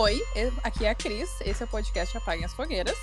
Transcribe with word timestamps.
Oi, 0.00 0.18
aqui 0.64 0.86
é 0.86 0.88
a 0.88 0.94
Cris, 0.94 1.28
esse 1.42 1.62
é 1.62 1.66
o 1.66 1.68
podcast 1.68 2.16
Apaguem 2.16 2.46
as 2.46 2.54
Fogueiras. 2.54 2.96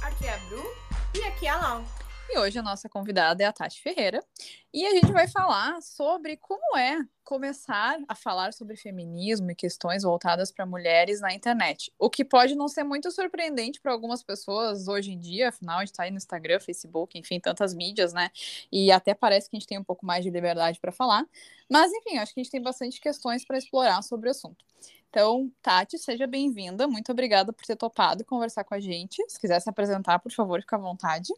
Aqui 0.00 0.26
é 0.26 0.32
a 0.32 0.38
Bru 0.38 0.74
e 1.12 1.22
aqui 1.22 1.46
é 1.46 1.50
a 1.50 1.56
Lau. 1.56 1.84
E 2.32 2.38
hoje 2.38 2.60
a 2.60 2.62
nossa 2.62 2.88
convidada 2.88 3.42
é 3.42 3.46
a 3.46 3.52
Tati 3.52 3.82
Ferreira. 3.82 4.24
E 4.72 4.86
a 4.86 4.90
gente 4.90 5.10
vai 5.10 5.26
falar 5.26 5.82
sobre 5.82 6.36
como 6.36 6.78
é 6.78 7.04
começar 7.24 7.98
a 8.06 8.14
falar 8.14 8.52
sobre 8.52 8.76
feminismo 8.76 9.50
e 9.50 9.54
questões 9.54 10.04
voltadas 10.04 10.52
para 10.52 10.64
mulheres 10.64 11.20
na 11.20 11.34
internet. 11.34 11.92
O 11.98 12.08
que 12.08 12.24
pode 12.24 12.54
não 12.54 12.68
ser 12.68 12.84
muito 12.84 13.10
surpreendente 13.10 13.80
para 13.80 13.90
algumas 13.90 14.22
pessoas 14.22 14.86
hoje 14.86 15.10
em 15.10 15.18
dia, 15.18 15.48
afinal, 15.48 15.78
a 15.78 15.80
gente 15.80 15.90
está 15.90 16.04
aí 16.04 16.12
no 16.12 16.18
Instagram, 16.18 16.60
Facebook, 16.60 17.18
enfim, 17.18 17.40
tantas 17.40 17.74
mídias, 17.74 18.12
né? 18.12 18.30
E 18.70 18.92
até 18.92 19.12
parece 19.12 19.50
que 19.50 19.56
a 19.56 19.58
gente 19.58 19.68
tem 19.68 19.78
um 19.78 19.84
pouco 19.84 20.06
mais 20.06 20.22
de 20.22 20.30
liberdade 20.30 20.78
para 20.78 20.92
falar. 20.92 21.26
Mas, 21.68 21.90
enfim, 21.92 22.18
acho 22.18 22.32
que 22.32 22.38
a 22.38 22.44
gente 22.44 22.52
tem 22.52 22.62
bastante 22.62 23.00
questões 23.00 23.44
para 23.44 23.58
explorar 23.58 24.02
sobre 24.02 24.28
o 24.28 24.30
assunto. 24.30 24.64
Então, 25.08 25.50
Tati, 25.60 25.98
seja 25.98 26.28
bem-vinda. 26.28 26.86
Muito 26.86 27.10
obrigada 27.10 27.52
por 27.52 27.66
ter 27.66 27.74
topado 27.74 28.24
conversar 28.24 28.62
com 28.62 28.74
a 28.74 28.78
gente. 28.78 29.20
Se 29.28 29.40
quiser 29.40 29.58
se 29.58 29.68
apresentar, 29.68 30.20
por 30.20 30.30
favor, 30.30 30.60
fique 30.60 30.76
à 30.76 30.78
vontade. 30.78 31.32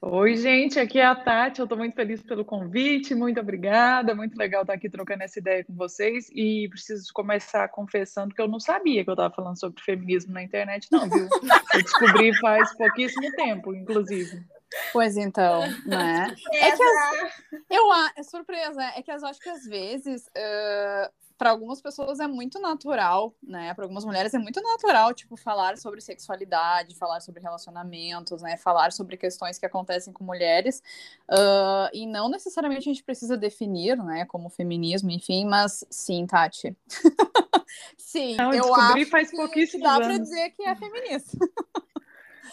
Oi, 0.00 0.36
gente, 0.36 0.78
aqui 0.78 0.98
é 0.98 1.04
a 1.04 1.14
Tati. 1.14 1.60
Eu 1.60 1.64
estou 1.64 1.78
muito 1.78 1.94
feliz 1.94 2.22
pelo 2.22 2.44
convite, 2.44 3.14
muito 3.14 3.40
obrigada. 3.40 4.14
Muito 4.14 4.36
legal 4.36 4.62
estar 4.62 4.74
aqui 4.74 4.88
trocando 4.88 5.22
essa 5.22 5.38
ideia 5.38 5.64
com 5.64 5.74
vocês. 5.74 6.28
E 6.32 6.68
preciso 6.68 7.12
começar 7.12 7.68
confessando 7.68 8.34
que 8.34 8.40
eu 8.40 8.48
não 8.48 8.60
sabia 8.60 9.04
que 9.04 9.10
eu 9.10 9.14
estava 9.14 9.34
falando 9.34 9.58
sobre 9.58 9.82
feminismo 9.82 10.32
na 10.32 10.42
internet, 10.42 10.88
não, 10.90 11.08
viu? 11.08 11.28
Eu 11.74 11.82
descobri 11.82 12.34
faz 12.38 12.74
pouquíssimo 12.76 13.30
tempo, 13.32 13.74
inclusive. 13.74 14.44
Pois 14.92 15.16
então, 15.16 15.60
né? 15.86 16.34
É 16.54 16.72
que 16.72 16.82
as, 16.82 17.42
eu 17.70 17.94
é 18.16 18.22
surpresa, 18.22 18.82
é 18.96 19.02
que 19.02 19.10
eu 19.10 19.26
acho 19.26 19.40
que 19.40 19.48
às 19.48 19.64
vezes 19.64 20.26
uh, 20.26 21.12
para 21.38 21.50
algumas 21.50 21.80
pessoas 21.80 22.18
é 22.20 22.26
muito 22.26 22.58
natural, 22.58 23.34
né? 23.42 23.74
Para 23.74 23.84
algumas 23.84 24.04
mulheres 24.04 24.32
é 24.32 24.38
muito 24.38 24.60
natural, 24.60 25.12
tipo, 25.12 25.36
falar 25.36 25.76
sobre 25.76 26.00
sexualidade, 26.00 26.96
falar 26.96 27.20
sobre 27.20 27.40
relacionamentos, 27.42 28.42
né? 28.42 28.56
Falar 28.56 28.92
sobre 28.92 29.16
questões 29.16 29.58
que 29.58 29.66
acontecem 29.66 30.12
com 30.12 30.24
mulheres. 30.24 30.82
Uh, 31.30 31.90
e 31.92 32.06
não 32.06 32.28
necessariamente 32.28 32.88
a 32.88 32.92
gente 32.92 33.04
precisa 33.04 33.36
definir, 33.36 33.96
né? 33.98 34.24
Como 34.26 34.48
feminismo, 34.48 35.10
enfim, 35.10 35.44
mas 35.44 35.84
sim, 35.90 36.26
Tati. 36.26 36.76
sim, 37.98 38.36
não, 38.36 38.52
eu 38.52 38.74
acho 38.74 39.06
faz 39.06 39.30
pouquíssimo 39.30 39.84
dá 39.84 39.96
para 39.96 40.18
dizer 40.18 40.50
que 40.50 40.62
é 40.62 40.74
feminista. 40.74 41.38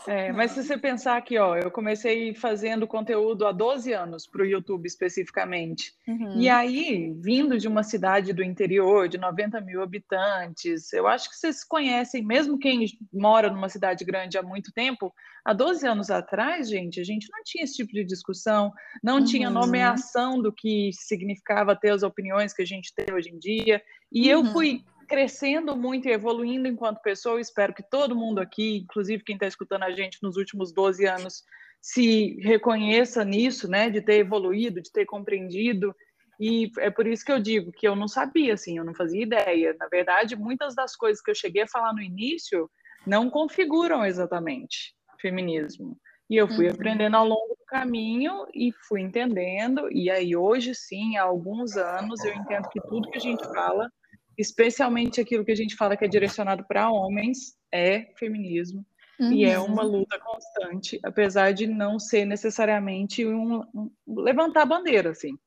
É, 0.07 0.31
mas 0.31 0.51
se 0.51 0.63
você 0.63 0.77
pensar 0.77 1.17
aqui, 1.17 1.37
ó, 1.37 1.55
eu 1.55 1.71
comecei 1.71 2.33
fazendo 2.33 2.87
conteúdo 2.87 3.45
há 3.45 3.51
12 3.51 3.93
anos 3.93 4.27
para 4.27 4.41
o 4.41 4.45
YouTube 4.45 4.85
especificamente. 4.85 5.93
Uhum. 6.07 6.39
E 6.39 6.49
aí, 6.49 7.13
vindo 7.19 7.57
de 7.57 7.67
uma 7.67 7.83
cidade 7.83 8.33
do 8.33 8.43
interior, 8.43 9.07
de 9.07 9.17
90 9.17 9.61
mil 9.61 9.81
habitantes, 9.81 10.91
eu 10.93 11.07
acho 11.07 11.29
que 11.29 11.35
vocês 11.35 11.63
conhecem, 11.63 12.23
mesmo 12.23 12.59
quem 12.59 12.85
mora 13.13 13.49
numa 13.49 13.69
cidade 13.69 14.03
grande 14.03 14.37
há 14.37 14.43
muito 14.43 14.71
tempo, 14.73 15.13
há 15.45 15.53
12 15.53 15.87
anos 15.87 16.09
atrás, 16.09 16.69
gente, 16.69 16.99
a 16.99 17.03
gente 17.03 17.27
não 17.31 17.43
tinha 17.43 17.63
esse 17.63 17.75
tipo 17.75 17.93
de 17.93 18.03
discussão, 18.03 18.71
não 19.01 19.19
uhum. 19.19 19.25
tinha 19.25 19.49
nomeação 19.49 20.41
do 20.41 20.51
que 20.51 20.91
significava 20.93 21.75
ter 21.75 21.91
as 21.91 22.03
opiniões 22.03 22.53
que 22.53 22.61
a 22.61 22.65
gente 22.65 22.93
tem 22.93 23.13
hoje 23.13 23.29
em 23.29 23.37
dia. 23.37 23.81
E 24.11 24.33
uhum. 24.33 24.45
eu 24.45 24.51
fui 24.51 24.83
crescendo 25.07 25.75
muito 25.75 26.07
e 26.07 26.11
evoluindo 26.11 26.67
enquanto 26.67 27.01
pessoa. 27.01 27.39
espero 27.39 27.73
que 27.73 27.83
todo 27.83 28.15
mundo 28.15 28.39
aqui, 28.39 28.77
inclusive 28.77 29.23
quem 29.23 29.35
está 29.35 29.47
escutando 29.47 29.83
a 29.83 29.91
gente 29.91 30.19
nos 30.21 30.37
últimos 30.37 30.73
12 30.73 31.05
anos, 31.05 31.43
se 31.81 32.37
reconheça 32.41 33.23
nisso, 33.25 33.69
né? 33.69 33.89
De 33.89 34.01
ter 34.01 34.19
evoluído, 34.19 34.81
de 34.81 34.91
ter 34.91 35.05
compreendido. 35.05 35.93
E 36.39 36.71
é 36.79 36.89
por 36.89 37.05
isso 37.05 37.23
que 37.23 37.31
eu 37.31 37.39
digo 37.39 37.71
que 37.71 37.87
eu 37.87 37.95
não 37.95 38.07
sabia, 38.07 38.53
assim, 38.53 38.77
eu 38.77 38.85
não 38.85 38.95
fazia 38.95 39.23
ideia. 39.23 39.75
Na 39.79 39.87
verdade, 39.87 40.35
muitas 40.35 40.73
das 40.75 40.95
coisas 40.95 41.21
que 41.21 41.29
eu 41.29 41.35
cheguei 41.35 41.63
a 41.63 41.67
falar 41.67 41.93
no 41.93 42.01
início 42.01 42.69
não 43.05 43.29
configuram 43.29 44.05
exatamente 44.05 44.95
feminismo. 45.21 45.97
E 46.29 46.37
eu 46.37 46.47
fui 46.47 46.67
uhum. 46.67 46.73
aprendendo 46.73 47.15
ao 47.15 47.27
longo 47.27 47.55
do 47.55 47.65
caminho 47.67 48.45
e 48.53 48.71
fui 48.87 49.01
entendendo. 49.01 49.89
E 49.91 50.09
aí, 50.09 50.35
hoje, 50.35 50.73
sim, 50.73 51.17
há 51.17 51.23
alguns 51.23 51.75
anos, 51.75 52.23
eu 52.23 52.33
entendo 52.33 52.67
que 52.69 52.81
tudo 52.81 53.09
que 53.09 53.17
a 53.17 53.21
gente 53.21 53.43
fala 53.53 53.89
especialmente 54.37 55.21
aquilo 55.21 55.45
que 55.45 55.51
a 55.51 55.55
gente 55.55 55.75
fala 55.75 55.95
que 55.95 56.05
é 56.05 56.07
direcionado 56.07 56.63
para 56.65 56.91
homens, 56.91 57.55
é 57.71 58.11
feminismo. 58.17 58.85
Uhum. 59.19 59.31
E 59.31 59.45
é 59.45 59.59
uma 59.59 59.83
uhum. 59.83 59.99
luta 59.99 60.19
constante, 60.19 60.99
apesar 61.03 61.53
de 61.53 61.67
não 61.67 61.99
ser 61.99 62.25
necessariamente 62.25 63.25
um, 63.25 63.61
um, 63.73 63.91
levantar 64.07 64.65
bandeira, 64.65 65.11
assim. 65.11 65.37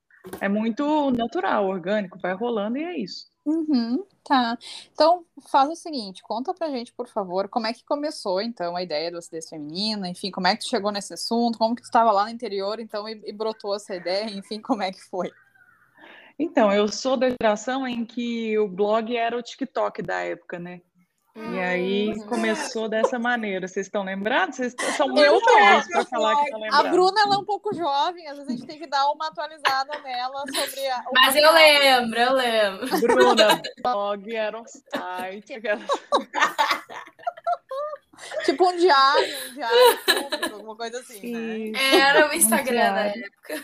É 0.40 0.48
muito 0.48 1.10
natural, 1.12 1.66
orgânico, 1.66 2.18
vai 2.18 2.34
rolando 2.34 2.78
e 2.78 2.84
é 2.84 2.98
isso. 2.98 3.26
Uhum, 3.44 4.04
tá. 4.24 4.58
Então, 4.92 5.24
faz 5.48 5.70
o 5.70 5.76
seguinte, 5.76 6.20
conta 6.22 6.52
pra 6.52 6.68
gente, 6.68 6.92
por 6.92 7.06
favor, 7.06 7.48
como 7.48 7.68
é 7.68 7.72
que 7.72 7.84
começou, 7.84 8.40
então, 8.40 8.74
a 8.74 8.82
ideia 8.82 9.10
do 9.10 9.18
acidez 9.18 9.48
feminina, 9.48 10.08
enfim, 10.08 10.32
como 10.32 10.48
é 10.48 10.56
que 10.56 10.64
tu 10.64 10.68
chegou 10.68 10.90
nesse 10.90 11.14
assunto, 11.14 11.56
como 11.56 11.76
que 11.76 11.82
tu 11.82 11.84
estava 11.84 12.10
lá 12.10 12.24
no 12.24 12.30
interior, 12.30 12.80
então, 12.80 13.08
e, 13.08 13.22
e 13.24 13.32
brotou 13.32 13.74
essa 13.76 13.94
ideia, 13.94 14.24
enfim, 14.30 14.60
como 14.60 14.82
é 14.82 14.90
que 14.90 15.00
foi? 15.00 15.30
Então, 16.38 16.72
eu 16.72 16.88
sou 16.88 17.16
da 17.16 17.28
geração 17.30 17.86
em 17.86 18.04
que 18.04 18.58
o 18.58 18.68
blog 18.68 19.16
era 19.16 19.36
o 19.36 19.42
TikTok 19.42 20.02
da 20.02 20.20
época, 20.20 20.58
né? 20.58 20.80
E 21.36 21.60
aí 21.60 22.12
hum. 22.12 22.26
começou 22.26 22.88
dessa 22.88 23.18
maneira. 23.18 23.68
Vocês 23.68 23.86
estão 23.86 24.02
lembrados? 24.02 24.56
Vocês 24.56 24.74
são 24.96 25.06
muito 25.08 25.44
jovens 25.44 25.86
para 25.88 26.06
falar 26.06 26.34
que 26.36 26.44
estão 26.44 26.60
lembrados. 26.60 26.86
A 26.86 26.90
Bruna 26.90 27.20
ela 27.20 27.34
é 27.34 27.38
um 27.38 27.44
pouco 27.44 27.74
jovem, 27.74 28.26
às 28.26 28.38
vezes 28.38 28.50
a 28.50 28.56
gente 28.56 28.66
tem 28.66 28.78
que 28.78 28.86
dar 28.86 29.06
uma 29.10 29.28
atualizada 29.28 30.00
nela 30.00 30.44
sobre 30.46 30.88
a. 30.88 31.04
Mas 31.12 31.36
eu 31.36 31.52
lembro, 31.52 32.18
eu 32.18 32.32
lembro. 32.32 33.00
Bruna, 33.00 33.60
blog 33.82 34.34
era 34.34 34.58
um 34.58 34.64
site. 34.66 35.60
tipo 38.46 38.70
um 38.70 38.76
diário, 38.78 39.36
um 39.50 39.52
diário 39.52 39.98
público, 40.06 40.54
alguma 40.54 40.76
coisa 40.76 41.00
assim. 41.00 41.70
Né? 41.70 42.00
Era 42.00 42.30
o 42.30 42.32
Instagram 42.32 42.90
um 42.90 42.94
na 42.94 43.06
época. 43.08 43.62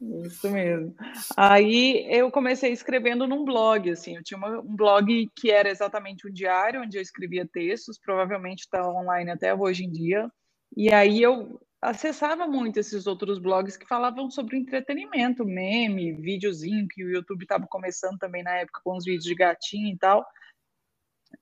Isso 0.00 0.48
mesmo. 0.50 0.94
Aí 1.36 2.06
eu 2.08 2.30
comecei 2.30 2.70
escrevendo 2.70 3.26
num 3.26 3.44
blog, 3.44 3.90
assim, 3.90 4.16
eu 4.16 4.22
tinha 4.22 4.38
uma, 4.38 4.60
um 4.60 4.76
blog 4.76 5.28
que 5.34 5.50
era 5.50 5.68
exatamente 5.68 6.26
um 6.28 6.32
diário, 6.32 6.82
onde 6.82 6.96
eu 6.96 7.02
escrevia 7.02 7.48
textos, 7.52 7.98
provavelmente 7.98 8.60
está 8.60 8.88
online 8.88 9.30
até 9.30 9.52
hoje 9.52 9.84
em 9.84 9.90
dia, 9.90 10.30
e 10.76 10.92
aí 10.92 11.20
eu 11.20 11.60
acessava 11.82 12.46
muito 12.46 12.78
esses 12.78 13.06
outros 13.06 13.38
blogs 13.38 13.76
que 13.76 13.86
falavam 13.86 14.30
sobre 14.30 14.56
entretenimento, 14.56 15.44
meme, 15.44 16.12
videozinho, 16.12 16.88
que 16.88 17.04
o 17.04 17.10
YouTube 17.10 17.42
estava 17.42 17.66
começando 17.66 18.18
também 18.18 18.42
na 18.42 18.54
época 18.56 18.80
com 18.84 18.96
os 18.96 19.04
vídeos 19.04 19.24
de 19.24 19.34
gatinho 19.34 19.94
e 19.94 19.98
tal. 19.98 20.24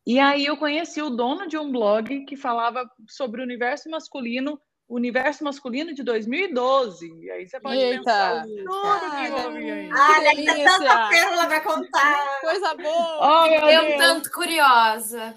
E 0.06 0.19
aí 0.19 0.47
eu 0.47 0.56
conheci 0.56 1.00
o 1.03 1.11
dono 1.11 1.47
de 1.47 1.56
um 1.56 1.71
blog 1.71 2.25
que 2.25 2.37
falava 2.37 2.89
sobre 3.09 3.41
o 3.41 3.45
universo 3.45 3.89
masculino 3.91 4.61
Universo 4.88 5.42
Masculino 5.42 5.92
de 5.92 6.02
2012. 6.02 7.12
E 7.20 7.30
aí 7.30 7.47
você 7.47 7.58
pode 7.58 7.76
Eita. 7.76 7.98
pensar 7.98 8.42
tudo 8.42 9.10
que 9.16 9.47
houve 9.47 9.70
aí. 9.70 9.91
Olha, 9.92 10.34
tem 10.34 10.64
tanta 10.64 11.08
pérola 11.08 11.47
para 11.47 11.60
contar. 11.60 12.41
Coisa 12.41 12.74
boa. 12.74 13.19
Oh, 13.20 13.47
eu 13.47 13.94
um 13.94 13.98
tanto 13.98 14.30
curiosa. 14.30 15.34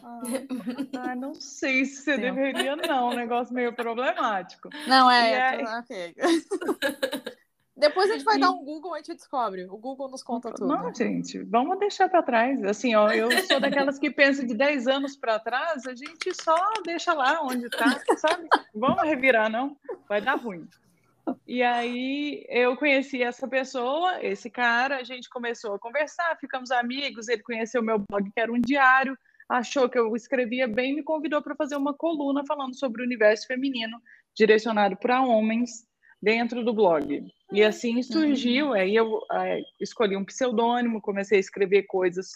Ah, 0.98 1.16
não 1.16 1.34
sei 1.34 1.86
se 1.86 2.04
você 2.04 2.16
Sim. 2.16 2.22
deveria, 2.22 2.76
não. 2.76 3.10
Um 3.10 3.16
negócio 3.16 3.54
meio 3.54 3.74
problemático. 3.74 4.70
Não, 4.86 5.10
é. 5.10 5.62
é... 5.62 5.80
Ok. 5.80 6.16
Depois 7.80 8.10
a 8.10 8.14
gente 8.14 8.26
vai 8.26 8.36
e... 8.36 8.40
dar 8.40 8.52
um 8.52 8.64
Google 8.64 8.92
e 8.92 8.96
a 8.96 8.98
gente 8.98 9.16
descobre. 9.16 9.66
O 9.66 9.78
Google 9.78 10.10
nos 10.10 10.22
conta 10.22 10.52
tudo. 10.52 10.68
Não, 10.68 10.94
gente, 10.94 11.40
vamos 11.44 11.80
deixar 11.80 12.10
para 12.10 12.22
trás. 12.22 12.64
Assim, 12.66 12.94
ó, 12.94 13.10
eu 13.10 13.32
sou 13.48 13.60
daquelas 13.60 13.98
que 13.98 14.12
pensam 14.12 14.46
de 14.46 14.54
10 14.54 14.88
anos 14.88 15.16
para 15.16 15.40
trás, 15.40 15.88
a 15.88 15.96
gente 15.96 16.34
só 16.44 16.58
deixa 16.84 17.14
lá 17.14 17.42
onde 17.42 17.66
está, 17.66 18.02
sabe? 18.18 18.48
Vamos 18.76 19.02
revirar, 19.04 19.50
não? 19.50 19.78
Vai 20.08 20.22
dar 20.22 20.36
ruim. 20.36 20.68
E 21.48 21.64
aí 21.64 22.46
eu 22.50 22.76
conheci 22.76 23.24
essa 23.24 23.48
pessoa, 23.48 24.24
esse 24.24 24.50
cara, 24.50 24.98
a 24.98 25.04
gente 25.04 25.30
começou 25.30 25.76
a 25.76 25.80
conversar, 25.80 26.38
ficamos 26.38 26.72
amigos, 26.72 27.28
ele 27.28 27.44
conheceu 27.44 27.82
meu 27.82 28.00
blog, 28.00 28.30
que 28.32 28.40
era 28.40 28.52
um 28.52 28.60
diário, 28.60 29.18
achou 29.48 29.88
que 29.88 29.98
eu 29.98 30.16
escrevia 30.16 30.68
bem, 30.68 30.96
me 30.96 31.04
convidou 31.04 31.42
para 31.42 31.56
fazer 31.56 31.76
uma 31.76 31.94
coluna 31.94 32.44
falando 32.46 32.76
sobre 32.76 33.02
o 33.02 33.06
universo 33.06 33.48
feminino, 33.48 34.02
direcionado 34.36 34.98
para 34.98 35.22
homens, 35.22 35.88
dentro 36.22 36.64
do 36.64 36.74
blog. 36.74 37.26
E 37.52 37.64
assim 37.64 38.02
surgiu, 38.04 38.68
uhum. 38.68 38.74
aí 38.74 38.96
eu 38.96 39.22
aí 39.32 39.64
escolhi 39.80 40.16
um 40.16 40.26
pseudônimo, 40.26 41.02
comecei 41.02 41.38
a 41.38 41.40
escrever 41.42 41.84
coisas 41.84 42.32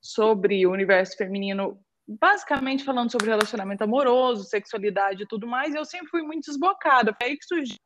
sobre 0.00 0.66
o 0.66 0.72
universo 0.72 1.16
feminino, 1.16 1.78
basicamente 2.06 2.84
falando 2.84 3.10
sobre 3.10 3.28
relacionamento 3.28 3.84
amoroso, 3.84 4.44
sexualidade 4.44 5.22
e 5.22 5.26
tudo 5.26 5.46
mais, 5.46 5.74
e 5.74 5.78
eu 5.78 5.84
sempre 5.84 6.08
fui 6.08 6.22
muito 6.22 6.46
desbocada, 6.46 7.14
foi 7.14 7.28
aí 7.28 7.36
que 7.36 7.44
surgiu. 7.44 7.76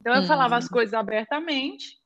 Então 0.00 0.14
eu 0.14 0.22
uhum. 0.22 0.26
falava 0.26 0.56
as 0.56 0.64
uhum. 0.64 0.72
coisas 0.72 0.94
abertamente, 0.94 1.96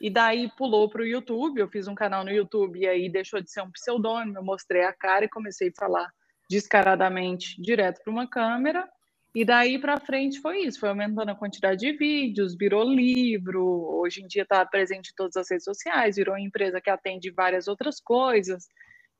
e 0.00 0.10
daí 0.10 0.50
pulou 0.56 0.88
para 0.88 1.02
o 1.02 1.06
YouTube, 1.06 1.60
eu 1.60 1.68
fiz 1.68 1.88
um 1.88 1.94
canal 1.94 2.24
no 2.24 2.30
YouTube, 2.30 2.78
e 2.78 2.86
aí 2.86 3.10
deixou 3.10 3.40
de 3.40 3.50
ser 3.50 3.62
um 3.62 3.70
pseudônimo, 3.70 4.38
eu 4.38 4.44
mostrei 4.44 4.84
a 4.84 4.92
cara 4.92 5.24
e 5.24 5.28
comecei 5.28 5.68
a 5.68 5.78
falar 5.78 6.08
descaradamente 6.48 7.60
direto 7.60 8.00
para 8.02 8.12
uma 8.12 8.28
câmera, 8.28 8.88
e 9.34 9.44
daí 9.44 9.78
para 9.78 10.00
frente 10.00 10.40
foi 10.40 10.60
isso, 10.60 10.80
foi 10.80 10.88
aumentando 10.88 11.30
a 11.30 11.34
quantidade 11.34 11.80
de 11.80 11.92
vídeos, 11.92 12.56
virou 12.56 12.82
livro, 12.82 13.62
hoje 14.00 14.22
em 14.22 14.26
dia 14.26 14.42
está 14.42 14.64
presente 14.64 15.10
em 15.10 15.14
todas 15.14 15.36
as 15.36 15.50
redes 15.50 15.64
sociais, 15.64 16.16
virou 16.16 16.36
empresa 16.38 16.80
que 16.80 16.90
atende 16.90 17.30
várias 17.30 17.68
outras 17.68 18.00
coisas. 18.00 18.66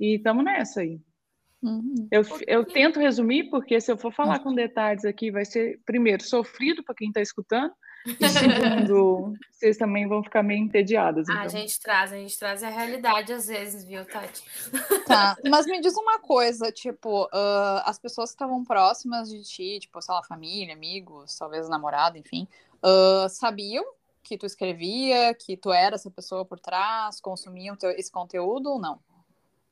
E 0.00 0.16
estamos 0.16 0.44
nessa 0.44 0.80
aí. 0.80 0.98
Uhum. 1.62 2.08
Eu, 2.10 2.22
eu 2.46 2.64
tento 2.64 3.00
resumir, 3.00 3.50
porque 3.50 3.80
se 3.80 3.90
eu 3.90 3.98
for 3.98 4.12
falar 4.12 4.38
com 4.38 4.54
detalhes 4.54 5.04
aqui, 5.04 5.30
vai 5.30 5.44
ser, 5.44 5.80
primeiro, 5.84 6.22
sofrido 6.22 6.82
para 6.84 6.94
quem 6.94 7.08
está 7.08 7.20
escutando, 7.20 7.72
e 8.20 8.28
segundo, 8.28 9.34
vocês 9.50 9.76
também 9.76 10.06
vão 10.06 10.22
ficar 10.22 10.42
meio 10.42 10.62
entediadas. 10.62 11.28
Então. 11.28 11.42
A 11.42 11.48
gente 11.48 11.80
traz, 11.80 12.12
a 12.12 12.16
gente 12.16 12.38
traz 12.38 12.62
a 12.62 12.68
realidade 12.68 13.32
às 13.32 13.46
vezes, 13.46 13.84
viu, 13.84 14.04
Tati? 14.04 14.42
Tá, 15.06 15.36
mas 15.48 15.66
me 15.66 15.80
diz 15.80 15.96
uma 15.96 16.18
coisa, 16.18 16.70
tipo, 16.72 17.24
uh, 17.24 17.82
as 17.84 17.98
pessoas 17.98 18.30
que 18.30 18.34
estavam 18.34 18.64
próximas 18.64 19.28
de 19.28 19.42
ti, 19.42 19.78
tipo, 19.80 20.00
sei 20.00 20.14
lá, 20.14 20.22
família, 20.22 20.74
amigos, 20.74 21.36
talvez 21.36 21.68
namorado, 21.68 22.16
enfim, 22.16 22.46
uh, 22.82 23.28
sabiam 23.28 23.84
que 24.22 24.36
tu 24.36 24.46
escrevia, 24.46 25.34
que 25.34 25.56
tu 25.56 25.72
era 25.72 25.94
essa 25.94 26.10
pessoa 26.10 26.44
por 26.44 26.60
trás, 26.60 27.20
consumiam 27.20 27.74
teu, 27.74 27.90
esse 27.90 28.12
conteúdo 28.12 28.70
ou 28.70 28.78
não? 28.78 29.00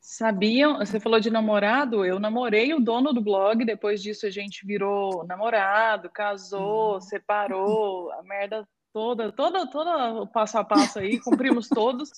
Sabiam, 0.08 0.78
você 0.78 1.00
falou 1.00 1.18
de 1.18 1.30
namorado, 1.30 2.04
eu 2.04 2.20
namorei 2.20 2.72
o 2.72 2.78
dono 2.78 3.12
do 3.12 3.20
blog, 3.20 3.64
depois 3.64 4.00
disso 4.00 4.24
a 4.24 4.30
gente 4.30 4.64
virou 4.64 5.26
namorado, 5.26 6.08
casou, 6.08 6.94
uhum. 6.94 7.00
separou, 7.00 8.12
a 8.12 8.22
merda 8.22 8.68
toda, 8.92 9.32
toda, 9.32 9.68
toda 9.68 10.22
o 10.22 10.24
passo 10.28 10.58
a 10.58 10.64
passo 10.64 11.00
aí, 11.00 11.18
cumprimos 11.18 11.68
todos. 11.68 12.10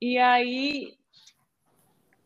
E 0.00 0.16
aí, 0.16 0.96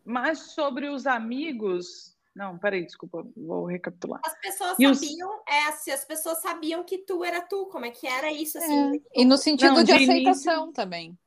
mas 0.04 0.52
sobre 0.52 0.88
os 0.88 1.04
amigos, 1.04 2.16
não, 2.32 2.56
peraí, 2.56 2.86
desculpa, 2.86 3.26
vou 3.36 3.66
recapitular. 3.66 4.20
As 4.24 4.38
pessoas 4.38 4.76
e 4.78 4.94
sabiam, 4.94 5.30
os... 5.34 5.42
é, 5.52 5.72
se 5.72 5.90
as 5.90 6.04
pessoas 6.04 6.40
sabiam 6.40 6.84
que 6.84 6.98
tu 6.98 7.24
era 7.24 7.40
tu, 7.40 7.66
como 7.66 7.84
é 7.84 7.90
que 7.90 8.06
era 8.06 8.30
isso, 8.30 8.56
assim? 8.56 8.98
É. 8.98 9.20
E 9.20 9.24
no 9.24 9.36
sentido 9.36 9.74
não, 9.74 9.82
de, 9.82 9.86
de, 9.86 10.04
aceitação 10.04 10.66
início... 10.66 10.72
também. 10.72 11.18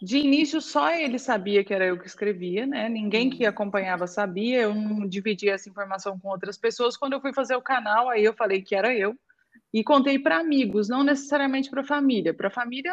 De 0.00 0.18
início, 0.18 0.60
só 0.60 0.90
ele 0.90 1.18
sabia 1.18 1.64
que 1.64 1.72
era 1.72 1.86
eu 1.86 1.98
que 1.98 2.06
escrevia, 2.06 2.66
né? 2.66 2.88
Ninguém 2.88 3.30
que 3.30 3.46
acompanhava 3.46 4.06
sabia, 4.06 4.62
eu 4.62 4.74
não 4.74 5.08
dividia 5.08 5.54
essa 5.54 5.70
informação 5.70 6.18
com 6.18 6.28
outras 6.28 6.58
pessoas. 6.58 6.96
Quando 6.96 7.14
eu 7.14 7.20
fui 7.20 7.32
fazer 7.32 7.56
o 7.56 7.62
canal, 7.62 8.10
aí 8.10 8.22
eu 8.22 8.34
falei 8.34 8.60
que 8.60 8.74
era 8.74 8.94
eu 8.94 9.16
e 9.72 9.82
contei 9.82 10.18
para 10.18 10.38
amigos, 10.38 10.88
não 10.88 11.02
necessariamente 11.02 11.70
para 11.70 11.82
família. 11.82 12.34
Para 12.34 12.50
família 12.50 12.92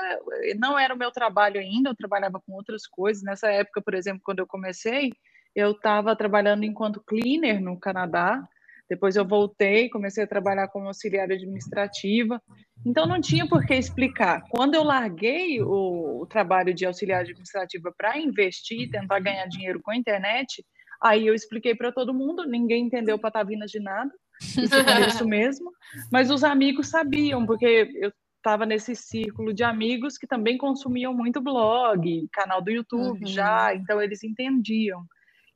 não 0.57 0.77
era 0.79 0.93
o 0.93 0.97
meu 0.97 1.11
trabalho 1.11 1.59
ainda, 1.59 1.89
eu 1.89 1.95
trabalhava 1.95 2.41
com 2.45 2.53
outras 2.53 2.87
coisas. 2.87 3.21
Nessa 3.23 3.49
época, 3.49 3.81
por 3.81 3.93
exemplo, 3.93 4.21
quando 4.23 4.39
eu 4.39 4.47
comecei, 4.47 5.11
eu 5.55 5.71
estava 5.71 6.15
trabalhando 6.15 6.63
enquanto 6.63 7.03
cleaner 7.03 7.61
no 7.61 7.79
Canadá. 7.79 8.47
Depois 8.93 9.15
eu 9.15 9.27
voltei, 9.27 9.89
comecei 9.89 10.23
a 10.23 10.27
trabalhar 10.27 10.67
como 10.67 10.85
auxiliar 10.85 11.23
administrativa. 11.23 12.39
Então 12.85 13.07
não 13.07 13.19
tinha 13.19 13.47
por 13.47 13.65
que 13.65 13.73
explicar. 13.73 14.43
Quando 14.51 14.75
eu 14.75 14.83
larguei 14.83 15.59
o, 15.63 16.21
o 16.21 16.27
trabalho 16.27 16.75
de 16.75 16.85
auxiliar 16.85 17.21
administrativa 17.21 17.91
para 17.97 18.19
investir, 18.19 18.91
tentar 18.91 19.19
ganhar 19.19 19.47
dinheiro 19.47 19.81
com 19.81 19.89
a 19.89 19.95
internet, 19.95 20.63
aí 21.01 21.25
eu 21.25 21.33
expliquei 21.33 21.73
para 21.73 21.91
todo 21.91 22.13
mundo, 22.13 22.45
ninguém 22.45 22.85
entendeu 22.85 23.17
patavinas 23.17 23.71
de 23.71 23.79
nada. 23.79 24.11
Isso 24.39 24.59
isso 25.09 25.27
mesmo. 25.27 25.71
Mas 26.11 26.29
os 26.29 26.43
amigos 26.43 26.89
sabiam, 26.89 27.47
porque 27.47 27.89
eu 27.95 28.11
estava 28.37 28.63
nesse 28.63 28.95
círculo 28.95 29.55
de 29.55 29.63
amigos 29.63 30.19
que 30.19 30.27
também 30.27 30.55
consumiam 30.55 31.15
muito 31.15 31.41
blog, 31.41 32.27
canal 32.31 32.61
do 32.61 32.69
YouTube 32.69 33.21
uhum. 33.21 33.25
já, 33.25 33.73
então 33.73 33.99
eles 33.99 34.23
entendiam. 34.23 35.03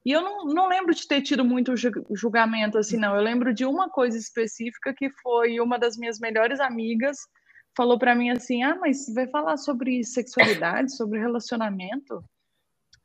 E 0.08 0.12
eu 0.14 0.22
não, 0.22 0.46
não 0.46 0.70
lembro 0.70 0.96
de 0.96 1.06
ter 1.06 1.22
tido 1.22 1.44
muito 1.44 1.74
julgamento 2.16 2.78
assim, 2.78 2.96
não. 2.96 3.14
Eu 3.14 3.22
lembro 3.22 3.54
de 3.54 3.66
uma 3.66 3.90
coisa 3.90 4.18
específica 4.18 4.94
que 4.94 5.10
foi 5.22 5.60
uma 5.60 5.78
das 5.78 5.98
minhas 5.98 6.18
melhores 6.18 6.62
amigas 6.62 7.18
falou 7.76 8.00
para 8.00 8.16
mim 8.16 8.30
assim: 8.30 8.64
ah, 8.64 8.78
mas 8.80 9.14
vai 9.14 9.28
falar 9.28 9.58
sobre 9.58 10.06
sexualidade, 10.06 10.96
sobre 10.96 11.20
relacionamento? 11.20 12.24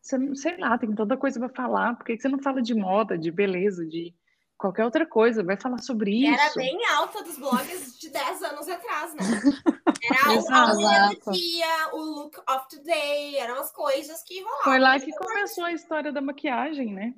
Você, 0.01 0.17
sei 0.37 0.57
lá, 0.59 0.79
tem 0.79 0.95
tanta 0.95 1.17
coisa 1.17 1.41
para 1.41 1.49
falar. 1.49 1.97
Por 1.97 2.07
que 2.07 2.17
você 2.17 2.29
não 2.29 2.41
fala 2.41 2.63
de 2.63 2.73
moda, 2.73 3.19
de 3.19 3.33
beleza, 3.33 3.85
de 3.85 4.15
qualquer 4.63 4.85
outra 4.85 5.05
coisa, 5.05 5.43
vai 5.43 5.57
falar 5.57 5.79
sobre 5.79 6.13
isso. 6.13 6.41
Era 6.41 6.55
bem 6.55 6.79
alta 6.95 7.25
dos 7.25 7.37
blogs 7.37 7.99
de 7.99 8.09
10 8.11 8.43
anos 8.45 8.69
atrás, 8.69 9.13
né? 9.15 9.21
Era 10.09 10.57
a 10.57 10.77
unha 10.77 11.09
do 11.09 11.33
dia, 11.33 11.89
o 11.93 11.99
look 11.99 12.39
of 12.49 12.69
today, 12.69 13.37
eram 13.37 13.61
as 13.61 13.73
coisas 13.73 14.23
que 14.23 14.41
rolavam. 14.41 14.65
Foi 14.65 14.79
lá 14.79 14.99
que 14.99 15.13
começou 15.13 15.65
a 15.65 15.73
história 15.73 16.13
da 16.13 16.21
maquiagem, 16.21 16.93
né? 16.93 17.15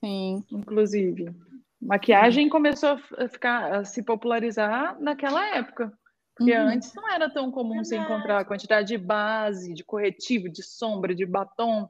Sim. 0.00 0.44
Inclusive. 0.50 1.34
Maquiagem 1.80 2.44
Sim. 2.44 2.50
começou 2.50 2.98
a 3.18 3.28
ficar 3.28 3.72
a 3.72 3.84
se 3.84 4.02
popularizar 4.02 4.98
naquela 5.00 5.56
época. 5.56 5.92
Porque 6.36 6.54
uhum. 6.54 6.68
antes 6.68 6.92
não 6.94 7.10
era 7.10 7.30
tão 7.30 7.50
comum 7.50 7.82
você 7.82 7.96
encontrar 7.96 8.40
a 8.40 8.44
quantidade 8.44 8.88
de 8.88 8.98
base, 8.98 9.72
de 9.74 9.82
corretivo, 9.82 10.48
de 10.48 10.62
sombra, 10.62 11.14
de 11.14 11.24
batom. 11.24 11.88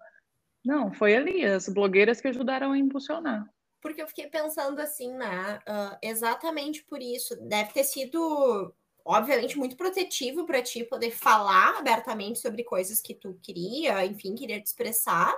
Não, 0.64 0.92
foi 0.92 1.16
ali, 1.16 1.44
as 1.44 1.68
blogueiras 1.68 2.20
que 2.20 2.28
ajudaram 2.28 2.72
a 2.72 2.78
impulsionar 2.78 3.44
porque 3.80 4.02
eu 4.02 4.08
fiquei 4.08 4.26
pensando 4.28 4.80
assim, 4.80 5.12
né? 5.14 5.60
Uh, 5.68 5.96
exatamente 6.02 6.84
por 6.84 7.00
isso. 7.00 7.36
Deve 7.42 7.72
ter 7.72 7.84
sido, 7.84 8.74
obviamente, 9.04 9.56
muito 9.58 9.76
protetivo 9.76 10.46
para 10.46 10.62
ti 10.62 10.84
poder 10.84 11.10
falar 11.10 11.78
abertamente 11.78 12.38
sobre 12.38 12.64
coisas 12.64 13.00
que 13.00 13.14
tu 13.14 13.38
queria, 13.42 14.04
enfim, 14.04 14.34
queria 14.34 14.60
te 14.60 14.66
expressar. 14.66 15.34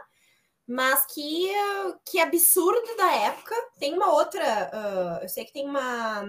Mas 0.67 1.05
que, 1.07 1.51
que 2.05 2.21
absurdo 2.21 2.97
da 2.97 3.13
época. 3.13 3.55
Tem 3.79 3.93
uma 3.93 4.13
outra, 4.13 4.71
uh, 4.73 5.23
eu 5.23 5.29
sei 5.29 5.45
que 5.45 5.53
tem 5.53 5.67
uma, 5.67 6.23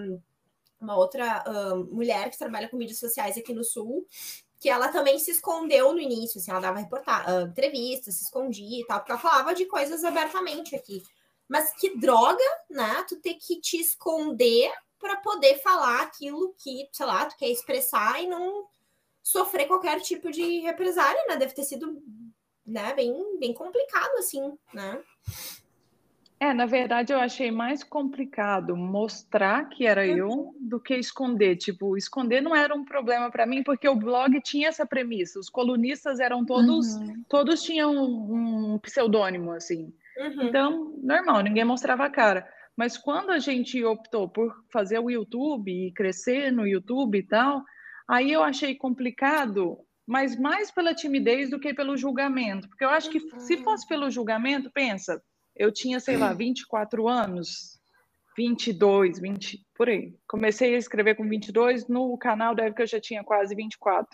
uma 0.79 0.97
outra 0.97 1.43
uh, 1.47 1.93
mulher 1.93 2.29
que 2.29 2.37
trabalha 2.37 2.67
com 2.67 2.75
mídias 2.75 2.99
sociais 2.99 3.37
aqui 3.37 3.53
no 3.53 3.63
Sul, 3.63 4.07
que 4.59 4.69
ela 4.69 4.89
também 4.89 5.19
se 5.19 5.31
escondeu 5.31 5.93
no 5.93 5.99
início, 5.99 6.39
assim, 6.39 6.51
ela 6.51 6.59
dava 6.59 6.79
reportar, 6.79 7.25
entrevistas, 7.41 8.15
se 8.15 8.23
escondia 8.25 8.81
e 8.81 8.85
tal, 8.85 8.99
porque 8.99 9.11
ela 9.11 9.21
falava 9.21 9.55
de 9.55 9.65
coisas 9.65 10.03
abertamente 10.03 10.75
aqui. 10.75 11.03
Mas 11.51 11.73
que 11.73 11.97
droga, 11.97 12.41
né? 12.69 13.03
Tu 13.09 13.17
ter 13.17 13.33
que 13.33 13.59
te 13.59 13.75
esconder 13.75 14.71
para 14.97 15.17
poder 15.17 15.57
falar 15.57 16.03
aquilo 16.03 16.55
que, 16.57 16.87
sei 16.93 17.05
lá, 17.05 17.25
tu 17.25 17.35
quer 17.35 17.49
expressar 17.49 18.23
e 18.23 18.27
não 18.27 18.67
sofrer 19.21 19.67
qualquer 19.67 19.99
tipo 19.99 20.31
de 20.31 20.61
represália, 20.61 21.21
né? 21.27 21.35
Deve 21.35 21.53
ter 21.53 21.65
sido, 21.65 22.01
né, 22.65 22.93
bem, 22.93 23.37
bem 23.37 23.53
complicado, 23.53 24.17
assim, 24.17 24.57
né? 24.73 25.03
É, 26.39 26.53
na 26.53 26.65
verdade, 26.65 27.11
eu 27.11 27.19
achei 27.19 27.51
mais 27.51 27.83
complicado 27.83 28.75
mostrar 28.75 29.67
que 29.67 29.85
era 29.85 30.03
uhum. 30.03 30.17
eu 30.17 30.55
do 30.57 30.79
que 30.79 30.95
esconder. 30.95 31.57
Tipo, 31.57 31.97
esconder 31.97 32.39
não 32.39 32.55
era 32.55 32.73
um 32.73 32.85
problema 32.85 33.29
para 33.29 33.45
mim, 33.45 33.61
porque 33.61 33.89
o 33.89 33.95
blog 33.95 34.39
tinha 34.41 34.69
essa 34.69 34.85
premissa. 34.85 35.37
Os 35.37 35.49
colunistas 35.49 36.21
eram 36.21 36.45
todos, 36.45 36.95
uhum. 36.95 37.23
todos 37.27 37.61
tinham 37.61 37.93
um, 37.93 38.73
um 38.73 38.79
pseudônimo, 38.79 39.51
assim. 39.51 39.93
Uhum. 40.21 40.43
Então, 40.43 40.93
normal, 41.01 41.41
ninguém 41.41 41.65
mostrava 41.65 42.05
a 42.05 42.09
cara. 42.09 42.47
Mas 42.77 42.97
quando 42.97 43.31
a 43.31 43.39
gente 43.39 43.83
optou 43.83 44.29
por 44.29 44.53
fazer 44.71 44.99
o 44.99 45.09
YouTube 45.09 45.71
e 45.71 45.91
crescer 45.93 46.51
no 46.51 46.67
YouTube 46.67 47.17
e 47.17 47.23
tal, 47.23 47.63
aí 48.07 48.31
eu 48.31 48.43
achei 48.43 48.75
complicado, 48.75 49.77
mas 50.07 50.39
mais 50.39 50.71
pela 50.71 50.93
timidez 50.93 51.49
do 51.49 51.59
que 51.59 51.73
pelo 51.73 51.97
julgamento. 51.97 52.69
Porque 52.69 52.85
eu 52.85 52.89
acho 52.89 53.09
que 53.09 53.17
uhum. 53.17 53.39
se 53.39 53.57
fosse 53.57 53.87
pelo 53.87 54.09
julgamento, 54.11 54.71
pensa, 54.71 55.21
eu 55.55 55.71
tinha, 55.71 55.99
sei 55.99 56.17
lá, 56.17 56.33
24 56.33 57.07
anos, 57.07 57.79
22, 58.37 59.19
20, 59.19 59.65
por 59.75 59.89
aí. 59.89 60.15
Comecei 60.27 60.75
a 60.75 60.77
escrever 60.77 61.15
com 61.15 61.27
22, 61.27 61.87
no 61.87 62.17
canal 62.17 62.55
deve 62.55 62.75
que 62.75 62.81
eu 62.81 62.87
já 62.87 63.01
tinha 63.01 63.23
quase 63.23 63.53
24. 63.55 64.07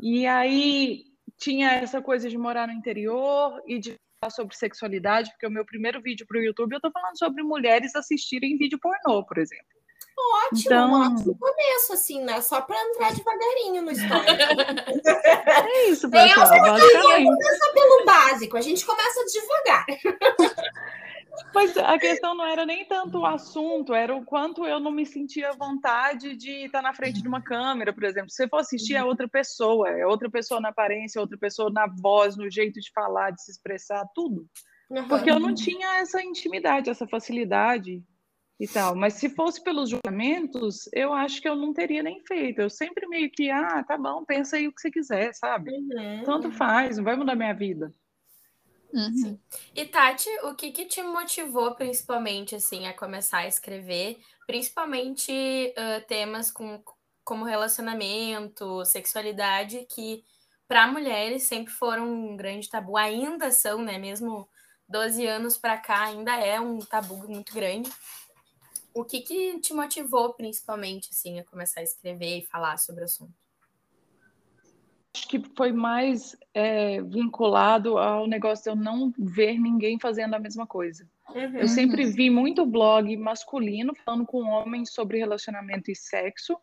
E 0.00 0.26
aí 0.26 1.02
tinha 1.38 1.72
essa 1.72 2.00
coisa 2.00 2.28
de 2.28 2.38
morar 2.38 2.68
no 2.68 2.72
interior 2.72 3.60
e 3.66 3.78
de 3.78 3.96
sobre 4.30 4.56
sexualidade, 4.56 5.30
porque 5.30 5.46
o 5.46 5.50
meu 5.50 5.64
primeiro 5.64 6.00
vídeo 6.00 6.26
para 6.26 6.38
o 6.38 6.42
YouTube 6.42 6.72
eu 6.72 6.78
estou 6.78 6.92
falando 6.92 7.18
sobre 7.18 7.42
mulheres 7.42 7.94
assistirem 7.94 8.56
vídeo 8.56 8.78
pornô, 8.78 9.24
por 9.24 9.38
exemplo. 9.38 9.82
Ótimo, 10.18 10.60
então... 10.66 10.90
um 10.90 11.14
ótimo 11.14 11.38
começo, 11.38 11.92
assim, 11.92 12.22
né? 12.22 12.40
Só 12.40 12.60
para 12.60 12.80
entrar 12.82 13.12
devagarinho 13.14 13.82
no 13.82 13.90
histórico. 13.90 14.30
é 15.26 15.88
isso, 15.88 16.10
pessoal. 16.10 16.48
Basicamente. 16.48 17.24
começa 17.24 17.72
pelo 17.72 18.04
básico, 18.04 18.56
a 18.56 18.60
gente 18.60 18.84
começa 18.84 19.24
devagar. 19.32 19.86
Mas 21.54 21.76
a 21.76 21.98
questão 21.98 22.34
não 22.34 22.44
era 22.44 22.64
nem 22.64 22.84
tanto 22.84 23.18
o 23.18 23.26
assunto, 23.26 23.94
era 23.94 24.14
o 24.14 24.24
quanto 24.24 24.66
eu 24.66 24.80
não 24.80 24.90
me 24.90 25.06
sentia 25.06 25.50
à 25.50 25.56
vontade 25.56 26.36
de 26.36 26.66
estar 26.66 26.82
na 26.82 26.94
frente 26.94 27.22
de 27.22 27.28
uma 27.28 27.42
câmera, 27.42 27.92
por 27.92 28.04
exemplo. 28.04 28.30
Se 28.30 28.36
você 28.36 28.48
for 28.48 28.58
assistir, 28.58 28.94
é 28.94 29.04
outra 29.04 29.28
pessoa, 29.28 29.88
é 29.88 30.06
outra 30.06 30.30
pessoa 30.30 30.60
na 30.60 30.68
aparência, 30.68 31.20
outra 31.20 31.38
pessoa 31.38 31.70
na 31.70 31.86
voz, 31.86 32.36
no 32.36 32.50
jeito 32.50 32.80
de 32.80 32.90
falar, 32.92 33.30
de 33.30 33.42
se 33.42 33.50
expressar, 33.50 34.04
tudo. 34.14 34.46
Uhum. 34.90 35.08
Porque 35.08 35.30
eu 35.30 35.40
não 35.40 35.54
tinha 35.54 36.00
essa 36.00 36.22
intimidade, 36.22 36.90
essa 36.90 37.06
facilidade 37.06 38.02
e 38.60 38.68
tal. 38.68 38.94
Mas 38.94 39.14
se 39.14 39.28
fosse 39.30 39.62
pelos 39.62 39.90
julgamentos, 39.90 40.88
eu 40.92 41.12
acho 41.12 41.40
que 41.40 41.48
eu 41.48 41.56
não 41.56 41.72
teria 41.72 42.02
nem 42.02 42.20
feito. 42.26 42.60
Eu 42.60 42.70
sempre 42.70 43.06
meio 43.08 43.30
que, 43.30 43.50
ah, 43.50 43.82
tá 43.82 43.96
bom, 43.96 44.24
pensa 44.24 44.56
aí 44.56 44.68
o 44.68 44.72
que 44.72 44.80
você 44.80 44.90
quiser, 44.90 45.34
sabe? 45.34 45.70
Uhum. 45.72 46.22
Tanto 46.24 46.50
faz, 46.50 46.96
não 46.96 47.04
vai 47.04 47.16
mudar 47.16 47.34
minha 47.34 47.54
vida. 47.54 47.92
Uhum. 48.92 49.38
E 49.74 49.86
Tati, 49.86 50.28
o 50.42 50.54
que, 50.54 50.70
que 50.70 50.84
te 50.84 51.02
motivou 51.02 51.74
principalmente 51.74 52.54
assim 52.54 52.86
a 52.86 52.92
começar 52.92 53.38
a 53.38 53.48
escrever, 53.48 54.20
principalmente 54.46 55.32
uh, 55.32 56.06
temas 56.06 56.50
com, 56.50 56.82
como 57.24 57.44
relacionamento, 57.44 58.84
sexualidade, 58.84 59.86
que 59.88 60.22
para 60.68 60.86
mulheres 60.86 61.44
sempre 61.44 61.72
foram 61.72 62.10
um 62.10 62.36
grande 62.36 62.68
tabu, 62.68 62.96
ainda 62.96 63.50
são, 63.50 63.82
né? 63.82 63.98
Mesmo 63.98 64.48
12 64.88 65.26
anos 65.26 65.56
para 65.56 65.78
cá 65.78 66.04
ainda 66.04 66.36
é 66.36 66.60
um 66.60 66.78
tabu 66.78 67.16
muito 67.28 67.54
grande. 67.54 67.90
O 68.94 69.04
que, 69.04 69.22
que 69.22 69.58
te 69.60 69.72
motivou, 69.72 70.34
principalmente, 70.34 71.08
assim, 71.10 71.40
a 71.40 71.44
começar 71.44 71.80
a 71.80 71.84
escrever 71.84 72.38
e 72.38 72.46
falar 72.46 72.76
sobre 72.78 73.02
o 73.02 73.04
assunto? 73.04 73.41
Acho 75.14 75.28
que 75.28 75.42
foi 75.54 75.72
mais 75.72 76.34
é, 76.54 77.02
vinculado 77.02 77.98
ao 77.98 78.26
negócio 78.26 78.64
de 78.64 78.70
eu 78.70 78.76
não 78.76 79.12
ver 79.18 79.58
ninguém 79.58 79.98
fazendo 79.98 80.34
a 80.34 80.38
mesma 80.38 80.66
coisa. 80.66 81.06
Uhum. 81.34 81.56
Eu 81.58 81.68
sempre 81.68 82.06
vi 82.06 82.30
muito 82.30 82.64
blog 82.64 83.14
masculino 83.18 83.94
falando 84.04 84.24
com 84.24 84.44
homens 84.44 84.92
sobre 84.92 85.18
relacionamento 85.18 85.90
e 85.90 85.94
sexo, 85.94 86.56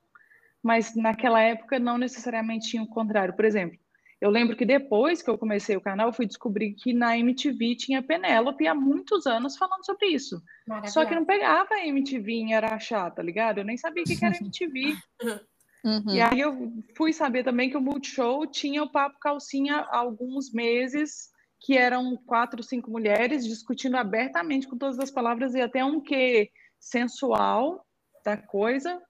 mas 0.64 0.96
naquela 0.96 1.40
época 1.42 1.78
não 1.78 1.98
necessariamente 1.98 2.70
tinha 2.70 2.82
o 2.82 2.88
contrário. 2.88 3.36
Por 3.36 3.46
exemplo, 3.46 3.78
eu 4.20 4.30
lembro 4.30 4.56
que 4.56 4.66
depois 4.66 5.22
que 5.22 5.30
eu 5.30 5.38
comecei 5.38 5.78
o 5.78 5.82
canal, 5.82 6.10
eu 6.10 6.14
fui 6.14 6.26
descobrir 6.26 6.74
que 6.74 6.92
na 6.92 7.18
MTV 7.18 7.76
tinha 7.76 8.04
Penélope 8.04 8.68
há 8.68 8.76
muitos 8.76 9.26
anos 9.26 9.56
falando 9.56 9.86
sobre 9.86 10.08
isso. 10.08 10.42
Só 10.88 11.06
que 11.06 11.16
não 11.16 11.24
pegava 11.24 11.76
a 11.76 11.88
MTV 11.88 12.32
em 12.34 12.54
Araxá, 12.54 13.10
tá 13.10 13.24
ligado? 13.24 13.60
Eu 13.60 13.64
nem 13.64 13.78
sabia 13.78 14.04
o 14.04 14.06
que 14.06 14.26
era 14.26 14.36
MTV. 14.36 14.96
Uhum. 15.84 16.14
E 16.14 16.22
aí 16.22 16.40
eu 16.40 16.74
fui 16.96 17.14
saber 17.14 17.44
também 17.44 17.70
que 17.70 17.78
o 17.78 17.82
Multishow 17.82 18.46
tinha 18.46 18.84
o 18.84 18.92
Papo 18.92 19.18
Calcinha 19.20 19.78
há 19.78 19.98
alguns 19.98 20.52
meses, 20.52 21.30
que 21.60 21.78
eram 21.78 22.18
quatro, 22.26 22.62
cinco 22.64 22.92
mulheres 22.92 23.46
discutindo 23.46 23.96
abertamente 23.96 24.68
com 24.68 24.78
todas 24.78 25.00
as 25.00 25.12
palavras 25.12 25.54
e 25.54 25.62
até 25.62 25.84
um 25.84 26.02
que 26.02 26.50
sensual 26.80 27.86
da 28.24 28.38
coisa, 28.38 29.02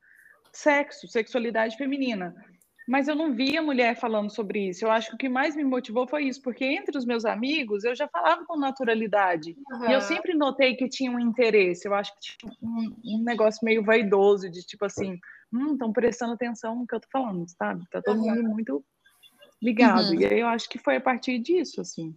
sexo, 0.51 1.07
sexualidade 1.07 1.77
feminina 1.77 2.35
mas 2.89 3.07
eu 3.07 3.13
não 3.13 3.31
via 3.31 3.61
mulher 3.61 3.95
falando 3.95 4.31
sobre 4.31 4.67
isso. 4.67 4.83
Eu 4.83 4.89
acho 4.89 5.09
que 5.09 5.15
o 5.15 5.17
que 5.19 5.29
mais 5.29 5.55
me 5.55 5.63
motivou 5.63 6.07
foi 6.07 6.23
isso, 6.23 6.41
porque 6.41 6.65
entre 6.65 6.97
os 6.97 7.05
meus 7.05 7.23
amigos 7.23 7.83
eu 7.83 7.95
já 7.95 8.07
falava 8.07 8.43
com 8.45 8.57
naturalidade. 8.57 9.55
Uhum. 9.69 9.89
E 9.91 9.93
eu 9.93 10.01
sempre 10.01 10.33
notei 10.33 10.75
que 10.75 10.89
tinha 10.89 11.11
um 11.11 11.19
interesse. 11.19 11.87
Eu 11.87 11.93
acho 11.93 12.11
que 12.15 12.21
tinha 12.21 12.51
um, 12.59 12.95
um 13.05 13.23
negócio 13.23 13.63
meio 13.63 13.83
vaidoso, 13.83 14.49
de 14.49 14.65
tipo 14.65 14.85
assim, 14.85 15.19
hum, 15.53 15.73
estão 15.73 15.93
prestando 15.93 16.33
atenção 16.33 16.77
no 16.77 16.87
que 16.87 16.95
eu 16.95 16.99
tô 16.99 17.07
falando, 17.11 17.47
sabe? 17.47 17.85
Tá 17.91 18.01
todo 18.01 18.19
uhum. 18.19 18.35
mundo 18.35 18.49
muito 18.49 18.83
ligado. 19.61 20.09
Uhum. 20.09 20.21
E 20.21 20.25
aí 20.25 20.39
eu 20.39 20.47
acho 20.47 20.67
que 20.67 20.79
foi 20.79 20.95
a 20.95 21.01
partir 21.01 21.37
disso, 21.37 21.81
assim. 21.81 22.15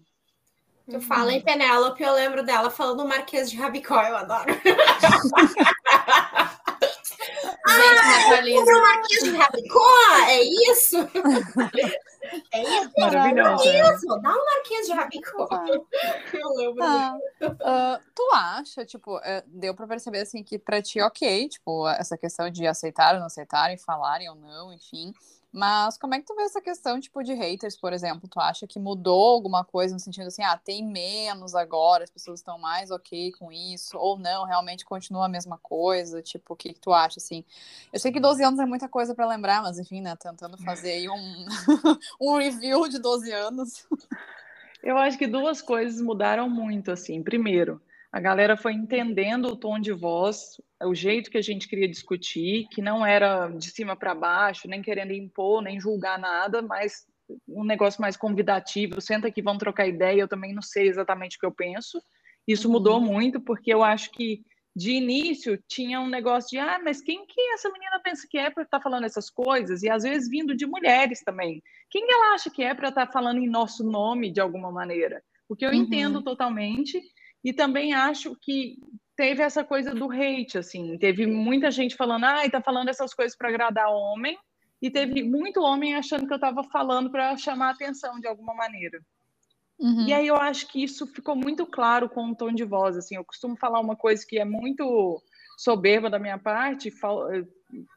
Tu 0.91 1.01
fala 1.03 1.35
em 1.35 1.41
Penélope, 1.43 2.03
eu 2.03 2.15
lembro 2.15 2.43
dela 2.43 2.71
falando 2.71 3.07
Marquês 3.07 3.51
de 3.51 3.59
Rabicó, 3.59 4.01
eu 4.03 4.17
adoro. 4.17 4.47
Ah, 8.13 8.79
o 8.79 8.83
Marquês 8.83 9.25
de 9.25 9.31
Rabicó, 9.31 9.89
é 10.29 10.43
isso? 10.43 10.97
É 12.51 12.63
isso? 12.63 12.93
Maravilhoso. 12.97 13.69
É 13.69 13.95
isso, 13.95 14.07
dá 14.07 14.31
um 14.31 14.45
Marquês 14.45 14.87
de 14.87 14.93
Rabicó. 14.93 15.49
Ah. 15.51 15.67
Eu 16.33 16.49
lembro. 16.55 16.83
Ah, 16.83 17.19
uh, 17.43 18.11
tu 18.15 18.23
acha, 18.33 18.87
tipo, 18.87 19.17
uh, 19.19 19.43
deu 19.47 19.75
pra 19.75 19.87
perceber, 19.87 20.21
assim, 20.21 20.43
que 20.43 20.59
pra 20.59 20.81
ti, 20.81 21.01
ok, 21.01 21.49
tipo, 21.49 21.87
essa 21.89 22.17
questão 22.17 22.49
de 22.49 22.67
aceitar 22.67 23.15
ou 23.15 23.21
não 23.21 23.27
aceitarem, 23.27 23.77
falarem 23.77 24.31
ou 24.31 24.37
não, 24.37 24.73
enfim, 24.73 25.13
mas 25.53 25.99
como 25.99 26.15
é 26.15 26.19
que 26.19 26.25
tu 26.25 26.35
vê 26.35 26.43
essa 26.43 26.63
questão, 26.63 26.99
tipo, 26.99 27.23
de 27.23 27.35
haters, 27.35 27.77
por 27.77 27.93
exemplo? 27.93 28.27
Tu 28.27 28.41
acha 28.41 28.67
que 28.67 28.79
mudou 28.79 29.35
alguma 29.35 29.63
coisa 29.65 29.93
no 29.93 30.01
sentido 30.01 30.29
assim, 30.29 30.43
ah, 30.43 30.57
tem 30.57 30.83
menos 30.83 31.55
agora, 31.55 32.05
as 32.05 32.11
pessoas 32.11 32.41
estão 32.41 32.59
mais 32.59 32.91
ok 32.91 33.33
com 33.33 33.53
isso, 33.53 33.99
ou 33.99 34.19
não, 34.19 34.47
realmente 34.47 34.85
continua 34.85 35.27
a 35.27 35.29
mesma 35.29 35.59
coisa? 35.59 36.23
Tipo, 36.23 36.55
o 36.55 36.57
que, 36.57 36.73
que 36.73 36.81
tu 36.81 36.93
acha, 36.93 37.19
assim? 37.19 37.45
Eu 37.93 38.01
sei 38.01 38.11
que 38.11 38.19
12 38.19 38.43
anos 38.43 38.59
é 38.59 38.65
muita 38.65 38.89
coisa 38.89 39.15
para 39.15 39.27
lembrar, 39.27 39.63
mas 39.63 39.79
enfim, 39.79 40.01
né, 40.01 40.17
tentando 40.17 40.57
fazer 40.57 40.93
aí 40.93 41.09
um, 41.09 41.47
um 42.19 42.39
review 42.39 42.89
de 42.89 42.99
12 42.99 43.31
anos. 43.31 43.87
Eu 44.83 44.97
acho 44.97 45.19
que 45.19 45.27
duas 45.27 45.61
coisas 45.61 46.01
mudaram 46.01 46.49
muito, 46.49 46.91
assim. 46.91 47.23
Primeiro, 47.23 47.81
a 48.13 48.21
galera 48.21 48.59
foi 48.59 48.75
entendendo 48.75 49.47
o 49.47 49.57
tom 49.57 49.81
de 49.81 49.91
voz, 49.91 50.61
o 50.83 50.95
jeito 50.95 51.31
que 51.31 51.39
a 51.39 51.43
gente 51.43 51.67
queria 51.67 51.89
discutir, 51.89 52.69
que 52.71 52.83
não 52.83 53.07
era 53.07 53.49
de 53.49 53.71
cima 53.71 53.97
para 53.97 54.15
baixo, 54.15 54.69
nem 54.69 54.83
querendo 54.83 55.13
impor, 55.13 55.63
nem 55.63 55.81
julgar 55.81 56.19
nada, 56.19 56.61
mas 56.61 57.07
um 57.49 57.65
negócio 57.65 58.03
mais 58.03 58.15
convidativo. 58.15 59.01
Senta 59.01 59.29
aqui, 59.29 59.41
vamos 59.41 59.61
trocar 59.61 59.87
ideia. 59.87 60.21
Eu 60.21 60.29
também 60.29 60.53
não 60.53 60.61
sei 60.61 60.89
exatamente 60.89 61.37
o 61.37 61.41
que 61.41 61.47
eu 61.47 61.53
penso. 61.53 62.03
Isso 62.47 62.69
uhum. 62.69 62.75
mudou 62.75 63.01
muito, 63.01 63.41
porque 63.41 63.73
eu 63.73 63.83
acho 63.83 64.11
que 64.11 64.43
de 64.77 64.93
início 64.93 65.59
tinha 65.67 65.99
um 65.99 66.09
negócio 66.09 66.51
de 66.51 66.59
ah, 66.59 66.81
mas 66.85 67.01
quem 67.01 67.25
que 67.27 67.41
essa 67.55 67.71
menina 67.71 68.01
pensa 68.05 68.27
que 68.29 68.37
é 68.37 68.51
para 68.51 68.63
estar 68.63 68.79
tá 68.79 68.83
falando 68.83 69.05
essas 69.05 69.31
coisas? 69.31 69.83
E 69.83 69.89
às 69.89 70.03
vezes 70.03 70.29
vindo 70.29 70.55
de 70.55 70.67
mulheres 70.67 71.23
também. 71.23 71.63
Quem 71.89 72.05
ela 72.11 72.35
acha 72.35 72.51
que 72.51 72.63
é 72.63 72.75
para 72.75 72.91
estar 72.91 73.07
tá 73.07 73.13
falando 73.13 73.39
em 73.39 73.49
nosso 73.49 73.83
nome 73.83 74.31
de 74.31 74.41
alguma 74.41 74.71
maneira? 74.71 75.23
O 75.49 75.57
que 75.57 75.65
eu 75.65 75.71
uhum. 75.71 75.77
entendo 75.77 76.23
totalmente 76.23 77.01
e 77.45 77.53
também 77.53 77.93
acho 77.93 78.37
que 78.41 78.79
teve 79.17 79.43
essa 79.43 79.63
coisa 79.63 79.95
do 79.95 80.11
hate, 80.11 80.59
assim, 80.59 80.97
teve 80.99 81.27
muita 81.27 81.71
gente 81.71 81.97
falando, 81.97 82.25
ai, 82.25 82.47
ah, 82.47 82.51
tá 82.51 82.61
falando 82.61 82.89
essas 82.89 83.13
coisas 83.13 83.37
para 83.37 83.49
agradar 83.49 83.91
homem, 83.91 84.39
e 84.81 84.91
teve 84.91 85.23
muito 85.23 85.63
homem 85.63 85.95
achando 85.95 86.27
que 86.27 86.33
eu 86.33 86.37
estava 86.37 86.65
falando 86.65 87.11
para 87.11 87.37
chamar 87.37 87.71
atenção 87.71 88.19
de 88.19 88.27
alguma 88.27 88.55
maneira. 88.55 89.01
Uhum. 89.79 90.07
E 90.07 90.13
aí 90.13 90.27
eu 90.27 90.37
acho 90.37 90.67
que 90.69 90.83
isso 90.83 91.07
ficou 91.07 91.37
muito 91.37 91.67
claro 91.67 92.09
com 92.09 92.31
o 92.31 92.35
tom 92.35 92.53
de 92.53 92.65
voz, 92.65 92.97
assim, 92.97 93.17
eu 93.17 93.25
costumo 93.25 93.57
falar 93.57 93.81
uma 93.81 93.97
coisa 93.97 94.25
que 94.27 94.39
é 94.39 94.45
muito 94.45 95.23
soberba 95.57 96.11
da 96.11 96.19
minha 96.19 96.39
parte, 96.39 96.89
eh, 96.89 97.45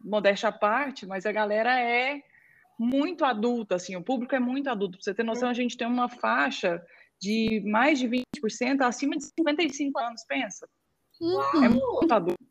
modéstia 0.03 0.49
à 0.49 0.51
parte, 0.51 1.05
mas 1.05 1.25
a 1.25 1.31
galera 1.31 1.79
é 1.79 2.21
muito 2.77 3.23
adulta, 3.23 3.75
assim, 3.75 3.95
o 3.95 4.03
público 4.03 4.35
é 4.35 4.39
muito 4.39 4.69
adulto. 4.69 4.97
Pra 4.97 5.03
você 5.03 5.13
ter 5.13 5.23
noção, 5.23 5.49
a 5.49 5.53
gente 5.53 5.77
tem 5.77 5.87
uma 5.87 6.09
faixa 6.09 6.83
de 7.21 7.61
mais 7.65 7.99
de 7.99 8.07
20% 8.07 8.81
acima 8.81 9.15
de 9.15 9.25
55 9.25 9.99
anos, 9.99 10.23
pensa. 10.27 10.67
Uhum. 11.19 11.63
É 11.63 11.69
muito 11.69 12.13
adulto. 12.13 12.43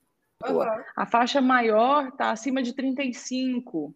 Uhum. 0.47 0.63
A 0.97 1.07
faixa 1.07 1.41
maior 1.41 2.09
está 2.09 2.31
acima 2.31 2.63
de 2.63 2.75
35. 2.75 3.95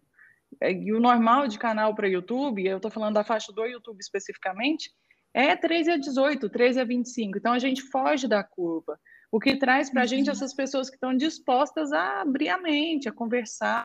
É, 0.61 0.71
e 0.71 0.93
o 0.93 0.99
normal 0.99 1.47
de 1.47 1.59
canal 1.59 1.93
para 1.93 2.07
YouTube, 2.07 2.65
eu 2.65 2.77
estou 2.77 2.89
falando 2.89 3.15
da 3.15 3.23
faixa 3.23 3.51
do 3.51 3.65
YouTube 3.65 3.99
especificamente, 3.99 4.91
é 5.33 5.55
13 5.55 5.91
a 5.91 5.97
18, 5.97 6.49
13 6.49 6.79
a 6.79 6.83
25. 6.83 7.37
Então 7.37 7.53
a 7.53 7.59
gente 7.59 7.83
foge 7.83 8.27
da 8.27 8.43
curva. 8.43 8.99
O 9.31 9.39
que 9.39 9.57
traz 9.57 9.89
para 9.89 10.01
a 10.01 10.03
uhum. 10.03 10.07
gente 10.07 10.29
essas 10.29 10.53
pessoas 10.55 10.89
que 10.89 10.95
estão 10.95 11.15
dispostas 11.15 11.91
a 11.91 12.21
abrir 12.21 12.49
a 12.49 12.57
mente, 12.57 13.07
a 13.07 13.13
conversar 13.13 13.83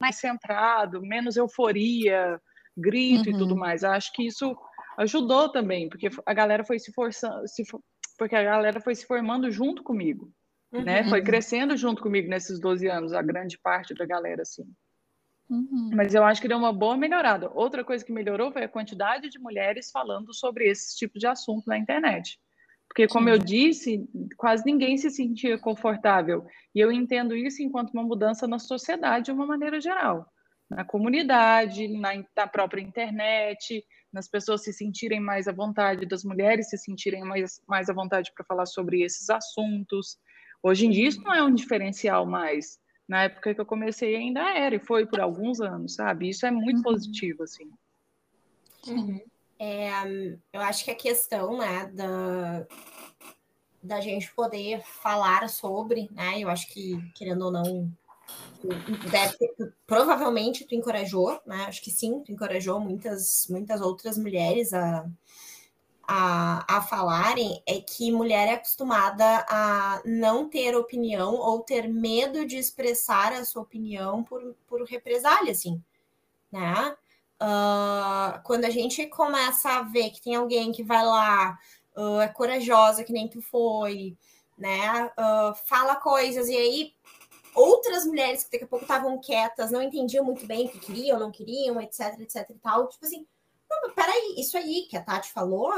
mais 0.00 0.16
centrado, 0.16 1.02
menos 1.02 1.36
euforia, 1.36 2.40
grito 2.76 3.28
uhum. 3.28 3.36
e 3.36 3.38
tudo 3.38 3.52
uhum. 3.52 3.60
mais. 3.60 3.84
Acho 3.84 4.12
que 4.12 4.26
isso 4.26 4.56
ajudou 4.98 5.48
também, 5.48 5.88
porque 5.88 6.10
a 6.26 6.34
galera 6.34 6.64
foi 6.64 6.78
se 6.78 6.92
forçando, 6.92 7.46
se, 7.46 7.62
porque 8.18 8.34
a 8.34 8.42
galera 8.42 8.80
foi 8.80 8.94
se 8.94 9.06
formando 9.06 9.50
junto 9.50 9.82
comigo, 9.82 10.32
uhum. 10.72 10.82
né? 10.82 11.08
Foi 11.08 11.22
crescendo 11.22 11.76
junto 11.76 12.02
comigo 12.02 12.28
nesses 12.28 12.60
12 12.60 12.88
anos, 12.88 13.12
a 13.12 13.22
grande 13.22 13.58
parte 13.58 13.94
da 13.94 14.04
galera, 14.04 14.42
assim. 14.42 14.64
Uhum. 15.48 15.90
Mas 15.94 16.14
eu 16.14 16.24
acho 16.24 16.42
que 16.42 16.48
deu 16.48 16.58
uma 16.58 16.72
boa 16.72 16.96
melhorada. 16.96 17.50
Outra 17.54 17.82
coisa 17.82 18.04
que 18.04 18.12
melhorou 18.12 18.52
foi 18.52 18.64
a 18.64 18.68
quantidade 18.68 19.30
de 19.30 19.38
mulheres 19.38 19.90
falando 19.90 20.34
sobre 20.34 20.68
esse 20.68 20.96
tipo 20.96 21.18
de 21.18 21.26
assunto 21.26 21.66
na 21.66 21.78
internet. 21.78 22.38
Porque, 22.88 23.06
como 23.06 23.26
Sim. 23.26 23.32
eu 23.32 23.38
disse, 23.38 24.08
quase 24.36 24.64
ninguém 24.64 24.96
se 24.96 25.10
sentia 25.10 25.58
confortável. 25.58 26.44
E 26.74 26.80
eu 26.80 26.90
entendo 26.90 27.36
isso 27.36 27.62
enquanto 27.62 27.92
uma 27.92 28.02
mudança 28.02 28.46
na 28.46 28.58
sociedade 28.58 29.26
de 29.26 29.32
uma 29.32 29.46
maneira 29.46 29.80
geral. 29.80 30.26
Na 30.68 30.84
comunidade, 30.84 31.88
na, 31.88 32.10
na 32.36 32.46
própria 32.46 32.82
internet, 32.82 33.84
nas 34.12 34.28
pessoas 34.28 34.62
se 34.62 34.72
sentirem 34.72 35.20
mais 35.20 35.46
à 35.48 35.52
vontade, 35.52 36.06
das 36.06 36.24
mulheres 36.24 36.70
se 36.70 36.78
sentirem 36.78 37.22
mais, 37.24 37.60
mais 37.66 37.88
à 37.88 37.92
vontade 37.92 38.32
para 38.34 38.44
falar 38.44 38.66
sobre 38.66 39.02
esses 39.02 39.28
assuntos. 39.28 40.18
Hoje 40.62 40.86
em 40.86 40.90
dia 40.90 41.08
isso 41.08 41.22
não 41.22 41.34
é 41.34 41.42
um 41.42 41.54
diferencial 41.54 42.26
mais. 42.26 42.78
Na 43.06 43.24
época 43.24 43.54
que 43.54 43.60
eu 43.60 43.66
comecei 43.66 44.16
ainda 44.16 44.40
era, 44.40 44.74
e 44.74 44.78
foi 44.78 45.06
por 45.06 45.20
alguns 45.20 45.60
anos, 45.60 45.94
sabe? 45.94 46.28
Isso 46.28 46.44
é 46.44 46.50
muito 46.50 46.78
uhum. 46.78 46.82
positivo, 46.82 47.42
assim. 47.42 47.70
Uhum. 48.86 49.20
É, 49.58 49.90
eu 50.52 50.60
acho 50.60 50.84
que 50.84 50.90
a 50.90 50.94
questão, 50.94 51.58
né, 51.58 51.86
da, 51.86 52.66
da 53.82 54.00
gente 54.00 54.32
poder 54.34 54.82
falar 54.82 55.48
sobre, 55.48 56.08
né, 56.12 56.38
eu 56.38 56.48
acho 56.48 56.68
que, 56.68 56.96
querendo 57.14 57.46
ou 57.46 57.50
não, 57.50 57.90
deve 59.10 59.36
ter, 59.36 59.74
provavelmente 59.86 60.64
tu 60.64 60.74
encorajou, 60.74 61.40
né? 61.46 61.64
Acho 61.66 61.82
que 61.82 61.90
sim, 61.90 62.20
tu 62.24 62.32
encorajou 62.32 62.80
muitas, 62.80 63.46
muitas 63.48 63.80
outras 63.80 64.18
mulheres 64.18 64.72
a, 64.72 65.06
a, 66.06 66.76
a 66.76 66.82
falarem, 66.82 67.62
é 67.66 67.80
que 67.80 68.10
mulher 68.10 68.48
é 68.48 68.54
acostumada 68.54 69.44
a 69.48 70.00
não 70.04 70.48
ter 70.48 70.74
opinião 70.74 71.34
ou 71.34 71.60
ter 71.60 71.86
medo 71.86 72.46
de 72.46 72.56
expressar 72.56 73.32
a 73.32 73.44
sua 73.44 73.62
opinião 73.62 74.24
por, 74.24 74.54
por 74.66 74.82
represália, 74.84 75.52
assim, 75.52 75.82
né? 76.50 76.96
Uh, 77.40 78.42
quando 78.42 78.64
a 78.64 78.70
gente 78.70 79.06
começa 79.06 79.70
a 79.70 79.82
ver 79.82 80.10
que 80.10 80.20
tem 80.20 80.34
alguém 80.34 80.72
que 80.72 80.82
vai 80.82 81.04
lá, 81.04 81.56
uh, 81.96 82.20
é 82.20 82.28
corajosa, 82.28 83.04
que 83.04 83.12
nem 83.12 83.28
tu 83.28 83.40
foi, 83.40 84.16
né? 84.56 85.04
Uh, 85.06 85.54
fala 85.66 85.94
coisas, 85.96 86.48
e 86.48 86.56
aí 86.56 86.92
outras 87.58 88.04
mulheres 88.04 88.44
que 88.44 88.52
daqui 88.52 88.64
a 88.64 88.68
pouco 88.68 88.84
estavam 88.84 89.18
quietas, 89.18 89.70
não 89.70 89.82
entendiam 89.82 90.24
muito 90.24 90.46
bem 90.46 90.66
o 90.66 90.68
que 90.68 90.78
queriam, 90.78 91.18
não 91.18 91.30
queriam, 91.30 91.80
etc, 91.80 92.18
etc 92.20 92.50
e 92.50 92.54
tal. 92.54 92.88
Tipo 92.88 93.06
assim, 93.06 93.26
não, 93.70 93.90
peraí, 93.90 94.34
isso 94.38 94.56
aí 94.56 94.86
que 94.88 94.96
a 94.96 95.02
Tati 95.02 95.32
falou, 95.32 95.72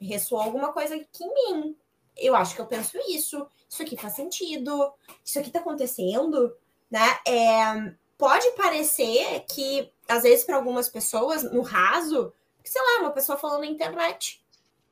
ressoou 0.00 0.40
alguma 0.40 0.72
coisa 0.72 0.96
aqui 0.96 1.24
em 1.24 1.34
mim. 1.34 1.76
Eu 2.16 2.34
acho 2.36 2.54
que 2.54 2.60
eu 2.60 2.66
penso 2.66 2.98
isso, 3.08 3.46
isso 3.68 3.82
aqui 3.82 3.96
faz 3.96 4.14
sentido, 4.14 4.92
isso 5.24 5.38
aqui 5.38 5.50
tá 5.50 5.60
acontecendo, 5.60 6.54
né? 6.90 7.18
É, 7.26 7.94
pode 8.18 8.50
parecer 8.52 9.44
que, 9.52 9.90
às 10.06 10.22
vezes, 10.22 10.44
para 10.44 10.56
algumas 10.56 10.88
pessoas, 10.88 11.42
no 11.42 11.62
raso, 11.62 12.32
sei 12.62 12.82
lá, 12.82 13.00
uma 13.00 13.12
pessoa 13.12 13.38
falando 13.38 13.60
na 13.60 13.66
internet, 13.66 14.44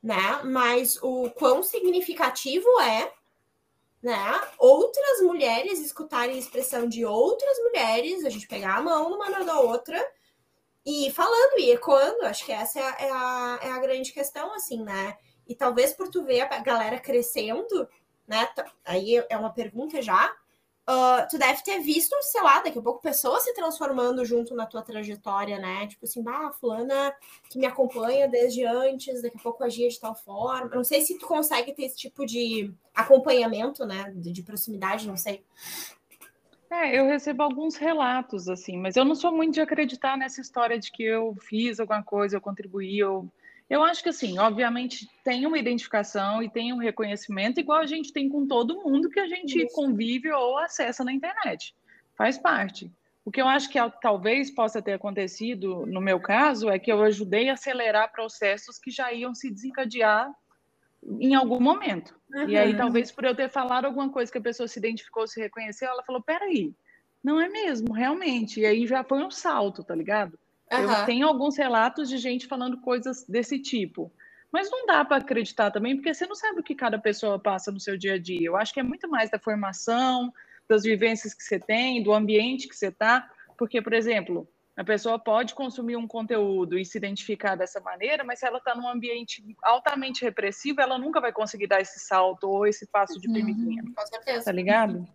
né? 0.02 0.40
Mas 0.44 0.99
o 1.02 1.30
quão 1.30 1.62
significativo 1.62 2.66
é, 2.80 3.12
né? 4.02 4.40
Outras 4.59 5.21
mulheres 5.23 5.78
escutarem 5.80 6.37
a 6.37 6.38
expressão 6.38 6.88
de 6.88 7.04
outras 7.04 7.59
mulheres, 7.59 8.25
a 8.25 8.30
gente 8.30 8.49
pegar 8.49 8.76
a 8.76 8.83
mão 8.83 9.11
numa 9.11 9.45
da 9.45 9.61
outra 9.61 10.00
e 10.85 11.11
falando 11.12 11.59
e 11.59 11.71
ecoando, 11.71 12.25
acho 12.25 12.45
que 12.45 12.52
essa 12.52 12.80
é 12.80 12.83
a, 12.83 12.97
é 12.99 13.11
a, 13.11 13.59
é 13.62 13.71
a 13.73 13.78
grande 13.78 14.12
questão, 14.12 14.54
assim, 14.54 14.83
né? 14.83 15.16
E 15.47 15.54
talvez 15.54 15.92
por 15.92 16.09
tu 16.09 16.25
ver 16.25 16.40
a 16.40 16.59
galera 16.61 16.99
crescendo, 16.99 17.88
né? 18.26 18.49
Aí 18.85 19.23
é 19.28 19.37
uma 19.37 19.52
pergunta 19.52 20.00
já, 20.00 20.33
Uh, 20.90 21.25
tu 21.30 21.38
deve 21.38 21.62
ter 21.62 21.78
visto, 21.78 22.16
sei 22.20 22.42
lá, 22.42 22.61
daqui 22.61 22.76
a 22.76 22.82
pouco 22.82 23.00
pessoas 23.00 23.44
se 23.44 23.54
transformando 23.54 24.25
junto 24.25 24.56
na 24.56 24.66
tua 24.66 24.82
trajetória, 24.82 25.56
né? 25.56 25.87
Tipo 25.87 26.04
assim, 26.04 26.20
bah, 26.20 26.50
fulana 26.50 27.14
que 27.49 27.61
me 27.61 27.66
acompanha 27.66 28.26
desde 28.26 28.64
antes, 28.64 29.23
daqui 29.23 29.37
a 29.38 29.40
pouco 29.40 29.62
agia 29.62 29.88
de 29.88 30.00
tal 30.00 30.16
forma. 30.16 30.75
Não 30.75 30.82
sei 30.82 31.02
se 31.02 31.16
tu 31.16 31.28
consegue 31.28 31.73
ter 31.73 31.85
esse 31.85 31.97
tipo 31.97 32.26
de 32.26 32.75
acompanhamento, 32.92 33.87
né? 33.87 34.12
De, 34.16 34.32
de 34.32 34.42
proximidade, 34.42 35.06
não 35.06 35.16
sei. 35.16 35.44
É, 36.68 36.99
eu 36.99 37.06
recebo 37.06 37.44
alguns 37.44 37.76
relatos, 37.76 38.49
assim, 38.49 38.76
mas 38.76 38.97
eu 38.97 39.04
não 39.04 39.14
sou 39.14 39.30
muito 39.30 39.54
de 39.54 39.61
acreditar 39.61 40.16
nessa 40.16 40.40
história 40.40 40.76
de 40.76 40.90
que 40.90 41.04
eu 41.04 41.37
fiz 41.40 41.78
alguma 41.78 42.02
coisa, 42.02 42.37
eu 42.37 42.40
contribuí, 42.40 42.99
eu 42.99 43.28
eu 43.70 43.84
acho 43.84 44.02
que, 44.02 44.08
assim, 44.08 44.36
obviamente 44.36 45.08
tem 45.24 45.46
uma 45.46 45.56
identificação 45.56 46.42
e 46.42 46.50
tem 46.50 46.72
um 46.72 46.78
reconhecimento, 46.78 47.60
igual 47.60 47.78
a 47.78 47.86
gente 47.86 48.12
tem 48.12 48.28
com 48.28 48.44
todo 48.44 48.82
mundo 48.82 49.08
que 49.08 49.20
a 49.20 49.28
gente 49.28 49.62
Isso. 49.62 49.72
convive 49.72 50.32
ou 50.32 50.58
acessa 50.58 51.04
na 51.04 51.12
internet. 51.12 51.72
Faz 52.16 52.36
parte. 52.36 52.90
O 53.24 53.30
que 53.30 53.40
eu 53.40 53.46
acho 53.46 53.70
que 53.70 53.78
talvez 54.02 54.50
possa 54.50 54.82
ter 54.82 54.94
acontecido, 54.94 55.86
no 55.86 56.00
meu 56.00 56.18
caso, 56.18 56.68
é 56.68 56.80
que 56.80 56.90
eu 56.90 57.00
ajudei 57.02 57.48
a 57.48 57.52
acelerar 57.52 58.10
processos 58.10 58.76
que 58.76 58.90
já 58.90 59.12
iam 59.12 59.36
se 59.36 59.48
desencadear 59.48 60.28
em 61.20 61.36
algum 61.36 61.60
momento. 61.60 62.18
Uhum. 62.34 62.48
E 62.48 62.58
aí, 62.58 62.76
talvez 62.76 63.12
por 63.12 63.24
eu 63.24 63.36
ter 63.36 63.48
falado 63.48 63.84
alguma 63.84 64.10
coisa 64.10 64.32
que 64.32 64.38
a 64.38 64.42
pessoa 64.42 64.66
se 64.66 64.80
identificou, 64.80 65.28
se 65.28 65.40
reconheceu, 65.40 65.88
ela 65.88 66.02
falou: 66.02 66.20
peraí, 66.20 66.74
não 67.22 67.40
é 67.40 67.48
mesmo, 67.48 67.92
realmente. 67.92 68.60
E 68.60 68.66
aí 68.66 68.84
já 68.84 69.04
foi 69.04 69.22
um 69.22 69.30
salto, 69.30 69.84
tá 69.84 69.94
ligado? 69.94 70.36
Uhum. 70.72 70.92
Eu 70.92 71.04
tenho 71.06 71.26
alguns 71.26 71.56
relatos 71.56 72.08
de 72.08 72.16
gente 72.18 72.46
falando 72.46 72.80
coisas 72.80 73.24
desse 73.26 73.58
tipo. 73.58 74.12
Mas 74.52 74.70
não 74.70 74.86
dá 74.86 75.04
para 75.04 75.18
acreditar 75.18 75.70
também, 75.70 75.94
porque 75.96 76.12
você 76.12 76.26
não 76.26 76.34
sabe 76.34 76.60
o 76.60 76.62
que 76.62 76.74
cada 76.74 76.98
pessoa 76.98 77.38
passa 77.38 77.70
no 77.70 77.80
seu 77.80 77.96
dia 77.96 78.14
a 78.14 78.18
dia. 78.18 78.46
Eu 78.46 78.56
acho 78.56 78.74
que 78.74 78.80
é 78.80 78.82
muito 78.82 79.08
mais 79.08 79.30
da 79.30 79.38
formação, 79.38 80.32
das 80.68 80.82
vivências 80.82 81.34
que 81.34 81.42
você 81.42 81.58
tem, 81.58 82.02
do 82.02 82.12
ambiente 82.12 82.68
que 82.68 82.76
você 82.76 82.88
está. 82.88 83.30
Porque, 83.56 83.80
por 83.80 83.92
exemplo, 83.92 84.48
a 84.76 84.82
pessoa 84.82 85.18
pode 85.18 85.54
consumir 85.54 85.96
um 85.96 86.06
conteúdo 86.06 86.78
e 86.78 86.84
se 86.84 86.98
identificar 86.98 87.54
dessa 87.54 87.80
maneira, 87.80 88.24
mas 88.24 88.38
se 88.38 88.46
ela 88.46 88.58
está 88.58 88.74
num 88.74 88.88
ambiente 88.88 89.44
altamente 89.62 90.24
repressivo, 90.24 90.80
ela 90.80 90.98
nunca 90.98 91.20
vai 91.20 91.32
conseguir 91.32 91.66
dar 91.66 91.80
esse 91.80 92.00
salto 92.00 92.48
ou 92.48 92.66
esse 92.66 92.86
passo 92.86 93.20
de 93.20 93.28
uhum. 93.28 93.92
Com 93.94 94.06
certeza. 94.06 94.46
Tá 94.46 94.52
ligado? 94.52 95.06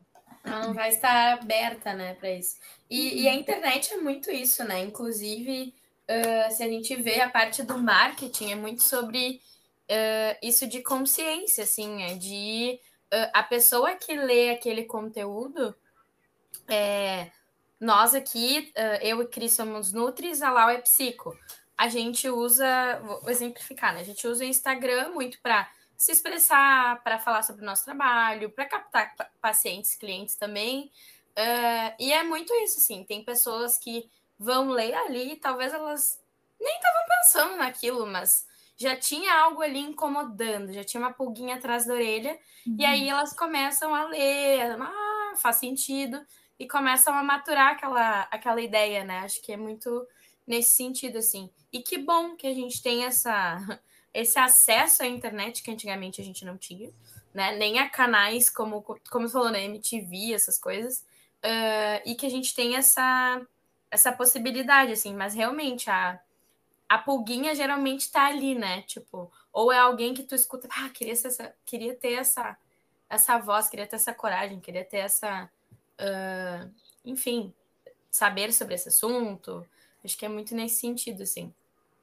Ela 0.45 0.67
não 0.67 0.73
vai 0.73 0.89
estar 0.89 1.33
aberta, 1.33 1.93
né, 1.93 2.13
para 2.13 2.31
isso. 2.31 2.57
E, 2.89 3.23
e, 3.23 3.27
a 3.27 3.33
internet 3.33 3.93
é 3.93 3.97
muito 3.97 4.29
isso, 4.29 4.63
né? 4.63 4.83
Inclusive, 4.83 5.73
uh, 6.09 6.53
se 6.53 6.63
a 6.63 6.67
gente 6.67 6.95
vê 6.95 7.19
a 7.21 7.29
parte 7.29 7.63
do 7.63 7.77
marketing, 7.77 8.51
é 8.51 8.55
muito 8.55 8.83
sobre 8.83 9.41
uh, 9.89 10.37
isso 10.41 10.67
de 10.67 10.83
consciência, 10.83 11.63
assim, 11.63 12.03
é 12.03 12.13
de 12.13 12.79
uh, 13.11 13.31
a 13.33 13.41
pessoa 13.41 13.95
que 13.95 14.15
lê 14.15 14.51
aquele 14.51 14.83
conteúdo. 14.83 15.75
É, 16.67 17.31
nós 17.79 18.15
aqui, 18.15 18.71
eu 19.01 19.21
e 19.21 19.27
Cris 19.27 19.53
somos 19.53 19.91
Nutris, 19.91 20.41
a 20.41 20.49
Lau 20.49 20.69
é 20.69 20.77
Psico. 20.77 21.37
A 21.77 21.89
gente 21.89 22.29
usa, 22.29 22.99
vou 23.03 23.29
exemplificar, 23.29 23.93
né? 23.93 23.99
A 23.99 24.03
gente 24.03 24.25
usa 24.25 24.43
o 24.43 24.47
Instagram 24.47 25.09
muito 25.09 25.39
para 25.41 25.69
se 25.97 26.11
expressar, 26.11 27.01
para 27.03 27.19
falar 27.19 27.43
sobre 27.43 27.61
o 27.61 27.65
nosso 27.65 27.85
trabalho, 27.85 28.49
para 28.49 28.65
captar 28.65 29.15
pacientes, 29.41 29.95
clientes 29.95 30.35
também. 30.35 30.91
Uh, 31.37 31.95
e 31.99 32.13
é 32.13 32.23
muito 32.23 32.53
isso, 32.55 32.79
assim. 32.79 33.03
Tem 33.03 33.23
pessoas 33.23 33.77
que 33.77 34.09
vão 34.37 34.69
ler 34.69 34.93
ali 34.93 35.37
talvez 35.37 35.73
elas 35.73 36.21
nem 36.59 36.75
estavam 36.75 37.01
pensando 37.07 37.57
naquilo, 37.57 38.05
mas 38.05 38.45
já 38.77 38.95
tinha 38.95 39.33
algo 39.33 39.61
ali 39.61 39.79
incomodando, 39.79 40.73
já 40.73 40.83
tinha 40.83 41.01
uma 41.01 41.13
pulguinha 41.13 41.55
atrás 41.55 41.85
da 41.85 41.93
orelha, 41.93 42.37
uhum. 42.67 42.75
e 42.77 42.85
aí 42.85 43.07
elas 43.07 43.33
começam 43.33 43.95
a 43.95 44.05
ler, 44.05 44.75
ah, 44.79 45.33
faz 45.37 45.57
sentido, 45.57 46.25
e 46.59 46.67
começam 46.67 47.13
a 47.13 47.23
maturar 47.23 47.73
aquela, 47.73 48.21
aquela 48.31 48.61
ideia, 48.61 49.03
né? 49.03 49.19
Acho 49.19 49.41
que 49.41 49.51
é 49.51 49.57
muito 49.57 50.05
nesse 50.45 50.73
sentido, 50.73 51.17
assim. 51.17 51.49
E 51.71 51.81
que 51.81 51.97
bom 51.97 52.35
que 52.35 52.47
a 52.47 52.53
gente 52.53 52.81
tem 52.81 53.05
essa 53.05 53.57
esse 54.15 54.39
acesso 54.39 55.03
à 55.03 55.07
internet 55.07 55.61
que 55.61 55.69
antigamente 55.69 56.21
a 56.21 56.23
gente 56.23 56.45
não 56.45 56.57
tinha, 56.57 56.89
né? 57.33 57.53
Nem 57.57 57.79
a 57.79 57.89
canais 57.89 58.49
como, 58.49 58.81
como 59.11 59.27
falou, 59.27 59.51
né? 59.51 59.65
MTV, 59.65 60.33
essas 60.33 60.57
coisas. 60.57 60.99
Uh, 61.43 61.99
e 62.05 62.15
que 62.15 62.25
a 62.25 62.29
gente 62.29 62.55
tem 62.55 62.77
essa, 62.77 63.45
essa 63.91 64.13
possibilidade, 64.13 64.93
assim, 64.93 65.13
mas 65.13 65.35
realmente 65.35 65.89
a, 65.89 66.17
a 66.87 66.97
pulguinha 66.97 67.53
geralmente 67.53 68.09
tá 68.09 68.27
ali, 68.27 68.55
né? 68.55 68.83
Tipo, 68.83 69.29
ou 69.51 69.69
é 69.69 69.77
alguém 69.77 70.13
que 70.13 70.23
tu 70.23 70.33
escuta, 70.33 70.69
ah, 70.71 70.89
queria, 70.89 71.11
essa, 71.11 71.53
queria 71.65 71.93
ter 71.93 72.13
essa, 72.13 72.57
essa 73.09 73.37
voz, 73.37 73.67
queria 73.67 73.85
ter 73.85 73.97
essa 73.97 74.13
coragem, 74.13 74.61
queria 74.61 74.85
ter 74.85 74.99
essa. 74.99 75.49
Uh, 75.99 76.71
enfim, 77.03 77.53
saber 78.09 78.53
sobre 78.53 78.75
esse 78.75 78.87
assunto. 78.87 79.67
Acho 80.03 80.17
que 80.17 80.25
é 80.25 80.29
muito 80.29 80.55
nesse 80.55 80.79
sentido, 80.79 81.23
assim. 81.23 81.53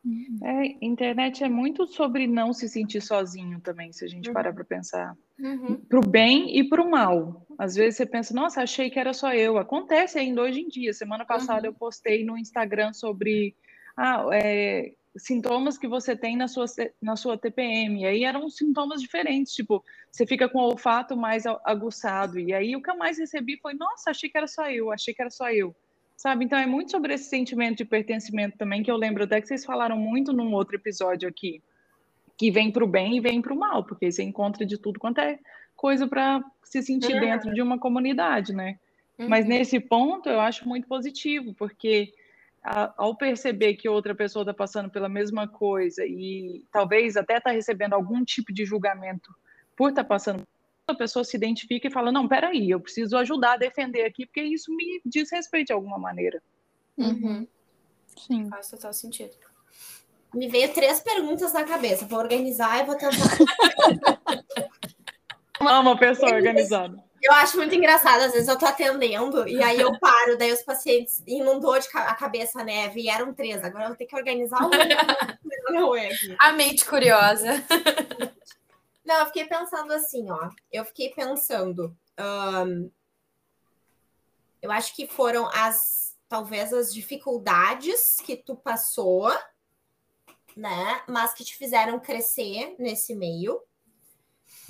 Uhum. 0.04 0.38
É, 0.42 0.84
internet 0.84 1.44
é 1.44 1.48
muito 1.48 1.86
sobre 1.86 2.26
não 2.26 2.52
se 2.52 2.68
sentir 2.68 3.00
sozinho 3.00 3.60
também, 3.60 3.92
se 3.92 4.04
a 4.04 4.08
gente 4.08 4.28
uhum. 4.28 4.34
parar 4.34 4.52
para 4.52 4.64
pensar. 4.64 5.16
Uhum. 5.38 5.76
Para 5.76 5.98
o 5.98 6.06
bem 6.06 6.58
e 6.58 6.68
para 6.68 6.82
o 6.82 6.90
mal. 6.90 7.46
Às 7.56 7.76
vezes 7.76 7.96
você 7.96 8.06
pensa, 8.06 8.34
nossa, 8.34 8.62
achei 8.62 8.90
que 8.90 8.98
era 8.98 9.12
só 9.12 9.32
eu. 9.32 9.58
Acontece 9.58 10.18
ainda 10.18 10.42
hoje 10.42 10.60
em 10.60 10.68
dia. 10.68 10.92
Semana 10.92 11.24
passada 11.24 11.68
uhum. 11.68 11.74
eu 11.74 11.74
postei 11.74 12.24
no 12.24 12.36
Instagram 12.36 12.92
sobre 12.92 13.54
ah, 13.96 14.26
é, 14.32 14.92
sintomas 15.16 15.78
que 15.78 15.86
você 15.86 16.16
tem 16.16 16.36
na 16.36 16.48
sua, 16.48 16.64
na 17.00 17.14
sua 17.14 17.38
TPM. 17.38 18.02
E 18.02 18.06
aí 18.06 18.24
eram 18.24 18.50
sintomas 18.50 19.00
diferentes, 19.00 19.52
tipo, 19.52 19.84
você 20.10 20.26
fica 20.26 20.48
com 20.48 20.58
o 20.58 20.70
olfato 20.70 21.16
mais 21.16 21.44
aguçado. 21.64 22.40
E 22.40 22.52
aí 22.52 22.74
o 22.74 22.82
que 22.82 22.90
eu 22.90 22.96
mais 22.96 23.18
recebi 23.18 23.56
foi, 23.60 23.74
nossa, 23.74 24.10
achei 24.10 24.28
que 24.28 24.36
era 24.36 24.48
só 24.48 24.68
eu, 24.68 24.90
achei 24.90 25.14
que 25.14 25.22
era 25.22 25.30
só 25.30 25.48
eu 25.50 25.74
sabe? 26.22 26.44
Então 26.44 26.56
é 26.56 26.66
muito 26.66 26.92
sobre 26.92 27.14
esse 27.14 27.24
sentimento 27.24 27.78
de 27.78 27.84
pertencimento 27.84 28.56
também, 28.56 28.80
que 28.80 28.90
eu 28.90 28.96
lembro 28.96 29.24
até 29.24 29.40
que 29.40 29.48
vocês 29.48 29.64
falaram 29.64 29.96
muito 29.96 30.32
num 30.32 30.52
outro 30.52 30.76
episódio 30.76 31.28
aqui, 31.28 31.60
que 32.38 32.48
vem 32.48 32.70
para 32.70 32.84
o 32.84 32.86
bem 32.86 33.16
e 33.16 33.20
vem 33.20 33.42
para 33.42 33.52
o 33.52 33.58
mal, 33.58 33.82
porque 33.82 34.10
você 34.10 34.22
encontra 34.22 34.64
de 34.64 34.78
tudo 34.78 35.00
quanto 35.00 35.20
é 35.20 35.40
coisa 35.74 36.06
para 36.06 36.40
se 36.62 36.80
sentir 36.80 37.14
uhum. 37.14 37.20
dentro 37.20 37.52
de 37.52 37.60
uma 37.60 37.76
comunidade, 37.76 38.52
né? 38.52 38.78
Uhum. 39.18 39.28
Mas 39.28 39.46
nesse 39.46 39.80
ponto 39.80 40.28
eu 40.28 40.40
acho 40.40 40.68
muito 40.68 40.86
positivo, 40.86 41.54
porque 41.54 42.12
a, 42.62 42.94
ao 42.96 43.16
perceber 43.16 43.74
que 43.74 43.88
outra 43.88 44.14
pessoa 44.14 44.44
está 44.44 44.54
passando 44.54 44.88
pela 44.88 45.08
mesma 45.08 45.48
coisa 45.48 46.06
e 46.06 46.64
talvez 46.70 47.16
até 47.16 47.38
está 47.38 47.50
recebendo 47.50 47.94
algum 47.94 48.24
tipo 48.24 48.52
de 48.52 48.64
julgamento 48.64 49.34
por 49.76 49.88
estar 49.88 50.04
tá 50.04 50.08
passando 50.08 50.46
a 50.92 50.96
pessoa 50.96 51.24
se 51.24 51.36
identifica 51.36 51.88
e 51.88 51.90
fala: 51.90 52.12
não, 52.12 52.28
peraí, 52.28 52.70
eu 52.70 52.80
preciso 52.80 53.16
ajudar 53.16 53.54
a 53.54 53.58
defender 53.58 54.04
aqui, 54.04 54.26
porque 54.26 54.42
isso 54.42 54.74
me 54.74 55.00
diz 55.04 55.30
respeito 55.30 55.68
de 55.68 55.72
alguma 55.72 55.98
maneira. 55.98 56.42
Uhum. 56.96 57.46
Sim. 58.16 58.48
Faz 58.48 58.70
total 58.70 58.92
sentido. 58.92 59.32
Me 60.34 60.48
veio 60.48 60.72
três 60.72 61.00
perguntas 61.00 61.52
na 61.52 61.64
cabeça. 61.64 62.06
Vou 62.06 62.18
organizar 62.18 62.80
e 62.80 62.86
vou 62.86 62.96
tentar. 62.96 63.10
uma 65.60 65.98
pessoa 65.98 66.32
organizada. 66.32 67.02
Eu 67.22 67.32
acho 67.34 67.56
muito 67.56 67.72
engraçado, 67.72 68.22
às 68.22 68.32
vezes 68.32 68.48
eu 68.48 68.58
tô 68.58 68.66
atendendo 68.66 69.46
e 69.46 69.62
aí 69.62 69.80
eu 69.80 69.96
paro, 70.00 70.36
daí 70.36 70.52
os 70.52 70.62
pacientes 70.62 71.22
inundou 71.24 71.78
de 71.78 71.86
a 71.94 72.14
cabeça, 72.14 72.64
né? 72.64 72.88
Vieram 72.88 73.32
três, 73.32 73.62
agora 73.62 73.84
eu 73.84 73.88
vou 73.90 73.96
ter 73.96 74.06
que 74.06 74.16
organizar 74.16 74.58
um. 74.60 74.70
a 76.40 76.52
mente 76.52 76.84
curiosa. 76.84 77.62
Não, 79.04 79.20
eu 79.20 79.26
fiquei 79.26 79.46
pensando 79.46 79.92
assim, 79.92 80.30
ó. 80.30 80.50
Eu 80.70 80.84
fiquei 80.84 81.10
pensando. 81.10 81.96
Eu 84.60 84.70
acho 84.70 84.94
que 84.94 85.06
foram 85.06 85.48
as 85.52 86.16
talvez 86.28 86.72
as 86.72 86.94
dificuldades 86.94 88.16
que 88.24 88.36
tu 88.36 88.56
passou, 88.56 89.30
né? 90.56 91.02
Mas 91.06 91.34
que 91.34 91.44
te 91.44 91.56
fizeram 91.56 92.00
crescer 92.00 92.74
nesse 92.78 93.14
meio. 93.14 93.60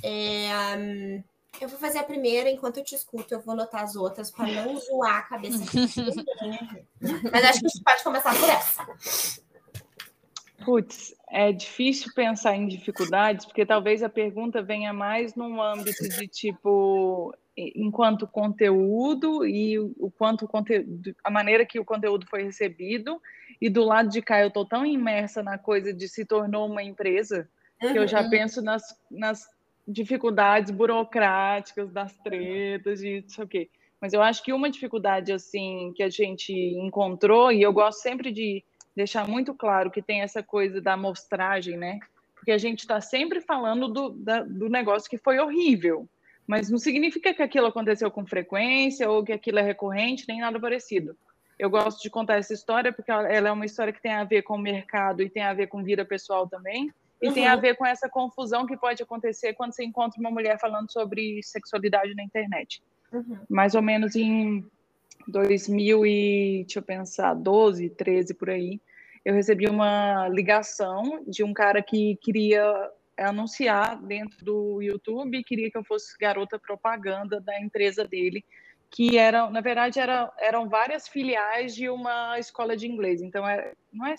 É, 0.02 1.22
eu 1.60 1.68
vou 1.68 1.78
fazer 1.78 1.98
a 1.98 2.04
primeira, 2.04 2.50
enquanto 2.50 2.78
eu 2.78 2.84
te 2.84 2.94
escuto, 2.94 3.32
eu 3.32 3.40
vou 3.40 3.54
notar 3.54 3.84
as 3.84 3.94
outras 3.94 4.30
para 4.30 4.46
não 4.46 4.76
zoar 4.76 5.18
a 5.18 5.22
cabeça. 5.22 5.58
Mas 7.30 7.44
acho 7.44 7.60
que 7.60 7.66
a 7.66 7.68
gente 7.68 7.84
pode 7.84 8.02
começar 8.02 8.34
por 8.36 8.48
essa. 8.48 8.86
Putz, 10.64 11.14
é 11.30 11.52
difícil 11.52 12.12
pensar 12.14 12.56
em 12.56 12.66
dificuldades, 12.66 13.46
porque 13.46 13.64
talvez 13.64 14.02
a 14.02 14.08
pergunta 14.08 14.62
venha 14.62 14.92
mais 14.92 15.34
num 15.34 15.60
âmbito 15.60 16.08
de 16.08 16.28
tipo, 16.28 17.34
enquanto 17.56 18.26
conteúdo 18.26 19.46
e 19.46 19.78
o 19.78 20.10
quanto 20.10 20.46
conteúdo, 20.46 21.14
a 21.24 21.30
maneira 21.30 21.64
que 21.64 21.80
o 21.80 21.84
conteúdo 21.84 22.26
foi 22.26 22.42
recebido, 22.42 23.20
e 23.60 23.68
do 23.68 23.84
lado 23.84 24.08
de 24.08 24.20
cá 24.20 24.40
eu 24.40 24.48
estou 24.48 24.64
tão 24.64 24.84
imersa 24.84 25.42
na 25.42 25.58
coisa 25.58 25.92
de 25.92 26.08
se 26.08 26.24
tornou 26.24 26.66
uma 26.66 26.82
empresa, 26.82 27.48
que 27.80 27.98
eu 27.98 28.06
já 28.06 28.22
uhum. 28.22 28.30
penso 28.30 28.62
nas, 28.62 28.82
nas 29.10 29.48
dificuldades 29.86 30.70
burocráticas, 30.70 31.90
das 31.90 32.12
tretas 32.18 33.02
e 33.02 33.24
isso 33.26 33.42
aqui. 33.42 33.70
Mas 34.00 34.12
eu 34.12 34.20
acho 34.20 34.42
que 34.42 34.52
uma 34.52 34.68
dificuldade 34.68 35.32
assim 35.32 35.92
que 35.94 36.02
a 36.02 36.08
gente 36.08 36.52
encontrou, 36.52 37.52
e 37.52 37.62
eu 37.62 37.72
gosto 37.72 38.00
sempre 38.00 38.32
de 38.32 38.64
deixar 38.94 39.26
muito 39.26 39.54
claro 39.54 39.90
que 39.90 40.02
tem 40.02 40.20
essa 40.20 40.42
coisa 40.42 40.80
da 40.80 40.94
amostragem, 40.94 41.76
né? 41.76 41.98
Porque 42.34 42.52
a 42.52 42.58
gente 42.58 42.80
está 42.80 43.00
sempre 43.00 43.40
falando 43.40 43.88
do, 43.88 44.10
da, 44.10 44.42
do 44.42 44.68
negócio 44.68 45.08
que 45.08 45.18
foi 45.18 45.38
horrível, 45.38 46.08
mas 46.46 46.68
não 46.68 46.78
significa 46.78 47.32
que 47.32 47.42
aquilo 47.42 47.66
aconteceu 47.66 48.10
com 48.10 48.26
frequência 48.26 49.08
ou 49.08 49.24
que 49.24 49.32
aquilo 49.32 49.58
é 49.58 49.62
recorrente, 49.62 50.24
nem 50.28 50.40
nada 50.40 50.58
parecido. 50.58 51.16
Eu 51.58 51.70
gosto 51.70 52.02
de 52.02 52.10
contar 52.10 52.36
essa 52.36 52.52
história 52.52 52.92
porque 52.92 53.10
ela 53.10 53.48
é 53.48 53.52
uma 53.52 53.64
história 53.64 53.92
que 53.92 54.02
tem 54.02 54.12
a 54.12 54.24
ver 54.24 54.42
com 54.42 54.54
o 54.54 54.58
mercado 54.58 55.22
e 55.22 55.30
tem 55.30 55.44
a 55.44 55.54
ver 55.54 55.68
com 55.68 55.84
vida 55.84 56.04
pessoal 56.04 56.48
também. 56.48 56.90
E 57.20 57.28
uhum. 57.28 57.34
tem 57.34 57.46
a 57.46 57.54
ver 57.54 57.76
com 57.76 57.86
essa 57.86 58.08
confusão 58.08 58.66
que 58.66 58.76
pode 58.76 59.00
acontecer 59.00 59.54
quando 59.54 59.72
você 59.72 59.84
encontra 59.84 60.18
uma 60.18 60.30
mulher 60.30 60.58
falando 60.58 60.90
sobre 60.90 61.40
sexualidade 61.44 62.14
na 62.16 62.24
internet. 62.24 62.82
Uhum. 63.12 63.38
Mais 63.48 63.76
ou 63.76 63.82
menos 63.82 64.16
em 64.16 64.66
2000 65.28 66.06
e, 66.06 66.62
deixa 66.64 66.78
eu 66.78 66.82
pensar, 66.82 67.34
12, 67.34 67.90
13 67.90 68.34
por 68.34 68.50
aí, 68.50 68.80
eu 69.24 69.34
recebi 69.34 69.66
uma 69.66 70.28
ligação 70.28 71.22
de 71.26 71.44
um 71.44 71.52
cara 71.52 71.82
que 71.82 72.16
queria 72.20 72.90
anunciar 73.16 74.00
dentro 74.02 74.44
do 74.44 74.82
YouTube, 74.82 75.44
queria 75.44 75.70
que 75.70 75.78
eu 75.78 75.84
fosse 75.84 76.16
garota 76.18 76.58
propaganda 76.58 77.40
da 77.40 77.60
empresa 77.60 78.04
dele, 78.04 78.44
que 78.90 79.16
era, 79.16 79.48
na 79.48 79.60
verdade, 79.60 80.00
era, 80.00 80.32
eram 80.38 80.68
várias 80.68 81.08
filiais 81.08 81.74
de 81.74 81.88
uma 81.88 82.38
escola 82.38 82.76
de 82.76 82.86
inglês. 82.86 83.22
Então, 83.22 83.46
é, 83.46 83.72
não 83.92 84.06
é 84.06 84.16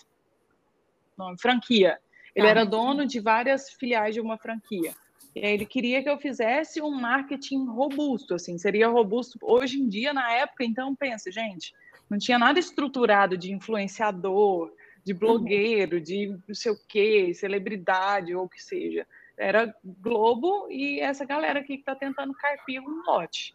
franquia. 1.39 1.99
Ele 2.35 2.47
ah, 2.47 2.49
era 2.49 2.65
dono 2.65 3.05
de 3.05 3.19
várias 3.19 3.69
filiais 3.71 4.15
de 4.15 4.21
uma 4.21 4.37
franquia. 4.37 4.93
E 5.35 5.45
aí 5.45 5.53
ele 5.53 5.65
queria 5.65 6.03
que 6.03 6.09
eu 6.09 6.17
fizesse 6.17 6.81
um 6.81 6.91
marketing 6.91 7.65
robusto, 7.65 8.35
assim, 8.35 8.57
seria 8.57 8.87
robusto 8.87 9.37
hoje 9.41 9.79
em 9.79 9.87
dia, 9.87 10.13
na 10.13 10.31
época, 10.31 10.63
então 10.63 10.95
pensa, 10.95 11.31
gente, 11.31 11.73
não 12.09 12.19
tinha 12.19 12.37
nada 12.37 12.59
estruturado 12.59 13.37
de 13.37 13.51
influenciador, 13.51 14.71
de 15.03 15.13
uhum. 15.13 15.19
blogueiro, 15.19 15.99
de 15.99 16.37
não 16.47 16.55
sei 16.55 16.71
o 16.71 16.79
quê, 16.87 17.33
celebridade 17.33 18.35
ou 18.35 18.45
o 18.45 18.49
que 18.49 18.61
seja. 18.61 19.05
Era 19.35 19.75
Globo 19.83 20.67
e 20.69 20.99
essa 20.99 21.25
galera 21.25 21.59
aqui 21.59 21.75
que 21.75 21.81
está 21.81 21.95
tentando 21.95 22.33
carpir 22.35 22.79
um 22.79 23.03
lote. 23.07 23.53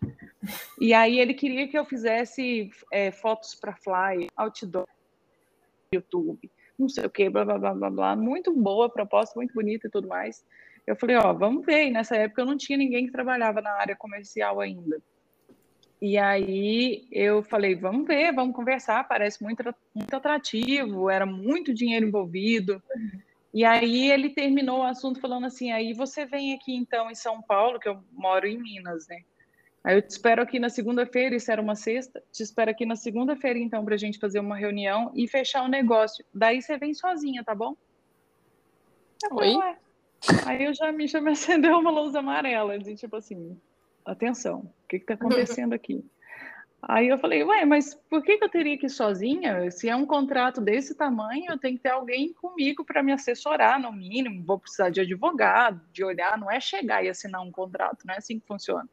E 0.81 0.93
aí 0.93 1.21
ele 1.21 1.35
queria 1.35 1.69
que 1.69 1.79
eu 1.79 1.85
fizesse 1.85 2.71
é, 2.93 3.13
fotos 3.13 3.55
para 3.55 3.77
Fly, 3.77 4.27
outdoor, 4.37 4.89
YouTube, 5.93 6.51
não 6.79 6.89
sei 6.89 7.07
o 7.07 7.11
quê, 7.11 7.31
blá, 7.31 7.45
blá, 7.45 7.59
blá, 7.59 7.75
blá, 7.75 7.91
blá. 7.91 8.17
Muito 8.17 8.53
boa 8.53 8.91
proposta, 8.91 9.35
muito 9.37 9.55
bonita 9.55 9.87
e 9.87 9.91
tudo 9.91 10.09
mais. 10.09 10.45
Eu 10.89 10.97
falei, 10.97 11.17
ó, 11.17 11.35
vamos 11.35 11.67
ver. 11.67 11.89
E 11.89 11.91
nessa 11.91 12.17
época 12.17 12.41
eu 12.41 12.47
não 12.47 12.57
tinha 12.57 12.79
ninguém 12.79 13.05
que 13.05 13.13
trabalhava 13.13 13.61
na 13.61 13.73
área 13.73 13.95
comercial 13.95 14.59
ainda. 14.59 14.99
E 16.01 16.17
aí 16.17 17.07
eu 17.13 17.43
falei, 17.43 17.75
vamos 17.75 18.07
ver, 18.07 18.33
vamos 18.33 18.57
conversar, 18.57 19.07
parece 19.07 19.43
muito, 19.43 19.63
muito 19.95 20.15
atrativo, 20.15 21.11
era 21.11 21.27
muito 21.27 21.75
dinheiro 21.75 22.07
envolvido. 22.07 22.83
E 23.53 23.65
aí 23.67 24.11
ele 24.11 24.31
terminou 24.31 24.79
o 24.79 24.85
assunto 24.85 25.21
falando 25.21 25.45
assim, 25.45 25.73
aí 25.73 25.93
você 25.93 26.25
vem 26.25 26.55
aqui 26.55 26.75
então 26.75 27.11
em 27.11 27.15
São 27.15 27.43
Paulo, 27.43 27.79
que 27.79 27.89
eu 27.89 28.03
moro 28.13 28.47
em 28.47 28.57
Minas, 28.57 29.07
né? 29.09 29.21
Aí 29.85 29.97
eu 29.97 30.03
te 30.03 30.11
espero 30.11 30.41
aqui 30.41 30.59
na 30.59 30.71
segunda-feira, 30.71 31.37
isso 31.37 31.51
era 31.51 31.61
uma 31.61 31.75
sexta, 31.75 32.23
te 32.33 32.43
espero 32.43 32.71
aqui 32.71 32.87
na 32.87 32.97
segunda-feira 32.97 33.59
então 33.59 33.85
para 33.85 33.95
a 33.95 33.99
gente 33.99 34.19
fazer 34.19 34.41
uma 34.41 34.57
reunião 34.57 35.13
e 35.15 35.29
fechar 35.29 35.65
o 35.65 35.69
negócio. 35.69 36.25
Daí 36.33 36.63
você 36.63 36.79
vem 36.79 36.95
sozinha, 36.95 37.45
tá 37.45 37.55
bom? 37.55 37.75
Eu 39.23 39.37
Oi? 39.37 39.53
Falei, 39.53 39.77
Aí 40.47 40.65
eu 40.65 40.75
já 40.75 40.91
me, 40.93 41.07
já 41.07 41.21
me 41.21 41.31
acendeu 41.33 41.79
uma 41.79 41.91
luz 41.91 42.15
amarela, 42.15 42.79
de 42.79 42.95
tipo 42.97 43.17
assim, 43.17 43.59
atenção, 44.05 44.61
o 44.61 44.89
que 44.89 44.97
está 44.97 45.15
acontecendo 45.15 45.73
aqui? 45.73 46.05
Aí 46.81 47.09
eu 47.09 47.19
falei, 47.19 47.43
ué, 47.43 47.65
mas 47.65 47.95
por 48.09 48.23
que, 48.23 48.39
que, 48.39 48.45
eu 48.45 48.49
teria 48.49 48.79
que 48.79 48.87
ir 48.87 48.91
sozinha? 48.91 49.69
Se 49.71 49.89
é 49.89 49.97
um 49.97 50.07
contrato 50.07 50.61
desse 50.61 50.95
tamanho, 50.95 51.47
eu 51.49 51.59
tenho 51.59 51.77
que 51.77 51.83
ter 51.83 51.91
alguém 51.91 52.33
comigo 52.33 52.85
para 52.85 53.03
me 53.03 53.13
assessorar, 53.13 53.81
no 53.81 53.93
mínimo. 53.93 54.45
Vou 54.45 54.61
precisar 54.61 54.89
de 54.89 55.01
advogado, 55.01 55.81
de 55.93 56.05
olhar, 56.05 56.39
não 56.39 56.51
é 56.51 56.61
chegar 56.61 57.05
e 57.05 57.09
assinar 57.09 57.43
um 57.43 57.51
contrato, 57.51 58.07
não 58.07 58.15
é 58.15 58.19
assim 58.19 58.39
que 58.39 58.47
funciona. 58.47 58.89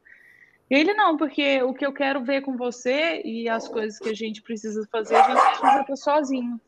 Ele 0.68 0.94
não, 0.94 1.16
porque 1.16 1.62
o 1.62 1.72
que 1.72 1.86
eu 1.86 1.92
quero 1.92 2.24
ver 2.24 2.42
com 2.42 2.56
você 2.56 3.22
e 3.24 3.48
as 3.48 3.68
coisas 3.68 4.00
que 4.00 4.08
a 4.08 4.14
gente 4.14 4.42
precisa 4.42 4.84
fazer, 4.90 5.14
a 5.14 5.22
gente 5.22 5.60
precisa 5.60 5.80
estar 5.82 5.96
sozinho 5.96 6.60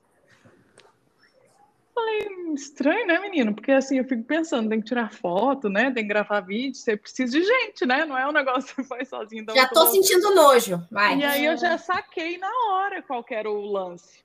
falei, 1.98 2.52
estranho, 2.54 3.06
né, 3.06 3.18
menino? 3.18 3.54
Porque 3.54 3.72
assim, 3.72 3.98
eu 3.98 4.04
fico 4.04 4.22
pensando, 4.24 4.68
tem 4.68 4.80
que 4.80 4.87
tirar 4.87 5.12
foto, 5.12 5.68
né? 5.68 5.90
Tem 5.90 6.04
que 6.04 6.08
gravar 6.08 6.40
vídeo, 6.40 6.74
você 6.74 6.96
precisa 6.96 7.32
de 7.32 7.44
gente, 7.44 7.84
né? 7.84 8.04
Não 8.04 8.16
é 8.16 8.26
um 8.26 8.32
negócio 8.32 8.74
que 8.74 8.76
você 8.82 8.88
faz 8.88 9.08
sozinho. 9.08 9.44
Já 9.54 9.68
tô 9.68 9.87
sentindo 9.87 10.34
nojo, 10.34 10.87
vai. 10.90 11.18
E 11.18 11.24
aí 11.24 11.44
eu 11.44 11.56
já 11.56 11.76
saquei 11.78 12.38
na 12.38 12.50
hora 12.70 13.02
qual 13.02 13.24
era 13.30 13.50
o 13.50 13.61
lance. 13.61 14.22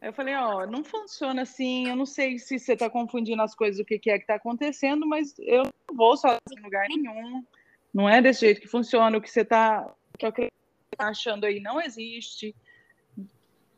Aí 0.00 0.08
eu 0.08 0.12
falei, 0.12 0.34
ó, 0.34 0.66
não 0.66 0.84
funciona 0.84 1.42
assim, 1.42 1.88
eu 1.88 1.96
não 1.96 2.06
sei 2.06 2.38
se 2.38 2.58
você 2.58 2.76
tá 2.76 2.90
confundindo 2.90 3.40
as 3.42 3.54
coisas, 3.54 3.80
o 3.80 3.84
que, 3.84 3.98
que 3.98 4.10
é 4.10 4.18
que 4.18 4.26
tá 4.26 4.34
acontecendo, 4.34 5.06
mas 5.06 5.34
eu 5.38 5.64
não 5.64 5.96
vou 5.96 6.16
sozinho 6.16 6.40
em 6.58 6.62
lugar 6.62 6.86
nenhum. 6.88 7.44
Não 7.92 8.08
é 8.08 8.20
desse 8.20 8.40
jeito 8.40 8.60
que 8.60 8.68
funciona, 8.68 9.16
o 9.16 9.20
que 9.20 9.30
você 9.30 9.44
tá, 9.44 9.90
o 10.14 10.18
que 10.18 10.26
eu 10.26 10.32
tá 10.32 11.08
achando 11.08 11.44
aí 11.44 11.60
não 11.60 11.80
existe. 11.80 12.54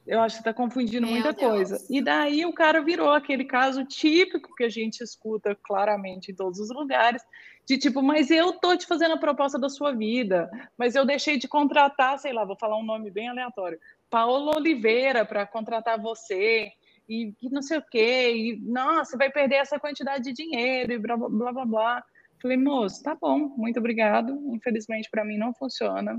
Eu 0.09 0.23
acho 0.23 0.37
que 0.37 0.41
está 0.41 0.55
confundindo 0.55 1.07
Meu 1.07 1.17
muita 1.17 1.35
Deus. 1.35 1.53
coisa. 1.53 1.87
E 1.91 2.01
daí 2.01 2.47
o 2.47 2.53
cara 2.53 2.81
virou 2.81 3.11
aquele 3.11 3.45
caso 3.45 3.85
típico 3.85 4.55
que 4.55 4.65
a 4.65 4.69
gente 4.69 5.03
escuta 5.03 5.55
claramente 5.55 6.33
em 6.33 6.35
todos 6.35 6.59
os 6.59 6.71
lugares, 6.71 7.23
de 7.67 7.77
tipo, 7.77 8.03
mas 8.03 8.31
eu 8.31 8.55
tô 8.55 8.75
te 8.75 8.87
fazendo 8.87 9.13
a 9.13 9.19
proposta 9.19 9.59
da 9.59 9.69
sua 9.69 9.93
vida, 9.93 10.51
mas 10.79 10.95
eu 10.95 11.05
deixei 11.05 11.37
de 11.37 11.47
contratar, 11.47 12.19
sei 12.19 12.33
lá, 12.33 12.43
vou 12.43 12.57
falar 12.57 12.79
um 12.79 12.83
nome 12.83 13.11
bem 13.11 13.29
aleatório, 13.29 13.79
Paulo 14.09 14.57
Oliveira 14.57 15.27
para 15.27 15.47
contratar 15.47 16.01
você, 16.01 16.73
e, 17.07 17.35
e, 17.43 17.51
não 17.51 17.61
sei 17.61 17.77
o 17.77 17.83
quê, 17.83 18.33
e 18.35 18.61
nossa, 18.63 19.19
vai 19.19 19.31
perder 19.31 19.57
essa 19.57 19.79
quantidade 19.79 20.25
de 20.25 20.33
dinheiro, 20.33 20.91
e 20.91 20.99
blá 20.99 21.19
blá 21.19 21.29
blá 21.29 21.53
blá. 21.53 21.67
blá. 21.67 22.05
Falei, 22.41 22.57
moço, 22.57 23.03
tá 23.03 23.15
bom, 23.15 23.53
muito 23.57 23.79
obrigado. 23.79 24.33
Infelizmente 24.55 25.11
para 25.11 25.25
mim 25.25 25.37
não 25.37 25.53
funciona 25.53 26.19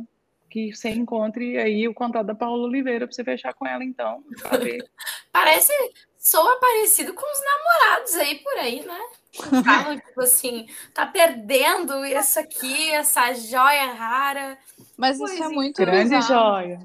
que 0.50 0.76
você 0.76 0.90
encontre 0.90 1.58
aí 1.58 1.88
o 1.88 1.94
contato 1.94 2.26
da 2.26 2.36
Paula 2.36 2.66
Oliveira 2.66 3.06
para 3.06 3.16
você 3.16 3.24
fechar 3.24 3.54
com 3.54 3.66
ela, 3.68 3.84
então. 3.84 4.24
Parece, 5.32 5.72
soa 6.18 6.60
parecido 6.60 7.14
com 7.14 7.22
os 7.22 7.42
namorados 7.44 8.16
aí 8.16 8.36
por 8.40 8.58
aí, 8.58 8.86
né? 8.86 9.00
Falam, 9.64 10.00
tipo 10.00 10.22
assim, 10.22 10.68
tá 10.94 11.06
perdendo 11.06 12.04
isso 12.04 12.40
aqui, 12.40 12.90
essa 12.92 13.34
joia 13.34 13.94
rara. 13.94 14.58
Mas 14.98 15.20
isso 15.20 15.44
é 15.44 15.50
muito 15.50 15.78
grande 15.78 16.16
bizarro. 16.16 16.28
joia. 16.28 16.80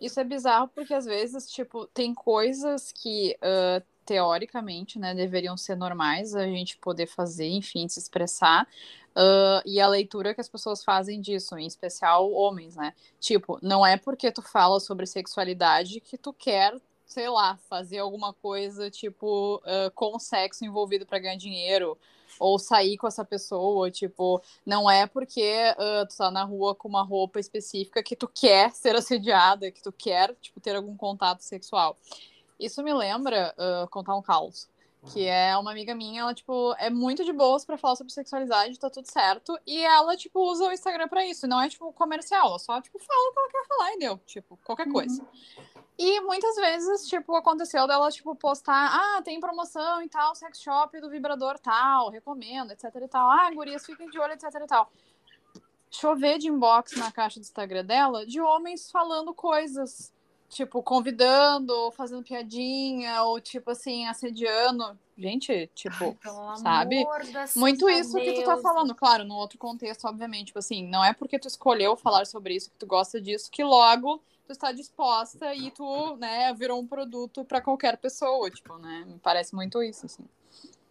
Isso 0.00 0.20
é 0.20 0.24
bizarro 0.24 0.68
porque 0.68 0.94
às 0.94 1.04
vezes, 1.04 1.50
tipo, 1.50 1.86
tem 1.88 2.14
coisas 2.14 2.92
que 2.92 3.36
uh, 3.42 3.82
teoricamente, 4.04 4.98
né, 4.98 5.14
deveriam 5.14 5.56
ser 5.56 5.76
normais 5.76 6.34
a 6.34 6.44
gente 6.44 6.76
poder 6.78 7.06
fazer, 7.06 7.48
enfim, 7.48 7.88
se 7.88 7.98
expressar. 7.98 8.66
Uh, 9.14 9.60
e 9.66 9.78
a 9.78 9.86
leitura 9.86 10.34
que 10.34 10.40
as 10.40 10.48
pessoas 10.48 10.82
fazem 10.82 11.20
disso, 11.20 11.56
em 11.58 11.66
especial 11.66 12.32
homens, 12.32 12.76
né? 12.76 12.94
Tipo, 13.20 13.58
não 13.62 13.84
é 13.84 13.96
porque 13.98 14.32
tu 14.32 14.40
fala 14.40 14.80
sobre 14.80 15.06
sexualidade 15.06 16.00
que 16.00 16.16
tu 16.16 16.32
quer, 16.32 16.74
sei 17.04 17.28
lá, 17.28 17.58
fazer 17.68 17.98
alguma 17.98 18.32
coisa, 18.32 18.90
tipo, 18.90 19.56
uh, 19.56 19.90
com 19.94 20.18
sexo 20.18 20.64
envolvido 20.64 21.04
para 21.04 21.18
ganhar 21.18 21.36
dinheiro, 21.36 21.98
ou 22.40 22.58
sair 22.58 22.96
com 22.96 23.06
essa 23.06 23.24
pessoa, 23.24 23.90
tipo, 23.90 24.42
não 24.64 24.90
é 24.90 25.06
porque 25.06 25.60
uh, 25.72 26.06
tu 26.08 26.16
tá 26.16 26.30
na 26.30 26.44
rua 26.44 26.74
com 26.74 26.88
uma 26.88 27.02
roupa 27.02 27.38
específica 27.38 28.02
que 28.02 28.16
tu 28.16 28.26
quer 28.26 28.72
ser 28.72 28.96
assediada, 28.96 29.70
que 29.70 29.82
tu 29.82 29.92
quer, 29.92 30.34
tipo, 30.40 30.58
ter 30.58 30.74
algum 30.74 30.96
contato 30.96 31.40
sexual. 31.40 31.98
Isso 32.58 32.82
me 32.82 32.94
lembra 32.94 33.52
contar 33.90 34.14
um 34.14 34.22
caos 34.22 34.68
que 35.06 35.26
é 35.26 35.56
uma 35.56 35.72
amiga 35.72 35.94
minha, 35.94 36.20
ela, 36.20 36.32
tipo, 36.32 36.74
é 36.78 36.88
muito 36.88 37.24
de 37.24 37.32
boas 37.32 37.64
para 37.64 37.76
falar 37.76 37.96
sobre 37.96 38.12
sexualidade, 38.12 38.78
tá 38.78 38.88
tudo 38.88 39.10
certo, 39.10 39.58
e 39.66 39.82
ela, 39.82 40.16
tipo, 40.16 40.40
usa 40.40 40.64
o 40.64 40.72
Instagram 40.72 41.08
para 41.08 41.26
isso, 41.26 41.46
não 41.46 41.60
é, 41.60 41.68
tipo, 41.68 41.92
comercial, 41.92 42.48
ela 42.48 42.58
só, 42.58 42.80
tipo, 42.80 42.98
fala 43.00 43.30
o 43.30 43.32
que 43.32 43.40
ela 43.40 43.48
quer 43.48 43.68
falar 43.68 43.92
e 43.94 43.98
deu, 43.98 44.18
tipo, 44.18 44.56
qualquer 44.64 44.86
uhum. 44.86 44.92
coisa. 44.92 45.26
E 45.98 46.20
muitas 46.20 46.54
vezes, 46.54 47.08
tipo, 47.08 47.34
aconteceu 47.34 47.86
dela, 47.86 48.10
tipo, 48.10 48.34
postar, 48.36 48.90
ah, 48.92 49.22
tem 49.22 49.40
promoção 49.40 50.02
e 50.02 50.08
tal, 50.08 50.34
sex 50.36 50.60
shop 50.60 51.00
do 51.00 51.10
vibrador 51.10 51.58
tal, 51.58 52.08
recomendo, 52.08 52.70
etc 52.70 52.84
e 53.02 53.08
tal, 53.08 53.28
ah, 53.28 53.50
gurias, 53.52 53.84
fiquem 53.84 54.08
de 54.08 54.18
olho, 54.20 54.32
etc 54.32 54.44
e 54.54 54.66
tal. 54.66 54.90
Chover 55.90 56.38
de 56.38 56.48
inbox 56.48 56.96
na 56.96 57.12
caixa 57.12 57.38
do 57.38 57.42
Instagram 57.42 57.84
dela 57.84 58.24
de 58.24 58.40
homens 58.40 58.90
falando 58.90 59.34
coisas 59.34 60.10
tipo, 60.52 60.82
convidando, 60.82 61.90
fazendo 61.92 62.22
piadinha, 62.22 63.22
ou 63.22 63.40
tipo 63.40 63.70
assim, 63.70 64.06
assediando. 64.06 64.98
Gente, 65.16 65.70
tipo, 65.74 66.16
Ai, 66.24 66.56
sabe? 66.58 67.06
Muito 67.56 67.88
isso 67.88 68.14
Deus. 68.14 68.24
que 68.24 68.32
tu 68.34 68.44
tá 68.44 68.58
falando, 68.58 68.94
claro, 68.94 69.24
no 69.24 69.34
outro 69.34 69.58
contexto, 69.58 70.04
obviamente. 70.06 70.48
Tipo 70.48 70.58
assim, 70.58 70.86
não 70.86 71.02
é 71.02 71.12
porque 71.14 71.38
tu 71.38 71.48
escolheu 71.48 71.96
falar 71.96 72.26
sobre 72.26 72.54
isso, 72.54 72.70
que 72.70 72.76
tu 72.76 72.86
gosta 72.86 73.20
disso, 73.20 73.50
que 73.50 73.64
logo 73.64 74.22
tu 74.44 74.52
está 74.52 74.72
disposta 74.72 75.54
e 75.54 75.70
tu, 75.70 76.16
né, 76.16 76.52
virou 76.52 76.80
um 76.80 76.86
produto 76.86 77.44
para 77.44 77.60
qualquer 77.60 77.96
pessoa, 77.96 78.50
tipo, 78.50 78.76
né? 78.76 79.04
Me 79.06 79.18
parece 79.18 79.54
muito 79.54 79.82
isso, 79.82 80.04
assim. 80.04 80.24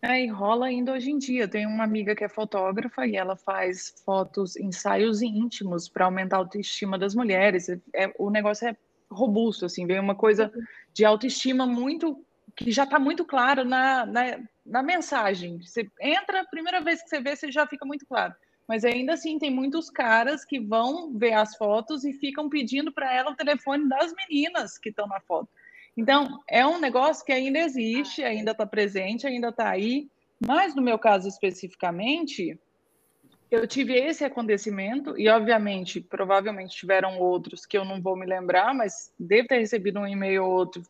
É, 0.01 0.23
e 0.23 0.27
rola 0.27 0.65
ainda 0.65 0.93
hoje 0.93 1.11
em 1.11 1.19
dia. 1.19 1.47
Tem 1.47 1.67
uma 1.67 1.83
amiga 1.83 2.15
que 2.15 2.23
é 2.23 2.29
fotógrafa 2.29 3.05
e 3.05 3.15
ela 3.15 3.35
faz 3.35 3.93
fotos, 4.03 4.55
ensaios 4.55 5.21
íntimos 5.21 5.87
para 5.87 6.05
aumentar 6.05 6.37
a 6.37 6.39
autoestima 6.39 6.97
das 6.97 7.13
mulheres. 7.13 7.69
É, 7.93 8.11
o 8.17 8.31
negócio 8.31 8.67
é 8.67 8.75
robusto, 9.11 9.65
assim, 9.65 9.85
vem 9.85 9.99
uma 9.99 10.15
coisa 10.15 10.51
de 10.93 11.05
autoestima 11.05 11.65
muito 11.65 12.23
que 12.55 12.71
já 12.71 12.83
está 12.83 12.99
muito 12.99 13.23
claro 13.23 13.63
na, 13.63 14.05
na, 14.05 14.39
na, 14.65 14.83
mensagem. 14.83 15.61
Você 15.61 15.89
entra, 15.99 16.41
a 16.41 16.45
primeira 16.45 16.81
vez 16.81 17.01
que 17.01 17.09
você 17.09 17.21
vê, 17.21 17.35
você 17.35 17.51
já 17.51 17.65
fica 17.65 17.85
muito 17.85 18.05
claro. 18.05 18.33
Mas 18.67 18.83
ainda 18.83 19.13
assim, 19.13 19.39
tem 19.39 19.49
muitos 19.49 19.89
caras 19.89 20.45
que 20.45 20.59
vão 20.59 21.13
ver 21.13 21.33
as 21.33 21.55
fotos 21.55 22.03
e 22.03 22.13
ficam 22.13 22.49
pedindo 22.49 22.91
para 22.91 23.13
ela 23.13 23.31
o 23.31 23.35
telefone 23.35 23.87
das 23.87 24.13
meninas 24.13 24.77
que 24.77 24.89
estão 24.89 25.07
na 25.07 25.19
foto. 25.21 25.49
Então, 25.95 26.41
é 26.49 26.65
um 26.65 26.79
negócio 26.79 27.25
que 27.25 27.31
ainda 27.31 27.59
existe, 27.59 28.23
ainda 28.23 28.51
está 28.51 28.65
presente, 28.65 29.27
ainda 29.27 29.49
está 29.49 29.69
aí. 29.69 30.07
Mas 30.39 30.73
no 30.73 30.81
meu 30.81 30.97
caso 30.97 31.27
especificamente, 31.27 32.57
eu 33.51 33.67
tive 33.67 33.93
esse 33.93 34.23
acontecimento 34.23 35.19
e, 35.19 35.27
obviamente, 35.27 35.99
provavelmente 35.99 36.77
tiveram 36.77 37.19
outros 37.19 37.65
que 37.65 37.77
eu 37.77 37.83
não 37.83 38.01
vou 38.01 38.15
me 38.15 38.25
lembrar, 38.25 38.73
mas 38.73 39.13
devo 39.19 39.49
ter 39.49 39.59
recebido 39.59 39.99
um 39.99 40.07
e-mail 40.07 40.45
ou 40.45 40.51
outro 40.51 40.81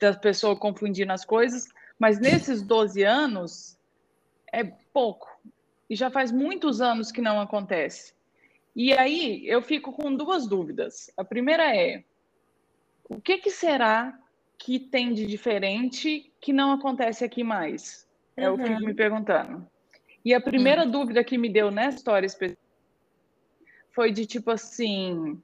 da 0.00 0.14
pessoa 0.14 0.56
confundindo 0.56 1.12
as 1.12 1.24
coisas. 1.24 1.68
Mas 1.98 2.18
nesses 2.18 2.62
12 2.62 3.02
anos, 3.02 3.76
é 4.50 4.64
pouco. 4.64 5.28
E 5.90 5.94
já 5.94 6.10
faz 6.10 6.32
muitos 6.32 6.80
anos 6.80 7.12
que 7.12 7.20
não 7.20 7.40
acontece. 7.40 8.14
E 8.74 8.92
aí 8.92 9.46
eu 9.46 9.60
fico 9.60 9.92
com 9.92 10.14
duas 10.14 10.46
dúvidas. 10.46 11.10
A 11.14 11.24
primeira 11.24 11.76
é: 11.76 12.04
o 13.08 13.20
que, 13.20 13.36
que 13.38 13.50
será 13.50 14.18
que 14.56 14.78
tem 14.78 15.12
de 15.12 15.26
diferente 15.26 16.32
que 16.40 16.52
não 16.54 16.72
acontece 16.72 17.22
aqui 17.22 17.44
mais? 17.44 18.08
É 18.34 18.48
uhum. 18.48 18.54
o 18.54 18.56
que 18.56 18.62
eu 18.62 18.68
fico 18.68 18.86
me 18.86 18.94
perguntando. 18.94 19.68
E 20.28 20.34
a 20.34 20.40
primeira 20.42 20.84
uhum. 20.84 20.90
dúvida 20.90 21.24
que 21.24 21.38
me 21.38 21.48
deu 21.48 21.70
nessa 21.70 21.96
história 21.96 22.26
específica 22.26 22.60
foi 23.92 24.12
de 24.12 24.26
tipo 24.26 24.50
assim: 24.50 25.40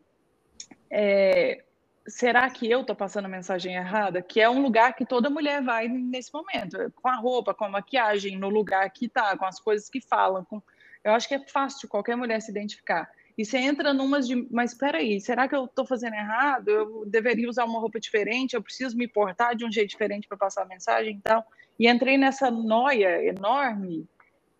é, 0.90 1.64
será 2.06 2.50
que 2.50 2.70
eu 2.70 2.82
estou 2.82 2.94
passando 2.94 3.24
a 3.24 3.28
mensagem 3.30 3.74
errada? 3.74 4.20
Que 4.20 4.42
é 4.42 4.50
um 4.50 4.60
lugar 4.60 4.94
que 4.94 5.06
toda 5.06 5.30
mulher 5.30 5.62
vai 5.62 5.88
nesse 5.88 6.30
momento, 6.30 6.92
com 6.96 7.08
a 7.08 7.16
roupa, 7.16 7.54
com 7.54 7.64
a 7.64 7.68
maquiagem, 7.70 8.36
no 8.36 8.50
lugar 8.50 8.90
que 8.90 9.08
tá, 9.08 9.34
com 9.38 9.46
as 9.46 9.58
coisas 9.58 9.88
que 9.88 10.02
falam. 10.02 10.44
Com... 10.44 10.60
Eu 11.02 11.12
acho 11.12 11.28
que 11.28 11.34
é 11.34 11.48
fácil 11.48 11.88
qualquer 11.88 12.14
mulher 12.14 12.42
se 12.42 12.50
identificar. 12.50 13.10
E 13.38 13.44
você 13.46 13.56
entra 13.56 13.94
numas 13.94 14.28
de, 14.28 14.46
mas 14.50 14.72
espera 14.72 14.98
aí, 14.98 15.18
será 15.18 15.48
que 15.48 15.56
eu 15.56 15.64
estou 15.64 15.86
fazendo 15.86 16.12
errado? 16.12 16.68
Eu 16.68 17.06
deveria 17.06 17.48
usar 17.48 17.64
uma 17.64 17.80
roupa 17.80 17.98
diferente? 17.98 18.52
Eu 18.52 18.62
preciso 18.62 18.98
me 18.98 19.08
portar 19.08 19.56
de 19.56 19.64
um 19.64 19.72
jeito 19.72 19.88
diferente 19.88 20.28
para 20.28 20.36
passar 20.36 20.64
a 20.64 20.66
mensagem 20.66 21.16
e 21.16 21.20
tal? 21.22 21.42
E 21.78 21.88
entrei 21.88 22.18
nessa 22.18 22.50
noia 22.50 23.24
enorme 23.24 24.06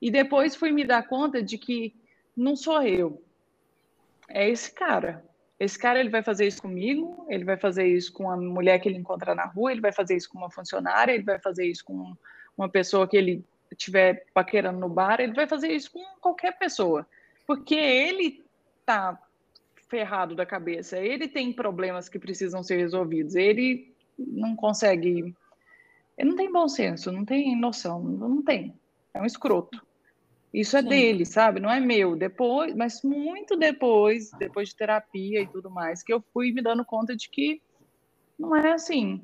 e 0.05 0.11
depois 0.11 0.55
fui 0.55 0.71
me 0.71 0.85
dar 0.85 1.09
conta 1.09 1.43
de 1.43 1.57
que 1.57 1.95
não 2.37 2.55
sou 2.55 2.83
eu, 2.83 3.23
é 4.29 4.51
esse 4.51 4.71
cara. 4.71 5.25
Esse 5.59 5.79
cara 5.79 5.99
ele 5.99 6.11
vai 6.11 6.23
fazer 6.23 6.47
isso 6.47 6.61
comigo, 6.61 7.25
ele 7.27 7.43
vai 7.43 7.57
fazer 7.57 7.87
isso 7.87 8.13
com 8.13 8.31
a 8.31 8.37
mulher 8.37 8.79
que 8.81 8.87
ele 8.87 8.99
encontra 8.99 9.35
na 9.35 9.47
rua, 9.47 9.73
ele 9.73 9.81
vai 9.81 9.93
fazer 9.93 10.15
isso 10.15 10.29
com 10.29 10.37
uma 10.37 10.51
funcionária, 10.51 11.15
ele 11.15 11.23
vai 11.23 11.39
fazer 11.39 11.65
isso 11.65 11.83
com 11.83 12.15
uma 12.55 12.69
pessoa 12.69 13.09
que 13.09 13.17
ele 13.17 13.43
estiver 13.73 14.27
paquerando 14.35 14.79
no 14.79 14.91
bar, 14.91 15.21
ele 15.21 15.33
vai 15.33 15.47
fazer 15.47 15.73
isso 15.73 15.91
com 15.91 16.05
qualquer 16.21 16.59
pessoa. 16.59 17.07
Porque 17.47 17.75
ele 17.75 18.45
tá 18.85 19.19
ferrado 19.89 20.35
da 20.35 20.45
cabeça, 20.45 20.99
ele 20.99 21.29
tem 21.29 21.51
problemas 21.51 22.11
que 22.11 22.19
precisam 22.19 22.63
ser 22.63 22.77
resolvidos, 22.77 23.37
ele 23.37 23.91
não 24.19 24.55
consegue, 24.55 25.35
ele 26.19 26.29
não 26.29 26.37
tem 26.37 26.53
bom 26.53 26.69
senso, 26.69 27.11
não 27.11 27.25
tem 27.25 27.59
noção, 27.59 28.03
não 28.03 28.43
tem, 28.43 28.75
é 29.15 29.23
um 29.23 29.25
escroto. 29.25 29.83
Isso 30.55 30.77
é 30.77 30.83
Sim. 30.83 30.89
dele, 30.89 31.27
sabe? 31.27 31.59
Não 31.59 31.69
é 31.69 31.81
meu. 31.81 32.15
Depois, 32.15 32.73
mas 32.77 33.03
muito 33.03 33.57
depois, 33.57 34.31
depois 34.39 34.69
de 34.69 34.77
terapia 34.77 35.41
e 35.41 35.49
tudo 35.49 35.69
mais, 35.69 36.01
que 36.01 36.13
eu 36.15 36.23
fui 36.33 36.53
me 36.53 36.63
dando 36.63 36.85
conta 36.85 37.17
de 37.17 37.29
que 37.29 37.61
não 38.39 38.55
é 38.55 38.73
assim. 38.73 39.21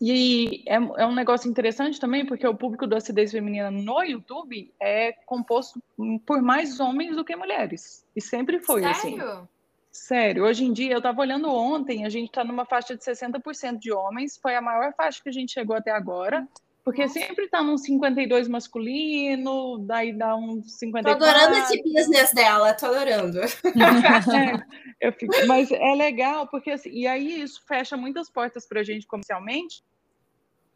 E 0.00 0.64
é, 0.66 0.76
é, 0.76 1.06
um 1.06 1.14
negócio 1.14 1.50
interessante 1.50 2.00
também, 2.00 2.24
porque 2.24 2.46
o 2.46 2.56
público 2.56 2.86
da 2.86 2.96
acidez 2.96 3.30
feminina 3.30 3.70
no 3.70 4.02
YouTube 4.02 4.72
é 4.80 5.12
composto 5.26 5.80
por 6.26 6.40
mais 6.40 6.80
homens 6.80 7.14
do 7.14 7.24
que 7.24 7.36
mulheres. 7.36 8.02
E 8.16 8.20
sempre 8.20 8.58
foi 8.58 8.86
assim. 8.86 9.18
Sério? 9.18 9.32
assim. 9.32 9.48
Sério. 9.92 10.44
Hoje 10.44 10.64
em 10.64 10.72
dia, 10.72 10.92
eu 10.92 10.98
estava 10.98 11.20
olhando 11.20 11.52
ontem, 11.52 12.06
a 12.06 12.08
gente 12.08 12.30
está 12.30 12.42
numa 12.42 12.64
faixa 12.64 12.96
de 12.96 13.04
60% 13.04 13.78
de 13.78 13.92
homens, 13.92 14.38
foi 14.38 14.56
a 14.56 14.62
maior 14.62 14.94
faixa 14.94 15.22
que 15.22 15.28
a 15.28 15.32
gente 15.32 15.52
chegou 15.52 15.76
até 15.76 15.90
agora. 15.90 16.48
Porque 16.84 17.08
sempre 17.08 17.48
tá 17.48 17.62
num 17.62 17.78
52 17.78 18.48
masculino, 18.48 19.78
daí 19.86 20.12
dá 20.12 20.34
um 20.34 20.62
54. 20.64 21.18
Tô 21.18 21.24
adorando 21.24 21.56
esse 21.58 21.80
business 21.82 22.32
dela, 22.32 22.74
tô 22.74 22.86
adorando. 22.86 23.38
é, 25.00 25.06
eu 25.06 25.12
fico, 25.12 25.32
mas 25.46 25.70
é 25.70 25.94
legal, 25.94 26.48
porque 26.48 26.72
assim, 26.72 26.90
e 26.90 27.06
aí 27.06 27.40
isso 27.40 27.62
fecha 27.68 27.96
muitas 27.96 28.28
portas 28.28 28.66
pra 28.66 28.82
gente 28.82 29.06
comercialmente, 29.06 29.84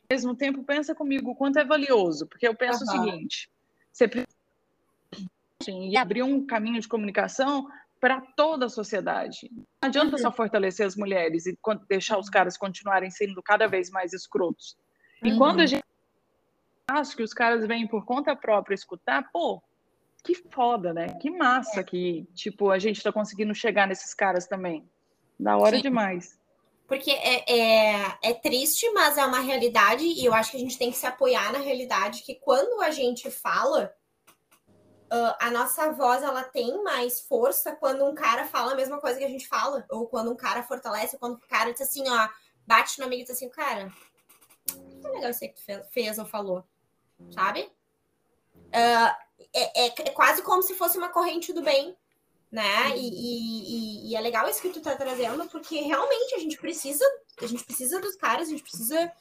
ao 0.08 0.14
mesmo 0.14 0.36
tempo, 0.36 0.62
pensa 0.62 0.94
comigo 0.94 1.32
o 1.32 1.34
quanto 1.34 1.58
é 1.58 1.64
valioso, 1.64 2.26
porque 2.28 2.46
eu 2.46 2.54
penso 2.54 2.84
uhum. 2.84 2.90
o 2.90 3.04
seguinte: 3.04 3.50
você 3.92 4.06
precisa 4.06 4.28
abrir 5.98 6.22
um 6.22 6.46
caminho 6.46 6.80
de 6.80 6.86
comunicação 6.86 7.66
para 8.00 8.20
toda 8.20 8.66
a 8.66 8.68
sociedade. 8.68 9.50
Não 9.52 9.88
adianta 9.88 10.12
uhum. 10.12 10.22
só 10.22 10.30
fortalecer 10.30 10.86
as 10.86 10.94
mulheres 10.94 11.46
e 11.46 11.58
deixar 11.88 12.16
os 12.16 12.30
caras 12.30 12.56
continuarem 12.56 13.10
sendo 13.10 13.42
cada 13.42 13.66
vez 13.66 13.90
mais 13.90 14.12
escrotos. 14.12 14.76
E 15.24 15.32
uhum. 15.32 15.38
quando 15.38 15.60
a 15.60 15.66
gente 15.66 15.82
acho 16.88 17.16
que 17.16 17.22
os 17.22 17.34
caras 17.34 17.66
vêm 17.66 17.86
por 17.86 18.04
conta 18.04 18.36
própria 18.36 18.74
escutar, 18.74 19.30
pô, 19.32 19.62
que 20.22 20.34
foda, 20.34 20.92
né? 20.92 21.14
Que 21.20 21.30
massa 21.30 21.82
que, 21.82 22.26
tipo, 22.34 22.70
a 22.70 22.78
gente 22.78 23.02
tá 23.02 23.12
conseguindo 23.12 23.54
chegar 23.54 23.86
nesses 23.86 24.14
caras 24.14 24.46
também. 24.46 24.88
Da 25.38 25.56
hora 25.56 25.76
Sim. 25.76 25.82
demais. 25.82 26.38
Porque 26.86 27.10
é, 27.10 27.44
é, 27.48 28.18
é, 28.22 28.34
triste, 28.34 28.88
mas 28.92 29.18
é 29.18 29.24
uma 29.24 29.40
realidade, 29.40 30.04
e 30.04 30.24
eu 30.24 30.32
acho 30.32 30.52
que 30.52 30.56
a 30.56 30.60
gente 30.60 30.78
tem 30.78 30.90
que 30.90 30.96
se 30.96 31.06
apoiar 31.06 31.52
na 31.52 31.58
realidade 31.58 32.22
que 32.22 32.36
quando 32.36 32.80
a 32.80 32.92
gente 32.92 33.28
fala, 33.28 33.92
uh, 35.12 35.34
a 35.40 35.50
nossa 35.50 35.90
voz 35.92 36.22
ela 36.22 36.44
tem 36.44 36.82
mais 36.84 37.20
força 37.20 37.74
quando 37.74 38.04
um 38.04 38.14
cara 38.14 38.44
fala 38.46 38.72
a 38.72 38.76
mesma 38.76 39.00
coisa 39.00 39.18
que 39.18 39.24
a 39.24 39.28
gente 39.28 39.48
fala, 39.48 39.84
ou 39.90 40.06
quando 40.06 40.30
um 40.30 40.36
cara 40.36 40.62
fortalece, 40.62 41.16
ou 41.16 41.20
quando 41.20 41.34
o 41.34 41.48
cara 41.48 41.72
diz 41.72 41.82
assim, 41.82 42.08
ó, 42.08 42.28
bate 42.64 43.00
no 43.00 43.06
amigo 43.06 43.22
e 43.22 43.24
diz 43.24 43.34
assim, 43.34 43.48
cara, 43.48 43.92
que 44.66 45.08
legal 45.08 45.30
isso 45.30 45.40
que 45.40 45.54
tu 45.54 45.84
fez 45.90 46.18
ou 46.18 46.24
falou, 46.24 46.64
sabe? 47.30 47.70
Uh, 48.68 49.26
é, 49.52 49.86
é, 49.86 49.90
quase 50.10 50.42
como 50.42 50.62
se 50.62 50.74
fosse 50.74 50.98
uma 50.98 51.08
corrente 51.08 51.52
do 51.52 51.62
bem, 51.62 51.96
né? 52.50 52.96
E, 52.96 53.08
e, 53.08 54.10
e, 54.10 54.16
é 54.16 54.20
legal 54.20 54.48
isso 54.48 54.60
que 54.60 54.70
tu 54.70 54.80
tá 54.80 54.94
trazendo, 54.96 55.46
porque 55.48 55.80
realmente 55.80 56.34
a 56.34 56.38
gente 56.38 56.56
precisa, 56.56 57.04
a 57.40 57.46
gente 57.46 57.64
precisa 57.64 58.00
dos 58.00 58.16
caras, 58.16 58.48
a 58.48 58.50
gente 58.50 58.62
precisa 58.62 59.12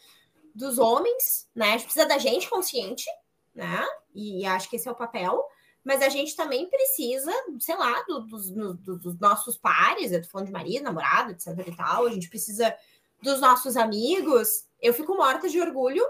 dos 0.54 0.78
homens, 0.78 1.50
né? 1.54 1.70
A 1.70 1.78
gente 1.78 1.86
precisa 1.86 2.06
da 2.06 2.18
gente 2.18 2.50
consciente, 2.50 3.06
né? 3.54 3.86
E 4.14 4.46
acho 4.46 4.70
que 4.70 4.76
esse 4.76 4.88
é 4.88 4.92
o 4.92 4.96
papel. 4.96 5.44
Mas 5.84 6.02
a 6.02 6.10
gente 6.10 6.36
também 6.36 6.68
precisa, 6.68 7.32
sei 7.60 7.76
lá, 7.76 8.02
do, 8.08 8.22
dos, 8.22 8.50
do, 8.50 8.98
dos 8.98 9.20
nossos 9.20 9.56
pares, 9.56 10.12
eu 10.12 10.22
tô 10.22 10.28
falando 10.30 10.48
de 10.48 10.54
marido, 10.54 10.84
namorado, 10.84 11.32
etc 11.32 11.48
e 11.68 11.76
tal. 11.76 12.08
A 12.08 12.10
gente 12.10 12.28
precisa 12.28 12.76
dos 13.22 13.40
nossos 13.40 13.78
amigos. 13.78 14.66
Eu 14.82 14.96
fico 14.96 15.16
morta 15.16 15.48
de 15.48 15.62
orgulho 15.62 16.04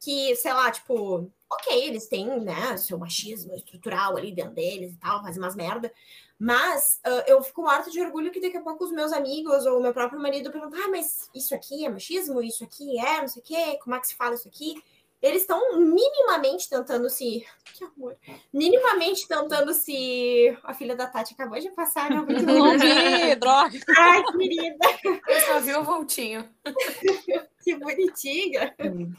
que, 0.00 0.34
sei 0.36 0.52
lá, 0.52 0.70
tipo, 0.70 1.30
ok, 1.50 1.86
eles 1.86 2.06
têm, 2.06 2.40
né, 2.40 2.76
seu 2.76 2.98
machismo 2.98 3.54
estrutural 3.54 4.16
ali 4.16 4.32
dentro 4.32 4.54
deles 4.54 4.92
e 4.92 4.96
tal, 4.96 5.22
fazem 5.22 5.42
umas 5.42 5.56
merda. 5.56 5.92
Mas 6.38 7.00
uh, 7.04 7.24
eu 7.26 7.42
fico 7.42 7.62
morta 7.62 7.90
de 7.90 8.00
orgulho 8.00 8.30
que 8.30 8.40
daqui 8.40 8.56
a 8.56 8.62
pouco 8.62 8.84
os 8.84 8.92
meus 8.92 9.12
amigos 9.12 9.66
ou 9.66 9.78
o 9.78 9.82
meu 9.82 9.92
próprio 9.92 10.20
marido 10.20 10.52
perguntam: 10.52 10.80
ah, 10.84 10.88
mas 10.88 11.28
isso 11.34 11.54
aqui 11.54 11.84
é 11.84 11.88
machismo? 11.88 12.40
Isso 12.40 12.62
aqui 12.62 12.98
é, 12.98 13.20
não 13.20 13.28
sei 13.28 13.42
o 13.42 13.44
quê, 13.44 13.78
como 13.82 13.96
é 13.96 14.00
que 14.00 14.06
se 14.06 14.14
fala 14.14 14.34
isso 14.34 14.46
aqui? 14.46 14.80
Eles 15.20 15.42
estão 15.42 15.78
minimamente 15.78 16.68
tentando 16.68 17.08
se. 17.10 17.46
Que 17.78 17.84
amor! 17.84 18.16
Minimamente 18.52 19.28
tentando 19.28 19.72
se. 19.72 20.56
A 20.64 20.74
filha 20.74 20.96
da 20.96 21.06
Tati 21.06 21.34
acabou 21.34 21.60
de 21.60 21.70
passar, 21.70 22.10
não 22.10 22.26
vi, 22.26 23.36
droga! 23.36 23.78
Ai, 23.96 24.24
querida! 24.32 24.86
Eu 25.04 25.40
só 25.42 25.60
vi 25.60 25.74
o 25.74 25.84
voltinho. 25.84 26.48
que 27.62 27.76
bonitinha! 27.76 28.74
Hum. 28.80 29.12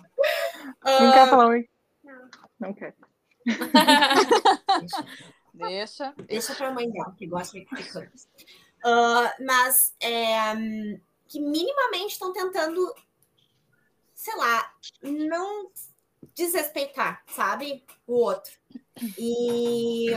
Uh... 0.84 1.04
Não 1.04 1.12
quer 1.14 1.30
falar 1.30 1.48
oi? 1.48 1.70
Não. 2.04 2.30
Não 2.60 2.74
quer. 2.74 2.94
Deixa. 5.54 6.14
Deixa 6.28 6.56
para 6.56 6.74
mãe 6.74 6.90
dela, 6.90 7.16
que 7.18 7.28
gosta 7.28 7.58
de 7.58 7.66
ficar. 7.66 8.12
Uh, 8.86 9.46
mas 9.46 9.96
é, 10.02 10.54
que 11.28 11.40
minimamente 11.40 12.14
estão 12.14 12.34
tentando, 12.34 12.94
sei 14.14 14.36
lá, 14.36 14.74
não 15.02 15.70
desrespeitar, 16.36 17.24
sabe? 17.28 17.84
O 18.08 18.14
outro. 18.14 18.54
E 19.18 20.08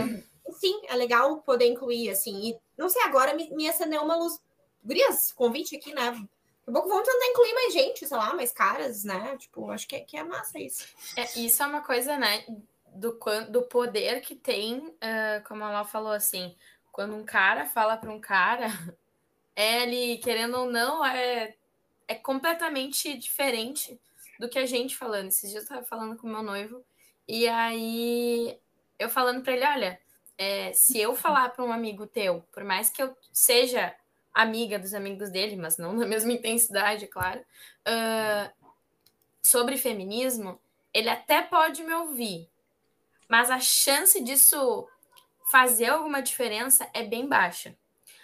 sim, 0.53 0.81
é 0.89 0.95
legal 0.95 1.39
poder 1.39 1.67
incluir, 1.67 2.11
assim. 2.11 2.51
E 2.51 2.61
não 2.77 2.89
sei, 2.89 3.03
agora 3.03 3.35
me, 3.35 3.51
me 3.51 3.69
acendeu 3.69 4.03
uma 4.03 4.17
luz. 4.17 4.41
Gurias, 4.85 5.33
convite 5.33 5.77
aqui, 5.77 5.95
né? 5.95 6.11
Daqui 6.11 6.29
a 6.69 6.73
pouco 6.73 6.89
vamos 6.89 7.07
tentar 7.07 7.27
incluir 7.27 7.55
mais 7.55 7.73
gente, 7.73 8.07
sei 8.07 8.17
lá, 8.17 8.35
mais 8.35 8.53
caras, 8.53 9.05
né? 9.05 9.37
Tipo, 9.37 9.71
acho 9.71 9.87
que 9.87 9.97
é, 9.97 10.01
que 10.01 10.17
é 10.17 10.25
massa 10.25 10.59
isso. 10.59 10.87
É, 11.17 11.39
isso 11.41 11.63
é 11.63 11.67
uma 11.67 11.83
coisa, 11.83 12.17
né? 12.17 12.45
Do, 12.95 13.19
do 13.49 13.63
poder 13.63 14.21
que 14.21 14.35
tem, 14.35 14.79
uh, 14.79 15.43
como 15.47 15.65
a 15.65 15.71
Lau 15.71 15.85
falou, 15.85 16.13
assim, 16.13 16.55
quando 16.91 17.15
um 17.15 17.25
cara 17.25 17.67
fala 17.67 17.97
para 17.97 18.13
um 18.13 18.21
cara, 18.21 18.67
é 19.57 19.83
ele, 19.83 20.19
querendo 20.19 20.59
ou 20.59 20.71
não, 20.71 21.05
é, 21.05 21.55
é 22.07 22.15
completamente 22.15 23.17
diferente 23.17 23.99
do 24.43 24.49
que 24.49 24.59
a 24.59 24.67
gente 24.67 24.97
falando. 24.97 25.29
Esses 25.29 25.49
dias 25.51 25.63
eu 25.63 25.69
estava 25.69 25.85
falando 25.85 26.17
com 26.17 26.27
meu 26.27 26.43
noivo, 26.43 26.85
e 27.29 27.47
aí 27.47 28.59
eu 28.99 29.09
falando 29.09 29.41
para 29.41 29.53
ele: 29.53 29.65
olha, 29.65 30.01
é, 30.37 30.73
se 30.73 30.99
eu 30.99 31.15
falar 31.15 31.51
para 31.51 31.65
um 31.65 31.73
amigo 31.73 32.09
teu, 32.09 32.45
por 32.51 32.65
mais 32.65 32.91
que 32.91 33.01
eu 33.01 33.17
seja 33.33 33.95
amiga 34.35 34.81
dos 34.81 34.95
amigos 34.95 35.31
dele, 35.31 35.55
mas 35.55 35.79
não 35.79 35.93
na 35.93 36.07
mesma 36.07 36.33
intensidade, 36.33 37.07
claro, 37.07 37.39
uh, 37.87 38.69
sobre 39.41 39.77
feminismo, 39.77 40.61
ele 40.93 41.09
até 41.09 41.41
pode 41.43 41.85
me 41.85 41.95
ouvir, 41.95 42.51
mas 43.29 43.49
a 43.49 43.61
chance 43.61 44.21
disso 44.25 44.89
fazer 45.53 45.87
alguma 45.87 46.21
diferença 46.21 46.91
é 46.93 47.05
bem 47.05 47.29
baixa. 47.29 47.77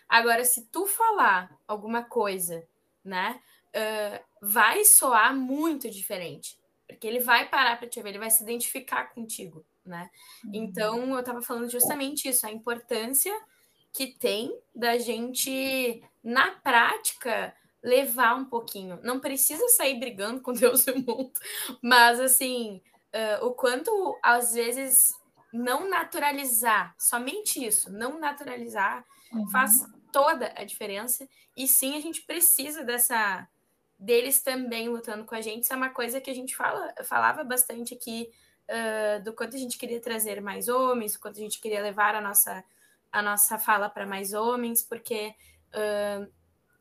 Agora, 0.09 0.45
se 0.45 0.67
tu 0.67 0.85
falar 0.85 1.57
alguma 1.69 2.03
coisa, 2.03 2.67
né, 3.05 3.41
uh, 3.75 4.25
vai 4.41 4.85
soar 4.85 5.35
muito 5.35 5.91
diferente, 5.91 6.59
porque 6.87 7.07
ele 7.07 7.21
vai 7.21 7.49
parar 7.49 7.79
para 7.79 7.89
te 7.89 8.01
ver, 8.03 8.11
ele 8.11 8.19
vai 8.19 8.31
se 8.31 8.43
identificar 8.43 9.13
contigo, 9.15 9.65
né? 9.85 10.11
Uhum. 10.45 10.51
Então, 10.55 11.11
eu 11.15 11.21
estava 11.21 11.43
falando 11.43 11.71
justamente 11.71 12.29
isso, 12.29 12.47
a 12.47 12.53
importância 12.53 13.35
que 13.93 14.07
tem 14.07 14.57
da 14.75 14.99
gente, 14.99 16.03
na 16.23 16.53
prática, 16.53 17.55
levar 17.83 18.35
um 18.35 18.45
pouquinho. 18.45 19.01
Não 19.03 19.21
precisa 19.21 19.67
sair 19.69 19.99
brigando 19.99 20.41
com 20.41 20.53
Deus 20.55 20.87
e 20.87 20.93
o 20.93 20.97
mundo, 20.97 21.33
mas 21.83 22.21
assim, 22.21 22.83
uh, 23.15 23.47
o 23.47 23.53
quanto 23.53 24.19
às 24.23 24.55
vezes 24.55 25.13
não 25.53 25.89
naturalizar, 25.89 26.95
somente 26.99 27.65
isso, 27.65 27.91
não 27.91 28.19
naturalizar, 28.19 29.05
uhum. 29.33 29.49
faz 29.51 29.87
toda 30.13 30.53
a 30.57 30.65
diferença. 30.65 31.29
E 31.57 31.67
sim, 31.67 31.97
a 31.97 32.01
gente 32.01 32.23
precisa 32.23 32.85
dessa 32.85 33.49
deles 33.99 34.41
também 34.41 34.89
lutando 34.89 35.25
com 35.25 35.35
a 35.35 35.41
gente. 35.41 35.65
Isso 35.65 35.73
é 35.73 35.77
uma 35.77 35.91
coisa 35.91 36.21
que 36.21 36.31
a 36.31 36.35
gente 36.35 36.55
fala, 36.55 36.95
falava 37.05 37.43
bastante 37.43 37.95
aqui 37.95 38.31
uh, 38.69 39.23
do 39.25 39.33
quanto 39.33 39.57
a 39.57 39.59
gente 39.59 39.77
queria 39.77 40.01
trazer 40.01 40.41
mais 40.41 40.69
homens, 40.69 41.15
do 41.15 41.19
quanto 41.19 41.39
a 41.39 41.43
gente 41.43 41.61
queria 41.61 41.83
levar 41.83 42.15
a 42.15 42.21
nossa, 42.21 42.65
a 43.11 43.21
nossa 43.21 43.59
fala 43.59 43.89
para 43.89 44.07
mais 44.07 44.33
homens, 44.33 44.83
porque 44.83 45.35
uh, 45.75 46.31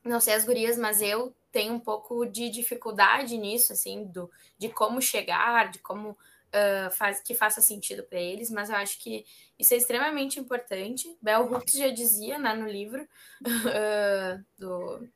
não 0.04 0.20
sei 0.20 0.36
as 0.36 0.46
gurias, 0.46 0.78
mas 0.78 1.02
eu 1.02 1.36
tenho 1.52 1.74
um 1.74 1.80
pouco 1.80 2.26
de 2.26 2.50
dificuldade 2.50 3.36
nisso, 3.36 3.74
assim, 3.74 4.06
do, 4.06 4.30
de 4.60 4.70
como 4.70 5.02
chegar, 5.02 5.72
de 5.72 5.80
como 5.80 6.12
uh, 6.12 6.92
faz, 6.92 7.20
que 7.20 7.34
faça 7.34 7.62
sentido 7.62 8.04
para 8.04 8.20
eles, 8.20 8.52
mas 8.52 8.70
eu 8.70 8.76
acho 8.76 9.00
que 9.00 9.26
isso 9.58 9.74
é 9.74 9.78
extremamente 9.78 10.40
importante. 10.40 11.18
Bell 11.20 11.52
Hooks 11.52 11.74
já 11.74 11.90
dizia 11.90 12.38
né, 12.38 12.54
no 12.54 12.68
livro 12.68 13.08
do 14.56 15.08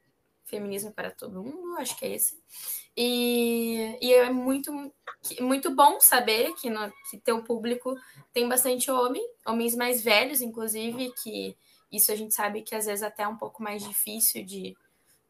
Feminismo 0.52 0.92
para 0.92 1.10
Todo 1.10 1.42
Mundo, 1.42 1.78
acho 1.80 1.98
que 1.98 2.06
é 2.06 2.14
esse. 2.14 2.38
E, 2.96 3.98
e 4.02 4.14
é 4.14 4.30
muito, 4.30 4.72
muito 5.40 5.74
bom 5.74 6.00
saber 6.00 6.54
que, 6.56 6.70
no, 6.70 6.92
que 7.10 7.18
teu 7.18 7.42
público 7.44 7.96
tem 8.34 8.48
bastante 8.48 8.92
homem, 8.92 9.26
homens 9.46 9.76
mais 9.76 10.04
velhos, 10.04 10.42
inclusive, 10.42 11.12
que 11.24 11.58
isso 11.92 12.12
a 12.12 12.16
gente 12.16 12.34
sabe 12.34 12.62
que 12.62 12.76
às 12.76 12.86
vezes 12.86 13.02
até 13.02 13.24
é 13.24 13.28
um 13.28 13.38
pouco 13.38 13.64
mais 13.64 13.82
difícil 13.84 14.46
de, 14.46 14.76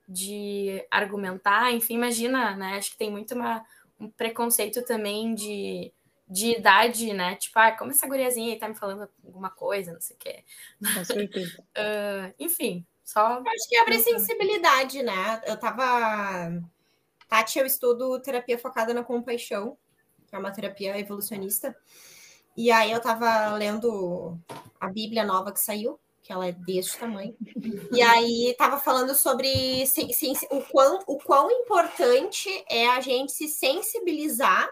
de 0.08 0.86
argumentar. 0.90 1.72
Enfim, 1.72 1.94
imagina, 1.94 2.56
né? 2.56 2.78
Acho 2.78 2.92
que 2.92 2.98
tem 2.98 3.12
muito 3.12 3.36
uma, 3.36 3.64
um 4.00 4.10
preconceito 4.10 4.84
também 4.84 5.36
de, 5.36 5.94
de 6.28 6.58
idade, 6.58 7.14
né? 7.14 7.36
Tipo, 7.36 7.60
ah, 7.60 7.72
como 7.72 7.92
essa 7.92 8.08
guriazinha 8.08 8.54
aí 8.54 8.60
tá 8.60 8.68
me 8.68 8.76
falando 8.76 9.08
alguma 9.24 9.52
coisa, 9.52 9.94
não 9.94 10.02
sei 10.02 10.16
o 10.16 10.20
quê. 10.20 10.44
Com 10.94 11.06
certeza. 11.06 11.64
uh, 11.78 12.34
enfim, 12.40 12.86
só. 13.12 13.42
Acho 13.46 13.70
que 13.70 13.76
abre 13.76 14.00
sensibilidade, 14.00 15.04
né? 15.04 15.42
Eu 15.46 15.58
tava. 15.58 16.52
Tati, 17.28 17.60
eu 17.60 17.66
estudo 17.66 18.20
terapia 18.22 18.58
focada 18.58 18.94
na 18.94 19.04
compaixão, 19.04 19.78
que 20.28 20.36
é 20.36 20.40
uma 20.40 20.52
terapia 20.52 20.98
evolucionista. 20.98 21.76
E 22.56 22.72
aí 22.72 22.92
eu 22.92 23.02
tava 23.02 23.54
lendo 23.56 24.38
a 24.80 24.90
Bíblia 24.90 25.24
nova 25.24 25.52
que 25.52 25.60
saiu, 25.60 26.00
que 26.22 26.32
ela 26.32 26.48
é 26.48 26.52
deste 26.52 26.98
tamanho. 26.98 27.36
E 27.92 28.02
aí 28.02 28.54
tava 28.58 28.78
falando 28.78 29.16
sobre 29.16 29.86
sim, 29.88 30.12
sim, 30.12 30.34
o, 30.50 30.62
quão, 30.62 31.00
o 31.08 31.18
quão 31.18 31.50
importante 31.50 32.50
é 32.70 32.88
a 32.90 33.00
gente 33.00 33.32
se 33.32 33.48
sensibilizar, 33.48 34.70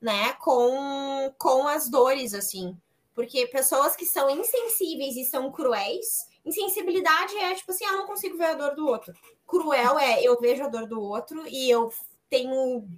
né, 0.00 0.34
com, 0.34 1.34
com 1.38 1.66
as 1.66 1.88
dores, 1.88 2.34
assim. 2.34 2.76
Porque 3.14 3.46
pessoas 3.46 3.96
que 3.96 4.06
são 4.06 4.30
insensíveis 4.30 5.16
e 5.16 5.24
são 5.24 5.50
cruéis, 5.50 6.28
insensibilidade 6.46 7.36
é 7.36 7.54
tipo 7.54 7.70
assim, 7.72 7.84
ah, 7.84 7.92
não 7.92 8.06
consigo 8.06 8.38
ver 8.38 8.46
a 8.46 8.54
dor 8.54 8.74
do 8.74 8.86
outro. 8.86 9.12
Cruel 9.46 9.98
é 9.98 10.22
eu 10.22 10.40
vejo 10.40 10.62
a 10.62 10.68
dor 10.68 10.86
do 10.86 11.00
outro 11.00 11.46
e 11.46 11.68
eu 11.68 11.92
tenho 12.30 12.88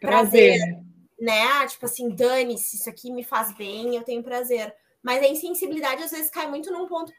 prazer, 0.00 0.58
prazer 0.58 0.82
né? 1.18 1.66
Tipo 1.68 1.86
assim, 1.86 2.10
dane-se, 2.10 2.76
isso 2.76 2.90
aqui 2.90 3.10
me 3.10 3.24
faz 3.24 3.52
bem, 3.52 3.96
eu 3.96 4.02
tenho 4.02 4.22
prazer. 4.22 4.74
Mas 5.02 5.22
a 5.22 5.28
insensibilidade 5.28 6.02
às 6.02 6.10
vezes 6.10 6.30
cai 6.30 6.48
muito 6.48 6.70
num 6.70 6.86
ponto 6.86 7.12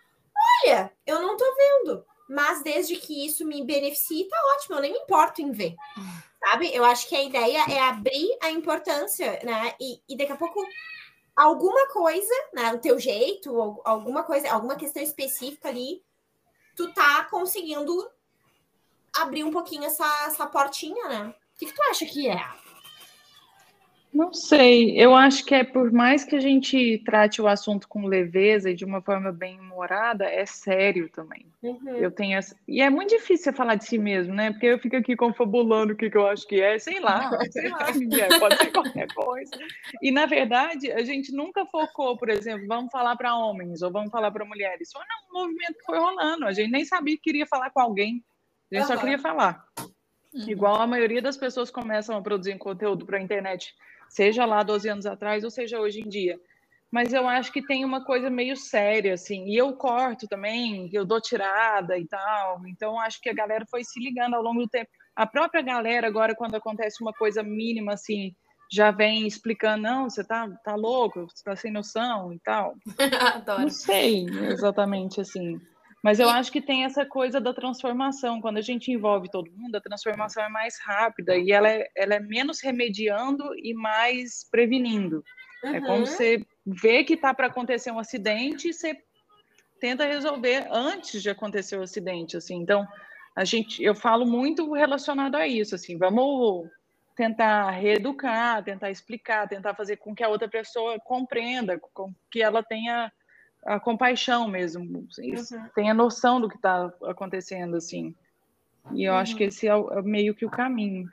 olha, 0.64 0.92
eu 1.06 1.22
não 1.22 1.38
tô 1.38 1.46
vendo, 1.56 2.06
mas 2.30 2.64
desde 2.64 2.96
que 2.96 3.26
isso 3.26 3.46
me 3.46 3.64
beneficie, 3.64 4.28
tá 4.28 4.38
ótimo, 4.56 4.76
eu 4.76 4.82
nem 4.82 4.94
me 4.94 5.00
importo 5.00 5.42
em 5.42 5.52
ver. 5.52 5.76
Sabe? 6.40 6.74
Eu 6.74 6.84
acho 6.84 7.08
que 7.08 7.16
a 7.16 7.24
ideia 7.24 7.66
é 7.70 7.80
abrir 7.80 8.38
a 8.42 8.52
importância, 8.52 9.40
né? 9.44 9.74
E, 9.80 10.02
e 10.10 10.18
daqui 10.18 10.32
a 10.32 10.38
pouco 10.38 10.62
alguma 11.36 11.88
coisa, 11.90 12.34
né? 12.54 12.74
O 12.74 12.80
teu 12.80 13.00
jeito, 13.00 13.82
alguma 13.84 14.24
coisa, 14.24 14.52
alguma 14.52 14.76
questão 14.76 15.02
específica 15.02 15.70
ali, 15.70 16.04
tu 16.76 16.94
tá 16.94 17.26
conseguindo 17.26 18.10
abrir 19.14 19.44
um 19.44 19.52
pouquinho 19.52 19.86
essa, 19.86 20.06
essa 20.26 20.48
portinha, 20.48 21.08
né? 21.08 21.36
O 21.56 21.60
que, 21.60 21.68
que 21.68 21.74
tu 21.74 21.82
acha 21.84 22.06
que 22.06 22.28
é? 22.28 22.63
Não 24.14 24.32
sei, 24.32 24.96
eu 24.96 25.16
acho 25.16 25.44
que 25.44 25.56
é 25.56 25.64
por 25.64 25.92
mais 25.92 26.24
que 26.24 26.36
a 26.36 26.40
gente 26.40 27.02
trate 27.04 27.42
o 27.42 27.48
assunto 27.48 27.88
com 27.88 28.06
leveza 28.06 28.70
e 28.70 28.76
de 28.76 28.86
uma 28.86 29.02
forma 29.02 29.32
bem 29.32 29.60
humorada, 29.60 30.26
é 30.26 30.46
sério 30.46 31.10
também. 31.10 31.48
Uhum. 31.64 31.96
Eu 31.96 32.12
tenho 32.12 32.38
essa... 32.38 32.56
E 32.68 32.80
é 32.80 32.92
muito 32.92 33.10
difícil 33.10 33.52
falar 33.54 33.74
de 33.74 33.86
si 33.86 33.98
mesmo, 33.98 34.32
né? 34.36 34.52
Porque 34.52 34.68
eu 34.68 34.78
fico 34.78 34.96
aqui 34.96 35.16
confabulando 35.16 35.94
o 35.94 35.96
que, 35.96 36.12
que 36.12 36.18
eu 36.18 36.28
acho 36.28 36.48
que 36.48 36.62
é, 36.62 36.78
sei 36.78 37.00
lá, 37.00 37.32
sei 37.50 37.70
lá 37.70 37.88
é, 37.90 38.40
pode 38.40 38.58
ser 38.58 38.72
qualquer 38.72 39.08
coisa. 39.16 39.52
E 40.00 40.12
na 40.12 40.28
verdade, 40.28 40.92
a 40.92 41.04
gente 41.04 41.34
nunca 41.34 41.66
focou, 41.66 42.16
por 42.16 42.30
exemplo, 42.30 42.68
vamos 42.68 42.92
falar 42.92 43.16
para 43.16 43.36
homens 43.36 43.82
ou 43.82 43.92
vamos 43.92 44.12
falar 44.12 44.30
para 44.30 44.46
mulheres. 44.46 44.92
Foi 44.94 45.02
um 45.02 45.40
movimento 45.40 45.74
que 45.80 45.86
foi 45.86 45.98
rolando, 45.98 46.46
a 46.46 46.54
gente 46.54 46.70
nem 46.70 46.86
sabia 46.86 47.16
que 47.16 47.24
queria 47.24 47.48
falar 47.48 47.72
com 47.72 47.80
alguém, 47.80 48.24
a 48.72 48.76
gente 48.76 48.84
uhum. 48.84 48.94
só 48.94 48.98
queria 48.98 49.18
falar. 49.18 49.66
Uhum. 50.34 50.50
Igual 50.50 50.76
a 50.76 50.86
maioria 50.86 51.22
das 51.22 51.38
pessoas 51.38 51.72
começam 51.72 52.16
a 52.16 52.22
produzir 52.22 52.56
conteúdo 52.60 53.08
para 53.08 53.18
a 53.18 53.22
internet 53.22 53.74
seja 54.14 54.46
lá 54.46 54.62
12 54.62 54.88
anos 54.88 55.06
atrás 55.08 55.44
ou 55.44 55.50
seja 55.50 55.80
hoje 55.80 56.02
em 56.02 56.08
dia. 56.08 56.40
Mas 56.92 57.12
eu 57.12 57.28
acho 57.28 57.52
que 57.52 57.66
tem 57.66 57.84
uma 57.84 58.06
coisa 58.06 58.30
meio 58.30 58.56
séria, 58.56 59.16
assim, 59.16 59.46
e 59.48 59.58
eu 59.58 59.74
corto 59.74 60.28
também, 60.28 60.88
eu 60.94 61.04
dou 61.04 61.20
tirada 61.20 61.98
e 61.98 62.06
tal, 62.06 62.62
então 62.68 63.00
acho 63.00 63.20
que 63.20 63.30
a 63.30 63.34
galera 63.34 63.66
foi 63.66 63.84
se 63.84 64.00
ligando 64.00 64.36
ao 64.36 64.44
longo 64.44 64.62
do 64.62 64.70
tempo. 64.70 64.92
A 65.16 65.26
própria 65.26 65.64
galera, 65.64 66.06
agora, 66.06 66.36
quando 66.36 66.54
acontece 66.54 67.02
uma 67.02 67.12
coisa 67.12 67.42
mínima, 67.42 67.94
assim, 67.94 68.36
já 68.72 68.92
vem 68.92 69.26
explicando, 69.26 69.82
não, 69.82 70.08
você 70.08 70.24
tá, 70.24 70.48
tá 70.64 70.76
louco, 70.76 71.28
você 71.28 71.44
tá 71.44 71.56
sem 71.56 71.72
noção 71.72 72.32
e 72.32 72.40
tal. 72.40 72.76
Adoro. 73.36 73.62
Não 73.64 73.70
sei 73.70 74.26
exatamente, 74.52 75.20
assim. 75.20 75.60
Mas 76.04 76.20
eu 76.20 76.30
acho 76.30 76.52
que 76.52 76.62
tem 76.62 76.84
essa 76.84 77.06
coisa 77.06 77.40
da 77.40 77.54
transformação. 77.54 78.42
Quando 78.42 78.58
a 78.58 78.62
gente 78.62 78.92
envolve 78.92 79.32
todo 79.32 79.50
mundo, 79.56 79.78
a 79.78 79.82
transformação 79.82 80.44
é 80.44 80.50
mais 80.50 80.78
rápida 80.78 81.38
e 81.38 81.50
ela 81.54 81.70
é, 81.70 81.88
ela 81.96 82.16
é 82.16 82.20
menos 82.20 82.62
remediando 82.62 83.56
e 83.58 83.74
mais 83.74 84.46
prevenindo. 84.52 85.24
Uhum. 85.64 85.76
É 85.76 85.80
como 85.80 86.00
uhum. 86.00 86.06
você 86.06 86.46
vê 86.66 87.06
que 87.06 87.14
está 87.14 87.34
para 87.34 87.48
acontecer 87.48 87.90
um 87.90 88.00
acidente 88.00 88.68
e 88.68 88.74
você 88.74 89.02
tenta 89.80 90.06
resolver 90.06 90.68
antes 90.70 91.24
de 91.24 91.30
acontecer 91.30 91.78
o 91.78 91.84
acidente. 91.84 92.36
Assim. 92.36 92.58
Então, 92.58 92.86
a 93.34 93.46
gente, 93.46 93.82
eu 93.82 93.96
falo 93.96 94.26
muito 94.26 94.74
relacionado 94.74 95.36
a 95.36 95.48
isso. 95.48 95.74
Assim, 95.74 95.98
vamos 95.98 96.68
tentar 97.16 97.70
reeducar, 97.70 98.62
tentar 98.62 98.92
explicar, 98.92 99.48
tentar 99.48 99.74
fazer 99.74 99.96
com 99.96 100.14
que 100.14 100.24
a 100.24 100.28
outra 100.28 100.50
pessoa 100.50 101.00
compreenda, 101.00 101.80
com 101.94 102.14
que 102.30 102.42
ela 102.42 102.62
tenha 102.62 103.10
a 103.66 103.80
compaixão 103.80 104.48
mesmo, 104.48 104.84
uhum. 105.18 105.70
tenha 105.74 105.94
noção 105.94 106.40
do 106.40 106.50
que 106.50 106.56
está 106.56 106.92
acontecendo, 107.04 107.76
assim. 107.76 108.16
E 108.92 109.06
eu 109.06 109.14
uhum. 109.14 109.20
acho 109.20 109.36
que 109.36 109.46
esse 109.46 109.68
é, 109.68 109.76
o, 109.76 109.92
é, 109.92 110.02
meio 110.02 110.36
que 110.36 110.46
o 110.46 110.50
caminho. 110.50 111.10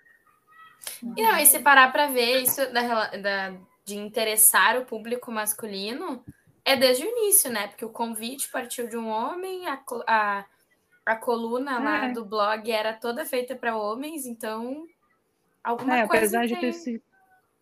E, 1.16 1.22
não, 1.22 1.36
e 1.36 1.46
se 1.46 1.60
parar 1.60 1.92
para 1.92 2.08
ver 2.08 2.42
isso 2.42 2.60
da, 2.72 3.16
da, 3.16 3.54
de 3.84 3.96
interessar 3.96 4.76
o 4.78 4.84
público 4.84 5.30
masculino, 5.30 6.24
é 6.64 6.76
desde 6.76 7.04
o 7.04 7.08
início, 7.08 7.50
né? 7.50 7.68
Porque 7.68 7.84
o 7.84 7.90
convite 7.90 8.50
partiu 8.50 8.88
de 8.88 8.96
um 8.96 9.08
homem, 9.08 9.66
a, 9.66 9.80
a, 10.06 10.44
a 11.06 11.16
coluna 11.16 11.78
lá 11.78 12.06
é. 12.06 12.12
do 12.12 12.24
blog 12.24 12.70
era 12.70 12.92
toda 12.92 13.24
feita 13.24 13.54
para 13.54 13.76
homens, 13.76 14.26
então 14.26 14.86
alguma 15.62 15.98
é, 15.98 16.06
coisa. 16.06 16.38
Apesar 16.38 16.46
tem... 16.46 16.54
de 16.54 16.60
ter 16.60 16.72
sido 16.72 17.09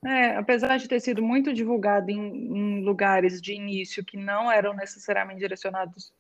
é, 0.05 0.37
apesar 0.37 0.77
de 0.79 0.89
ter 0.89 1.01
sido 1.01 1.23
muito 1.23 1.53
divulgado 1.53 2.11
em, 2.11 2.17
em 2.17 2.85
lugares 2.85 3.41
de 3.41 3.53
início 3.53 4.05
que 4.05 4.17
não 4.17 4.51
eram 4.51 4.75
necessariamente 4.75 5.41
direcionados 5.41 6.13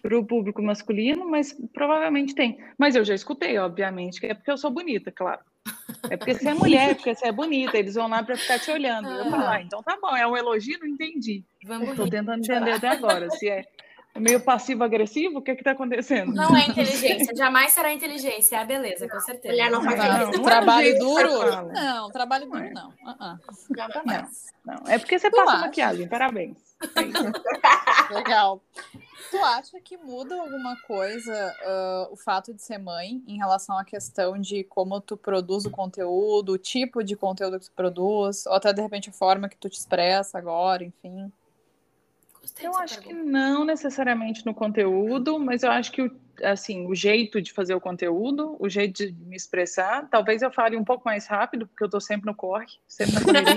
para 0.00 0.16
o 0.16 0.24
público 0.24 0.62
masculino, 0.62 1.28
mas 1.28 1.52
provavelmente 1.72 2.34
tem. 2.34 2.58
Mas 2.78 2.94
eu 2.94 3.04
já 3.04 3.14
escutei, 3.14 3.58
obviamente, 3.58 4.20
que 4.20 4.26
é 4.26 4.34
porque 4.34 4.50
eu 4.50 4.56
sou 4.56 4.70
bonita, 4.70 5.10
claro. 5.10 5.40
É 6.08 6.16
porque 6.16 6.34
você 6.34 6.48
é 6.48 6.54
mulher, 6.54 6.90
é 6.90 6.94
porque 6.94 7.14
você 7.14 7.26
é 7.26 7.32
bonita, 7.32 7.76
eles 7.76 7.94
vão 7.94 8.08
lá 8.08 8.22
para 8.22 8.36
ficar 8.36 8.58
te 8.58 8.70
olhando. 8.70 9.08
Eu 9.08 9.30
falo, 9.30 9.46
ah, 9.46 9.60
então 9.60 9.82
tá 9.82 9.98
bom, 10.00 10.16
é 10.16 10.26
um 10.26 10.36
elogio, 10.36 10.78
não 10.80 10.86
entendi. 10.86 11.44
Estou 11.60 12.08
tentando 12.08 12.38
entender 12.38 12.72
até 12.72 12.88
agora 12.88 13.28
se 13.30 13.48
é 13.48 13.64
meio 14.18 14.40
passivo-agressivo? 14.40 15.38
O 15.38 15.42
que 15.42 15.52
está 15.52 15.72
acontecendo? 15.72 16.32
Não 16.32 16.56
é 16.56 16.66
inteligência, 16.66 17.34
jamais 17.34 17.72
será 17.72 17.92
inteligência, 17.92 18.56
é 18.56 18.58
a 18.58 18.64
beleza, 18.64 19.08
com 19.08 19.20
certeza. 19.20 19.54
Mulher 19.54 19.70
não 19.70 19.82
faz 19.82 19.96
não, 19.96 20.30
não, 20.32 20.42
trabalho 20.42 20.98
duro? 20.98 21.72
Não, 21.72 22.10
trabalho 22.10 22.50
duro 22.50 22.70
não. 22.72 22.88
Uh 22.88 23.16
-uh. 23.18 23.38
Não, 24.04 24.28
não. 24.64 24.92
É 24.92 24.98
porque 24.98 25.18
você 25.18 25.30
tu 25.30 25.36
passa 25.36 25.52
acha? 25.52 25.60
maquiagem, 25.60 26.08
parabéns. 26.08 26.56
É 28.10 28.14
Legal. 28.14 28.60
Tu 29.30 29.36
acha 29.36 29.80
que 29.80 29.96
muda 29.96 30.34
alguma 30.34 30.76
coisa 30.82 31.54
uh, 31.62 32.12
o 32.12 32.16
fato 32.16 32.52
de 32.52 32.60
ser 32.60 32.78
mãe 32.78 33.22
em 33.28 33.36
relação 33.36 33.78
à 33.78 33.84
questão 33.84 34.36
de 34.36 34.64
como 34.64 35.00
tu 35.00 35.16
produz 35.16 35.64
o 35.64 35.70
conteúdo, 35.70 36.52
o 36.52 36.58
tipo 36.58 37.04
de 37.04 37.14
conteúdo 37.14 37.60
que 37.60 37.66
tu 37.66 37.72
produz, 37.72 38.46
ou 38.46 38.54
até 38.54 38.72
de 38.72 38.82
repente 38.82 39.10
a 39.10 39.12
forma 39.12 39.48
que 39.48 39.56
tu 39.56 39.68
te 39.68 39.78
expressa 39.78 40.38
agora, 40.38 40.82
enfim? 40.82 41.30
Gostei 42.40 42.66
eu 42.66 42.76
acho 42.76 43.00
pergunta. 43.00 43.22
que 43.22 43.30
não 43.30 43.64
necessariamente 43.64 44.46
no 44.46 44.54
conteúdo, 44.54 45.38
mas 45.38 45.62
eu 45.62 45.70
acho 45.70 45.92
que 45.92 46.02
o, 46.02 46.20
assim, 46.42 46.86
o 46.86 46.94
jeito 46.94 47.40
de 47.40 47.52
fazer 47.52 47.74
o 47.74 47.80
conteúdo, 47.80 48.56
o 48.58 48.68
jeito 48.68 49.06
de 49.06 49.12
me 49.26 49.36
expressar, 49.36 50.08
talvez 50.08 50.40
eu 50.40 50.50
fale 50.50 50.76
um 50.76 50.84
pouco 50.84 51.04
mais 51.04 51.26
rápido, 51.26 51.66
porque 51.66 51.84
eu 51.84 51.86
estou 51.86 52.00
sempre 52.00 52.26
no 52.26 52.34
corre, 52.34 52.66
sempre 52.88 53.14
na 53.14 53.20
correria. 53.20 53.54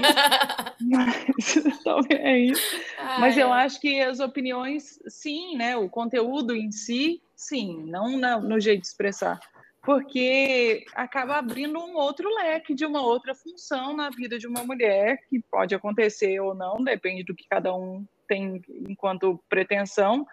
mas 0.82 1.80
talvez 1.84 2.20
é 2.20 2.38
isso. 2.38 2.78
Ah, 3.00 3.20
mas 3.20 3.38
é. 3.38 3.44
eu 3.44 3.54
acho 3.54 3.80
que 3.80 4.02
as 4.02 4.20
opiniões, 4.20 5.00
sim, 5.08 5.56
né? 5.56 5.78
O 5.78 5.90
conteúdo 5.90 6.56
em 6.56 6.72
si, 6.72 7.22
sim, 7.36 7.86
não 7.86 8.18
na, 8.18 8.40
no 8.40 8.60
jeito 8.60 8.82
de 8.82 8.88
expressar. 8.88 9.40
Porque 9.82 10.86
acaba 10.96 11.38
abrindo 11.38 11.78
um 11.78 11.96
outro 11.96 12.34
leque 12.36 12.74
de 12.74 12.86
uma 12.86 13.02
outra 13.02 13.36
função 13.36 13.94
na 13.94 14.10
vida 14.10 14.40
de 14.40 14.48
uma 14.48 14.64
mulher, 14.64 15.20
que 15.30 15.42
pode 15.52 15.76
acontecer 15.76 16.40
ou 16.40 16.56
não, 16.56 16.82
depende 16.82 17.24
do 17.24 17.36
que 17.36 17.46
cada 17.50 17.76
um 17.76 18.06
tem 18.34 18.62
enquanto 18.90 19.40
pretensão, 19.48 20.26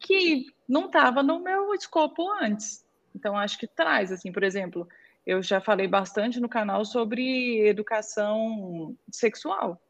que 0.00 0.46
não 0.68 0.86
estava 0.86 1.22
no 1.22 1.38
meu 1.38 1.72
escopo 1.74 2.28
antes. 2.42 2.84
Então, 3.14 3.36
acho 3.36 3.58
que 3.58 3.66
traz, 3.66 4.10
assim, 4.10 4.32
por 4.32 4.42
exemplo, 4.42 4.88
eu 5.24 5.42
já 5.42 5.60
falei 5.60 5.86
bastante 5.86 6.40
no 6.40 6.48
canal 6.48 6.84
sobre 6.84 7.66
educação 7.66 8.96
sexual. 9.10 9.80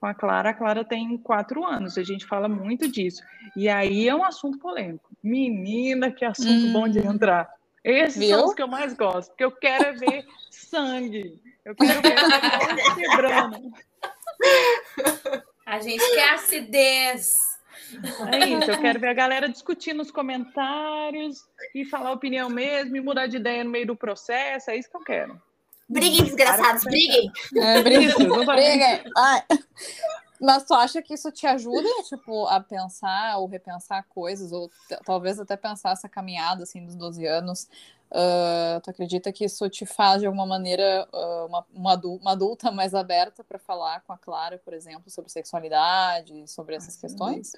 Com 0.00 0.06
a 0.06 0.14
Clara, 0.14 0.50
a 0.50 0.54
Clara 0.54 0.84
tem 0.84 1.16
quatro 1.18 1.64
anos, 1.64 1.98
a 1.98 2.02
gente 2.02 2.24
fala 2.24 2.48
muito 2.48 2.88
disso. 2.88 3.22
E 3.54 3.68
aí 3.68 4.08
é 4.08 4.14
um 4.14 4.24
assunto 4.24 4.58
polêmico. 4.58 5.10
Menina, 5.22 6.10
que 6.10 6.24
assunto 6.24 6.66
hum. 6.66 6.72
bom 6.72 6.88
de 6.88 7.00
hum. 7.00 7.12
entrar. 7.12 7.50
Esses 7.84 8.18
Viu? 8.18 8.36
são 8.36 8.46
os 8.46 8.54
que 8.54 8.62
eu 8.62 8.68
mais 8.68 8.94
gosto, 8.94 9.28
porque 9.30 9.44
eu 9.44 9.52
quero 9.52 9.84
é 9.84 9.92
ver 9.92 10.26
sangue. 10.50 11.40
Eu 11.64 11.74
quero 11.74 12.00
ver 12.02 12.18
a 12.18 12.94
quebrando. 12.94 13.72
A 15.66 15.80
gente 15.80 16.02
quer 16.14 16.34
acidez. 16.34 17.38
É 18.32 18.48
isso, 18.48 18.70
eu 18.70 18.80
quero 18.80 19.00
ver 19.00 19.08
a 19.08 19.14
galera 19.14 19.48
discutir 19.48 19.92
nos 19.92 20.10
comentários 20.10 21.44
e 21.74 21.84
falar 21.84 22.12
opinião 22.12 22.48
mesmo 22.48 22.96
e 22.96 23.00
mudar 23.00 23.26
de 23.26 23.36
ideia 23.36 23.64
no 23.64 23.70
meio 23.70 23.88
do 23.88 23.96
processo. 23.96 24.70
É 24.70 24.76
isso 24.76 24.88
que 24.88 24.96
eu 24.96 25.02
quero. 25.02 25.42
Briguem, 25.88 26.24
desgraçados, 26.24 26.84
briguem. 26.84 27.30
É, 27.56 27.82
briguem, 27.82 28.28
briguem. 28.44 29.02
Mas 30.40 30.64
tu 30.64 30.74
acha 30.74 31.00
que 31.00 31.14
isso 31.14 31.32
te 31.32 31.46
ajuda, 31.46 31.88
tipo, 32.08 32.46
a 32.46 32.60
pensar 32.60 33.38
ou 33.38 33.46
repensar 33.46 34.04
coisas, 34.08 34.52
ou 34.52 34.70
talvez 35.04 35.40
até 35.40 35.56
pensar 35.56 35.92
essa 35.92 36.08
caminhada, 36.08 36.62
assim, 36.62 36.84
dos 36.84 36.94
12 36.94 37.26
anos, 37.26 37.68
Uh, 38.08 38.80
tu 38.82 38.90
acredita 38.90 39.32
que 39.32 39.44
isso 39.44 39.68
te 39.68 39.84
faz, 39.84 40.20
de 40.20 40.26
alguma 40.26 40.46
maneira, 40.46 41.08
uh, 41.12 41.46
uma, 41.46 41.66
uma, 41.74 42.32
adulta 42.32 42.70
mais 42.70 42.94
aberta 42.94 43.42
para 43.42 43.58
falar 43.58 44.00
com 44.02 44.12
a 44.12 44.18
Clara, 44.18 44.60
por 44.64 44.72
exemplo, 44.72 45.10
sobre 45.10 45.30
sexualidade, 45.30 46.46
sobre 46.46 46.76
essas 46.76 46.96
questões? 46.96 47.52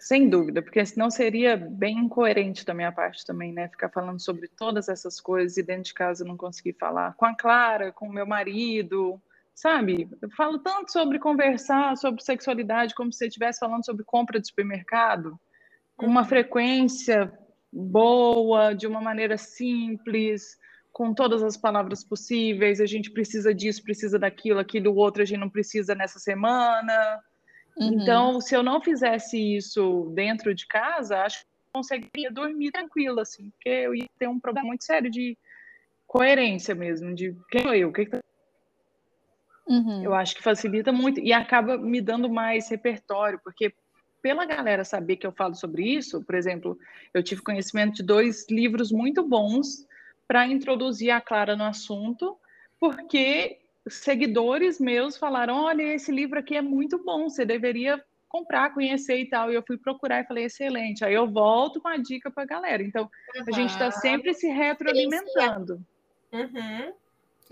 Sem 0.00 0.28
dúvida, 0.28 0.60
porque 0.60 0.84
senão 0.84 1.08
seria 1.12 1.56
bem 1.56 1.96
incoerente 1.96 2.64
da 2.66 2.74
minha 2.74 2.90
parte 2.90 3.24
também, 3.24 3.52
né? 3.52 3.68
Ficar 3.68 3.88
falando 3.88 4.20
sobre 4.20 4.48
todas 4.48 4.88
essas 4.88 5.20
coisas 5.20 5.56
e 5.56 5.62
dentro 5.62 5.84
de 5.84 5.94
casa 5.94 6.24
não 6.24 6.36
conseguir 6.36 6.72
falar 6.72 7.14
com 7.14 7.24
a 7.24 7.36
Clara, 7.36 7.92
com 7.92 8.08
o 8.08 8.12
meu 8.12 8.26
marido, 8.26 9.22
sabe? 9.54 10.08
Eu 10.20 10.30
falo 10.30 10.58
tanto 10.58 10.92
sobre 10.92 11.18
conversar 11.18 11.96
sobre 11.96 12.22
sexualidade 12.22 12.94
como 12.94 13.12
se 13.12 13.18
você 13.18 13.26
estivesse 13.26 13.60
falando 13.60 13.84
sobre 13.84 14.04
compra 14.04 14.40
de 14.40 14.48
supermercado, 14.48 15.38
com 15.96 16.06
uma 16.06 16.22
uhum. 16.22 16.28
frequência 16.28 17.32
boa, 17.72 18.74
de 18.74 18.86
uma 18.86 19.00
maneira 19.00 19.38
simples, 19.38 20.58
com 20.92 21.14
todas 21.14 21.42
as 21.42 21.56
palavras 21.56 22.04
possíveis. 22.04 22.80
A 22.80 22.86
gente 22.86 23.10
precisa 23.10 23.54
disso, 23.54 23.82
precisa 23.82 24.18
daquilo, 24.18 24.58
aquilo 24.58 24.94
outro 24.94 25.22
a 25.22 25.24
gente 25.24 25.40
não 25.40 25.50
precisa 25.50 25.94
nessa 25.94 26.18
semana. 26.18 27.20
Uhum. 27.76 27.94
Então, 27.94 28.40
se 28.40 28.54
eu 28.54 28.62
não 28.62 28.80
fizesse 28.80 29.38
isso 29.56 30.12
dentro 30.14 30.54
de 30.54 30.66
casa, 30.66 31.22
acho 31.22 31.40
que 31.40 31.46
eu 31.46 31.80
conseguiria 31.80 32.30
dormir 32.30 32.70
tranquila, 32.70 33.22
assim, 33.22 33.50
porque 33.50 33.68
eu 33.68 33.94
ia 33.94 34.06
ter 34.18 34.28
um 34.28 34.38
problema 34.38 34.68
muito 34.68 34.84
sério 34.84 35.10
de 35.10 35.36
coerência 36.06 36.74
mesmo, 36.74 37.14
de 37.14 37.34
quem 37.50 37.62
sou 37.62 37.74
eu, 37.74 37.88
o 37.88 37.92
que, 37.92 38.04
que 38.04 38.10
tá... 38.10 38.20
Uhum. 39.72 40.04
Eu 40.04 40.12
acho 40.12 40.34
que 40.34 40.42
facilita 40.42 40.92
muito 40.92 41.18
e 41.18 41.32
acaba 41.32 41.78
me 41.78 42.02
dando 42.02 42.28
mais 42.28 42.68
repertório, 42.68 43.40
porque 43.42 43.72
pela 44.20 44.44
galera 44.44 44.84
saber 44.84 45.16
que 45.16 45.26
eu 45.26 45.32
falo 45.32 45.54
sobre 45.54 45.82
isso, 45.82 46.22
por 46.22 46.34
exemplo, 46.34 46.78
eu 47.14 47.22
tive 47.22 47.40
conhecimento 47.40 47.94
de 47.94 48.02
dois 48.02 48.46
livros 48.50 48.92
muito 48.92 49.26
bons 49.26 49.86
para 50.28 50.46
introduzir 50.46 51.10
a 51.10 51.22
Clara 51.22 51.56
no 51.56 51.64
assunto, 51.64 52.36
porque 52.78 53.60
seguidores 53.88 54.78
meus 54.78 55.16
falaram: 55.16 55.64
olha, 55.64 55.94
esse 55.94 56.12
livro 56.12 56.38
aqui 56.38 56.54
é 56.54 56.62
muito 56.62 57.02
bom, 57.02 57.30
você 57.30 57.46
deveria 57.46 57.98
comprar, 58.28 58.74
conhecer 58.74 59.16
e 59.16 59.28
tal. 59.28 59.50
E 59.50 59.54
eu 59.54 59.64
fui 59.66 59.78
procurar 59.78 60.20
e 60.20 60.26
falei: 60.26 60.44
excelente. 60.44 61.02
Aí 61.02 61.14
eu 61.14 61.26
volto 61.26 61.80
com 61.80 61.88
a 61.88 61.96
dica 61.96 62.30
para 62.30 62.42
a 62.42 62.46
galera. 62.46 62.82
Então, 62.82 63.04
uhum. 63.34 63.44
a 63.48 63.52
gente 63.52 63.70
está 63.70 63.90
sempre 63.90 64.34
se 64.34 64.48
retroalimentando. 64.48 65.82
Uhum 66.30 66.92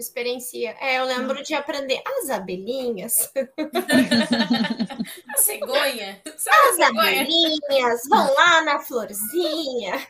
experiencia. 0.01 0.77
É, 0.81 0.99
eu 0.99 1.05
lembro 1.05 1.43
de 1.43 1.55
aprender 1.55 2.03
as 2.19 2.31
abelhinhas. 2.31 3.33
a 5.29 5.37
cegonha. 5.37 6.21
As 6.25 6.81
abelhinhas 6.81 8.01
vão 8.09 8.35
lá 8.35 8.63
na 8.63 8.81
florzinha. 8.81 10.07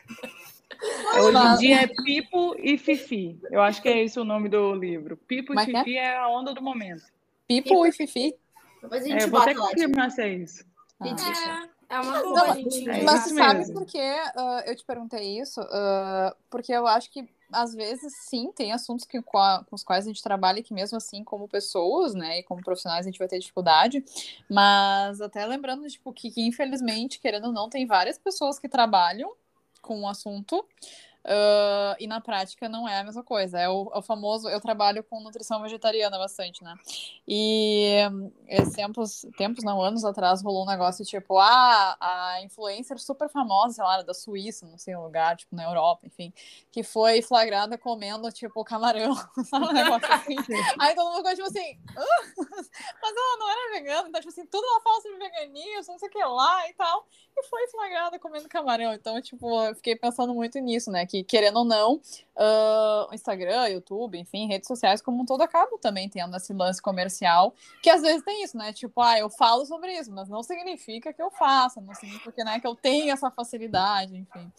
Hoje 1.15 1.37
em 1.37 1.57
dia 1.57 1.81
é 1.81 1.87
Pipo 1.87 2.55
e 2.57 2.77
Fifi. 2.77 3.39
Eu 3.51 3.61
acho 3.61 3.81
que 3.81 3.89
é 3.89 4.03
esse 4.03 4.19
o 4.19 4.23
nome 4.23 4.49
do 4.49 4.73
livro. 4.73 5.15
Pipo 5.15 5.53
Mas 5.53 5.67
e 5.67 5.75
é 5.75 5.79
Fifi 5.79 5.97
é? 5.97 6.03
é? 6.03 6.17
a 6.17 6.27
onda 6.27 6.53
do 6.53 6.61
momento. 6.61 7.03
Pipo, 7.47 7.69
Pipo. 7.69 7.85
e 7.85 7.91
Fifi? 7.91 8.35
Depois 8.81 9.03
a 9.03 9.07
gente 9.07 9.21
é, 9.21 9.25
eu 9.25 9.29
vou 9.29 9.43
ter 9.43 9.53
que 9.53 9.59
confirmar 9.59 10.11
se 10.11 10.21
é 10.21 10.29
isso. 10.29 10.65
Ah. 10.99 11.67
É, 11.89 11.95
é 11.95 11.99
uma 11.99 12.23
boa, 12.23 12.47
Não, 12.47 12.55
gente. 12.55 12.89
É 12.89 13.03
mas 13.03 13.21
sabe 13.29 13.73
por 13.73 13.85
que 13.85 13.99
uh, 13.99 14.61
eu 14.65 14.75
te 14.75 14.83
perguntei 14.83 15.39
isso? 15.39 15.61
Uh, 15.61 16.35
porque 16.49 16.71
eu 16.71 16.87
acho 16.87 17.11
que 17.11 17.27
às 17.51 17.73
vezes, 17.73 18.13
sim, 18.15 18.51
tem 18.51 18.71
assuntos 18.71 19.05
que, 19.05 19.21
com, 19.21 19.37
a, 19.37 19.63
com, 19.63 19.75
os 19.75 19.83
quais 19.83 20.05
a 20.05 20.07
gente 20.07 20.21
trabalha 20.21 20.59
e 20.59 20.63
que 20.63 20.73
mesmo 20.73 20.97
assim, 20.97 21.23
como 21.23 21.47
pessoas, 21.47 22.13
né, 22.13 22.39
e 22.39 22.43
como 22.43 22.63
profissionais, 22.63 23.05
a 23.05 23.09
gente 23.09 23.19
vai 23.19 23.27
ter 23.27 23.39
dificuldade, 23.39 24.03
mas 24.49 25.21
até 25.21 25.45
lembrando, 25.45 25.87
tipo, 25.87 26.11
que, 26.13 26.31
que 26.31 26.41
infelizmente, 26.41 27.19
querendo 27.19 27.47
ou 27.47 27.53
não, 27.53 27.69
tem 27.69 27.85
várias 27.85 28.17
pessoas 28.17 28.57
que 28.57 28.69
trabalham 28.69 29.33
com 29.81 30.01
o 30.01 30.07
assunto, 30.07 30.65
Uh, 31.23 31.93
e 31.99 32.07
na 32.07 32.19
prática 32.19 32.67
não 32.67 32.87
é 32.87 32.99
a 32.99 33.03
mesma 33.03 33.23
coisa. 33.23 33.59
É 33.59 33.69
o, 33.69 33.91
é 33.93 33.99
o, 33.99 34.01
famoso. 34.01 34.49
Eu 34.49 34.59
trabalho 34.59 35.03
com 35.03 35.21
nutrição 35.21 35.61
vegetariana 35.61 36.17
bastante, 36.17 36.63
né? 36.63 36.73
E 37.27 37.99
tempos, 38.75 39.25
tempos, 39.37 39.63
não, 39.63 39.81
anos 39.81 40.03
atrás, 40.03 40.41
rolou 40.41 40.63
um 40.63 40.69
negócio 40.69 41.05
tipo: 41.05 41.37
ah, 41.37 41.95
a 41.99 42.41
influencer 42.41 42.97
super 42.99 43.29
famosa, 43.29 43.75
sei 43.75 43.83
lá, 43.83 44.01
da 44.01 44.13
Suíça, 44.13 44.65
não 44.65 44.77
sei 44.77 44.95
um 44.95 45.03
lugar, 45.03 45.37
tipo, 45.37 45.55
na 45.55 45.63
Europa, 45.63 46.07
enfim, 46.07 46.33
que 46.71 46.81
foi 46.81 47.21
flagrada 47.21 47.77
comendo, 47.77 48.31
tipo, 48.31 48.63
camarão, 48.63 49.15
sabe? 49.45 49.67
Um 49.67 49.73
negócio 49.73 50.11
assim. 50.11 50.35
Aí 50.79 50.95
todo 50.95 51.09
mundo 51.09 51.17
ficou 51.17 51.35
tipo 51.35 51.47
assim: 51.47 51.79
mas 53.01 53.15
ela 53.15 53.37
não 53.37 53.49
era 53.49 53.79
vegana, 53.79 54.09
então, 54.09 54.21
tipo 54.21 54.29
assim, 54.31 54.45
tudo 54.47 54.65
ela 54.65 54.81
fala 54.81 55.01
sobre 55.01 55.17
veganismo, 55.19 55.93
não 55.93 55.99
sei 55.99 56.09
o 56.09 56.11
que 56.11 56.23
lá 56.23 56.67
e 56.67 56.73
tal. 56.73 57.05
E 57.37 57.43
foi 57.43 57.67
flagrada 57.67 58.19
comendo 58.19 58.49
camarão. 58.49 58.93
Então, 58.93 59.21
tipo, 59.21 59.63
eu 59.65 59.75
fiquei 59.75 59.95
pensando 59.95 60.33
muito 60.33 60.59
nisso, 60.59 60.91
né? 60.91 61.05
Que, 61.11 61.25
querendo 61.25 61.57
ou 61.57 61.65
não, 61.65 61.95
uh, 61.95 63.13
Instagram, 63.13 63.67
YouTube, 63.67 64.17
enfim, 64.17 64.47
redes 64.47 64.65
sociais 64.65 65.01
como 65.01 65.23
um 65.23 65.25
todo 65.25 65.41
acabam 65.41 65.77
também 65.77 66.07
tendo 66.07 66.33
esse 66.37 66.53
lance 66.53 66.81
comercial, 66.81 67.53
que 67.83 67.89
às 67.89 68.01
vezes 68.01 68.23
tem 68.23 68.45
isso, 68.45 68.57
né? 68.57 68.71
Tipo, 68.71 69.01
ah, 69.01 69.19
eu 69.19 69.29
falo 69.29 69.65
sobre 69.65 69.91
isso, 69.91 70.09
mas 70.09 70.29
não 70.29 70.41
significa 70.41 71.11
que 71.11 71.21
eu 71.21 71.29
faça, 71.29 71.81
não 71.81 71.93
significa 71.93 72.45
né, 72.45 72.61
que 72.61 72.65
eu 72.65 72.75
tenha 72.75 73.11
essa 73.11 73.29
facilidade, 73.29 74.15
enfim. 74.15 74.49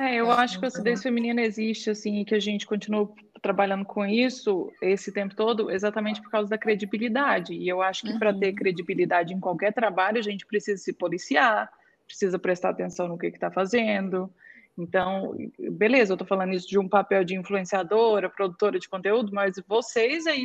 É, 0.00 0.16
eu 0.16 0.32
é, 0.32 0.34
acho 0.34 0.58
que 0.58 0.64
a 0.64 0.68
acidez 0.68 1.00
feminina 1.00 1.40
existe, 1.40 1.90
assim, 1.90 2.18
e 2.18 2.24
que 2.24 2.34
a 2.34 2.40
gente 2.40 2.66
continua 2.66 3.08
trabalhando 3.40 3.84
com 3.84 4.04
isso 4.04 4.72
esse 4.82 5.12
tempo 5.12 5.36
todo 5.36 5.70
exatamente 5.70 6.20
por 6.20 6.30
causa 6.32 6.50
da 6.50 6.58
credibilidade. 6.58 7.54
E 7.54 7.68
eu 7.68 7.80
acho 7.80 8.02
que 8.02 8.12
uhum. 8.14 8.18
para 8.18 8.34
ter 8.34 8.52
credibilidade 8.52 9.32
em 9.32 9.38
qualquer 9.38 9.72
trabalho, 9.72 10.18
a 10.18 10.22
gente 10.22 10.44
precisa 10.44 10.82
se 10.82 10.92
policiar, 10.92 11.70
precisa 12.04 12.36
prestar 12.36 12.70
atenção 12.70 13.06
no 13.06 13.16
que 13.16 13.28
está 13.28 13.48
fazendo. 13.48 14.28
Então, 14.78 15.34
beleza, 15.72 16.12
eu 16.12 16.16
estou 16.16 16.26
falando 16.26 16.52
isso 16.52 16.68
de 16.68 16.78
um 16.78 16.88
papel 16.88 17.24
de 17.24 17.34
influenciadora, 17.34 18.28
produtora 18.28 18.78
de 18.78 18.88
conteúdo, 18.88 19.32
mas 19.32 19.56
vocês 19.66 20.26
aí 20.26 20.44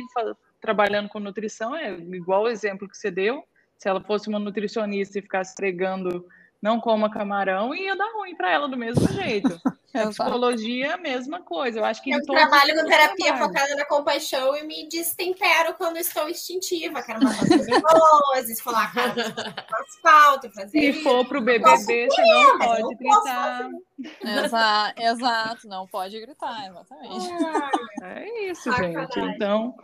trabalhando 0.60 1.08
com 1.08 1.20
nutrição, 1.20 1.76
é 1.76 1.92
igual 1.92 2.44
o 2.44 2.48
exemplo 2.48 2.88
que 2.88 2.96
você 2.96 3.10
deu, 3.10 3.44
se 3.76 3.88
ela 3.88 4.00
fosse 4.00 4.28
uma 4.28 4.38
nutricionista 4.38 5.18
e 5.18 5.22
ficasse 5.22 5.54
pregando 5.54 6.26
não 6.62 6.80
coma 6.80 7.10
camarão 7.10 7.74
e 7.74 7.82
ia 7.82 7.96
dar 7.96 8.12
ruim 8.12 8.36
para 8.36 8.52
ela 8.52 8.68
do 8.68 8.76
mesmo 8.76 9.06
jeito. 9.08 9.60
A 9.92 10.06
psicologia 10.06 10.86
é 10.86 10.92
a 10.92 10.96
mesma 10.96 11.42
coisa. 11.42 11.78
Eu 11.78 11.84
acho 11.84 12.02
que 12.02 12.10
eu 12.10 12.22
trabalho 12.22 12.74
com 12.74 12.88
terapia 12.88 13.36
focada 13.36 13.74
na 13.76 13.84
compaixão 13.84 14.56
e 14.56 14.62
me 14.66 14.88
destempero 14.88 15.74
quando 15.74 15.98
estou 15.98 16.30
instintiva. 16.30 17.02
Quero 17.02 17.22
matar 17.22 17.42
os 17.42 17.66
nervosos, 17.66 18.60
falar 18.62 18.90
cara, 18.94 19.12
faz 19.12 19.96
falta, 20.02 20.50
fazer. 20.50 20.94
Se 20.94 21.02
for 21.02 21.26
para 21.26 21.38
o 21.38 21.42
BBB, 21.42 21.76
você 21.76 22.08
não 22.22 22.58
pode 22.58 22.94
gritar. 22.96 23.70
Exato, 24.24 25.02
exato, 25.02 25.68
não 25.68 25.86
pode 25.86 26.18
gritar, 26.18 26.68
exatamente. 26.68 27.28
É 28.02 28.50
isso, 28.50 28.72
gente. 28.72 29.20
Então, 29.20 29.74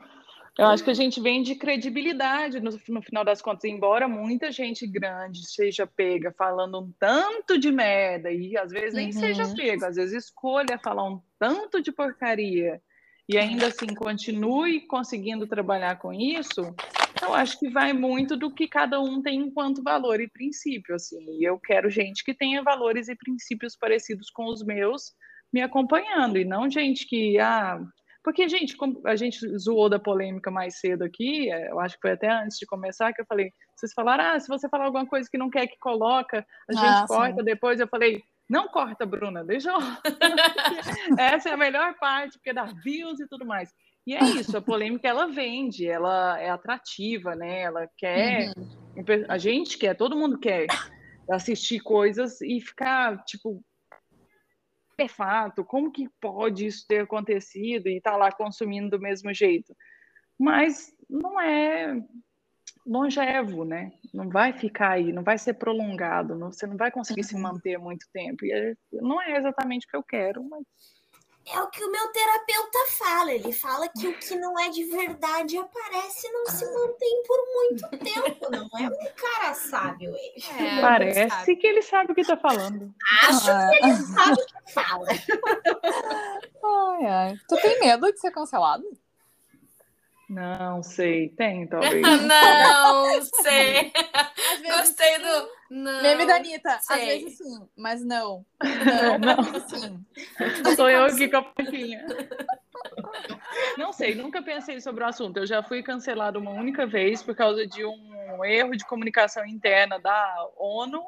eu 0.58 0.66
acho 0.66 0.82
que 0.82 0.90
a 0.90 0.94
gente 0.94 1.20
vem 1.20 1.40
de 1.40 1.54
credibilidade 1.54 2.58
no, 2.58 2.70
no, 2.88 3.00
final 3.00 3.24
das 3.24 3.40
contas, 3.40 3.64
embora 3.64 4.08
muita 4.08 4.50
gente 4.50 4.88
grande 4.88 5.48
seja 5.48 5.86
pega 5.86 6.34
falando 6.36 6.80
um 6.80 6.92
tanto 6.98 7.56
de 7.56 7.70
merda, 7.70 8.32
e 8.32 8.56
às 8.58 8.72
vezes 8.72 8.94
nem 8.94 9.06
uhum. 9.06 9.12
seja 9.12 9.54
pega, 9.54 9.86
às 9.86 9.94
vezes 9.94 10.24
escolha 10.24 10.76
falar 10.82 11.08
um 11.08 11.20
tanto 11.38 11.80
de 11.80 11.92
porcaria, 11.92 12.82
e 13.28 13.38
ainda 13.38 13.68
assim 13.68 13.94
continue 13.94 14.80
conseguindo 14.80 15.46
trabalhar 15.46 15.96
com 15.96 16.12
isso, 16.12 16.74
eu 17.22 17.34
acho 17.34 17.56
que 17.60 17.68
vai 17.68 17.92
muito 17.92 18.36
do 18.36 18.52
que 18.52 18.66
cada 18.66 19.00
um 19.00 19.22
tem 19.22 19.38
enquanto 19.38 19.80
valor 19.80 20.20
e 20.20 20.28
princípio, 20.28 20.96
assim, 20.96 21.24
e 21.38 21.44
eu 21.44 21.56
quero 21.60 21.88
gente 21.88 22.24
que 22.24 22.34
tenha 22.34 22.64
valores 22.64 23.06
e 23.06 23.14
princípios 23.14 23.76
parecidos 23.76 24.28
com 24.28 24.46
os 24.46 24.64
meus 24.64 25.12
me 25.52 25.62
acompanhando, 25.62 26.36
e 26.36 26.44
não 26.44 26.68
gente 26.68 27.06
que, 27.06 27.38
ah, 27.38 27.80
porque, 28.28 28.46
gente, 28.46 28.76
como 28.76 29.00
a 29.06 29.16
gente 29.16 29.40
zoou 29.56 29.88
da 29.88 29.98
polêmica 29.98 30.50
mais 30.50 30.78
cedo 30.80 31.02
aqui, 31.02 31.50
é, 31.50 31.70
eu 31.70 31.80
acho 31.80 31.94
que 31.94 32.02
foi 32.02 32.10
até 32.10 32.30
antes 32.30 32.58
de 32.58 32.66
começar 32.66 33.10
que 33.14 33.22
eu 33.22 33.26
falei, 33.26 33.50
vocês 33.74 33.94
falaram, 33.94 34.22
ah, 34.22 34.38
se 34.38 34.46
você 34.46 34.68
falar 34.68 34.84
alguma 34.84 35.06
coisa 35.06 35.26
que 35.30 35.38
não 35.38 35.48
quer 35.48 35.66
que 35.66 35.78
coloca, 35.78 36.46
a 36.68 36.72
gente 36.74 36.84
ah, 36.84 37.06
corta 37.08 37.38
sim. 37.38 37.44
depois. 37.44 37.80
Eu 37.80 37.88
falei, 37.88 38.22
não 38.46 38.68
corta, 38.68 39.06
Bruna, 39.06 39.42
deixa 39.42 39.70
eu... 39.70 39.78
Essa 41.18 41.48
é 41.48 41.52
a 41.54 41.56
melhor 41.56 41.94
parte, 41.98 42.34
porque 42.36 42.52
dá 42.52 42.64
views 42.64 43.18
e 43.18 43.26
tudo 43.26 43.46
mais. 43.46 43.72
E 44.06 44.14
é 44.14 44.22
isso, 44.22 44.54
a 44.58 44.60
polêmica 44.60 45.08
ela 45.08 45.26
vende, 45.28 45.88
ela 45.88 46.38
é 46.38 46.50
atrativa, 46.50 47.34
né? 47.34 47.62
Ela 47.62 47.88
quer. 47.96 48.52
Uhum. 48.58 49.24
A 49.26 49.38
gente 49.38 49.78
quer, 49.78 49.94
todo 49.94 50.18
mundo 50.18 50.38
quer 50.38 50.66
assistir 51.30 51.80
coisas 51.80 52.42
e 52.42 52.60
ficar, 52.60 53.24
tipo, 53.24 53.64
fato, 55.06 55.64
como 55.64 55.92
que 55.92 56.08
pode 56.20 56.66
isso 56.66 56.86
ter 56.88 57.02
acontecido 57.02 57.88
e 57.88 57.98
estar 57.98 58.12
tá 58.12 58.16
lá 58.16 58.32
consumindo 58.32 58.90
do 58.90 59.00
mesmo 59.00 59.32
jeito? 59.32 59.76
Mas 60.38 60.92
não 61.08 61.40
é 61.40 62.02
longevo, 62.86 63.64
né? 63.64 63.92
Não 64.14 64.30
vai 64.30 64.52
ficar 64.52 64.92
aí, 64.92 65.12
não 65.12 65.22
vai 65.22 65.36
ser 65.36 65.54
prolongado, 65.54 66.34
não, 66.34 66.50
você 66.50 66.66
não 66.66 66.76
vai 66.76 66.90
conseguir 66.90 67.22
se 67.22 67.34
uhum. 67.34 67.42
manter 67.42 67.78
muito 67.78 68.06
tempo. 68.12 68.46
E 68.46 68.52
é, 68.52 68.74
não 68.92 69.20
é 69.20 69.36
exatamente 69.36 69.86
o 69.86 69.90
que 69.90 69.96
eu 69.96 70.02
quero, 70.02 70.42
mas 70.42 70.64
é 71.52 71.60
o 71.60 71.68
que 71.68 71.82
o 71.82 71.90
meu 71.90 72.08
terapeuta 72.08 72.78
fala. 72.98 73.32
Ele 73.32 73.52
fala 73.52 73.88
que 73.88 74.06
o 74.08 74.18
que 74.18 74.34
não 74.36 74.58
é 74.58 74.70
de 74.70 74.84
verdade 74.84 75.56
aparece 75.56 76.26
e 76.26 76.32
não 76.32 76.46
se 76.46 76.64
mantém 76.64 77.22
por 77.26 77.38
muito 77.54 77.88
tempo. 77.98 78.50
Não 78.50 78.68
é 78.78 78.88
um 78.88 79.14
cara 79.14 79.54
sábio 79.54 80.14
ele. 80.14 80.44
É, 80.58 80.80
Parece 80.80 81.56
que 81.56 81.66
ele 81.66 81.82
sabe 81.82 82.12
o 82.12 82.14
que 82.14 82.20
está 82.20 82.36
falando. 82.36 82.92
Acho 83.28 83.50
ah. 83.50 83.70
que 83.70 83.86
ele 83.86 83.96
sabe 83.96 84.42
o 84.42 84.46
que 84.46 84.72
fala. 84.72 85.06
Ai, 86.64 87.06
ai. 87.06 87.34
Tu 87.48 87.56
tem 87.56 87.80
medo 87.80 88.12
de 88.12 88.20
ser 88.20 88.30
cancelado? 88.30 88.84
Não 90.28 90.82
sei, 90.82 91.30
tem, 91.30 91.66
talvez. 91.66 92.02
não 92.04 93.22
sei. 93.22 93.90
Gostei 94.62 95.18
do. 95.18 95.57
Não, 95.70 96.02
Meme 96.02 96.26
da 96.26 96.36
Anitta. 96.36 96.78
Sei. 96.80 96.96
Às 96.96 97.22
vezes 97.22 97.38
sim, 97.38 97.68
mas 97.76 98.04
não. 98.04 98.44
Não, 98.62 99.18
não. 99.18 99.68
sim. 99.68 100.04
Sou 100.76 100.88
eu 100.88 101.04
aqui 101.04 101.28
com 101.28 101.36
a 101.36 101.42
plaquinha. 101.42 102.06
Não 103.76 103.92
sei, 103.92 104.14
nunca 104.14 104.42
pensei 104.42 104.80
sobre 104.80 105.04
o 105.04 105.06
assunto. 105.06 105.36
Eu 105.36 105.46
já 105.46 105.62
fui 105.62 105.82
cancelado 105.82 106.38
uma 106.38 106.52
única 106.52 106.86
vez 106.86 107.22
por 107.22 107.34
causa 107.34 107.66
de 107.66 107.84
um 107.84 108.44
erro 108.44 108.76
de 108.76 108.84
comunicação 108.86 109.44
interna 109.46 109.98
da 109.98 110.48
ONU. 110.56 111.04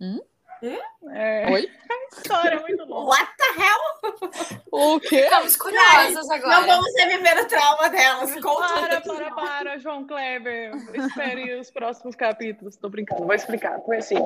Hum? 0.00 0.20
É... 0.62 1.50
Oi? 1.50 1.70
A 1.90 2.16
história 2.16 2.56
é 2.56 2.60
muito 2.60 2.84
longa. 2.84 3.10
What 3.10 3.32
the 3.36 3.62
hell? 3.62 4.58
O 4.72 5.00
quê? 5.00 5.20
Estamos 5.20 5.56
curiosas 5.56 6.30
agora. 6.30 6.60
Não 6.60 6.66
vamos 6.66 6.94
reviver 6.96 7.44
o 7.44 7.48
trauma 7.48 7.88
delas. 7.88 8.34
Conta 8.40 9.00
para, 9.00 9.00
para, 9.00 9.30
para, 9.34 9.78
João 9.78 10.06
Kleber. 10.06 10.72
Espere 10.94 11.54
os 11.60 11.70
próximos 11.70 12.16
capítulos. 12.16 12.74
Estou 12.74 12.90
brincando, 12.90 13.24
vou 13.24 13.34
explicar. 13.34 13.80
Foi 13.82 13.98
assim. 13.98 14.16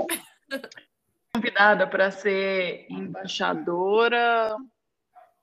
Convidada 1.34 1.86
para 1.86 2.10
ser 2.10 2.86
embaixadora. 2.90 4.56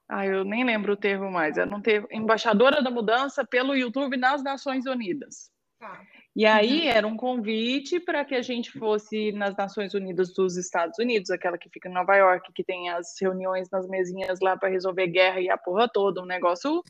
Ah, 0.07 0.25
eu 0.25 0.43
nem 0.43 0.63
lembro 0.63 0.93
o 0.93 0.97
termo 0.97 1.31
mais. 1.31 1.57
Eu 1.57 1.65
não 1.65 1.81
teve 1.81 2.07
embaixadora 2.11 2.81
da 2.81 2.89
mudança 2.89 3.45
pelo 3.45 3.75
YouTube 3.75 4.17
nas 4.17 4.43
Nações 4.43 4.85
Unidas. 4.85 5.51
Ah. 5.81 6.01
E 6.36 6.45
aí 6.45 6.82
uhum. 6.82 6.89
era 6.89 7.07
um 7.07 7.17
convite 7.17 7.99
para 7.99 8.23
que 8.23 8.36
a 8.36 8.41
gente 8.41 8.71
fosse 8.71 9.32
nas 9.32 9.55
Nações 9.55 9.93
Unidas 9.93 10.34
dos 10.34 10.57
Estados 10.57 10.97
Unidos, 10.99 11.32
aquela 11.32 11.57
que 11.57 11.69
fica 11.69 11.89
em 11.89 11.93
Nova 11.93 12.15
York, 12.15 12.53
que 12.53 12.63
tem 12.63 12.89
as 12.89 13.15
reuniões 13.19 13.69
nas 13.69 13.88
mesinhas 13.88 14.39
lá 14.39 14.55
para 14.55 14.69
resolver 14.69 15.07
guerra 15.07 15.41
e 15.41 15.49
a 15.49 15.57
porra 15.57 15.89
toda, 15.91 16.21
um 16.21 16.25
negócio 16.25 16.84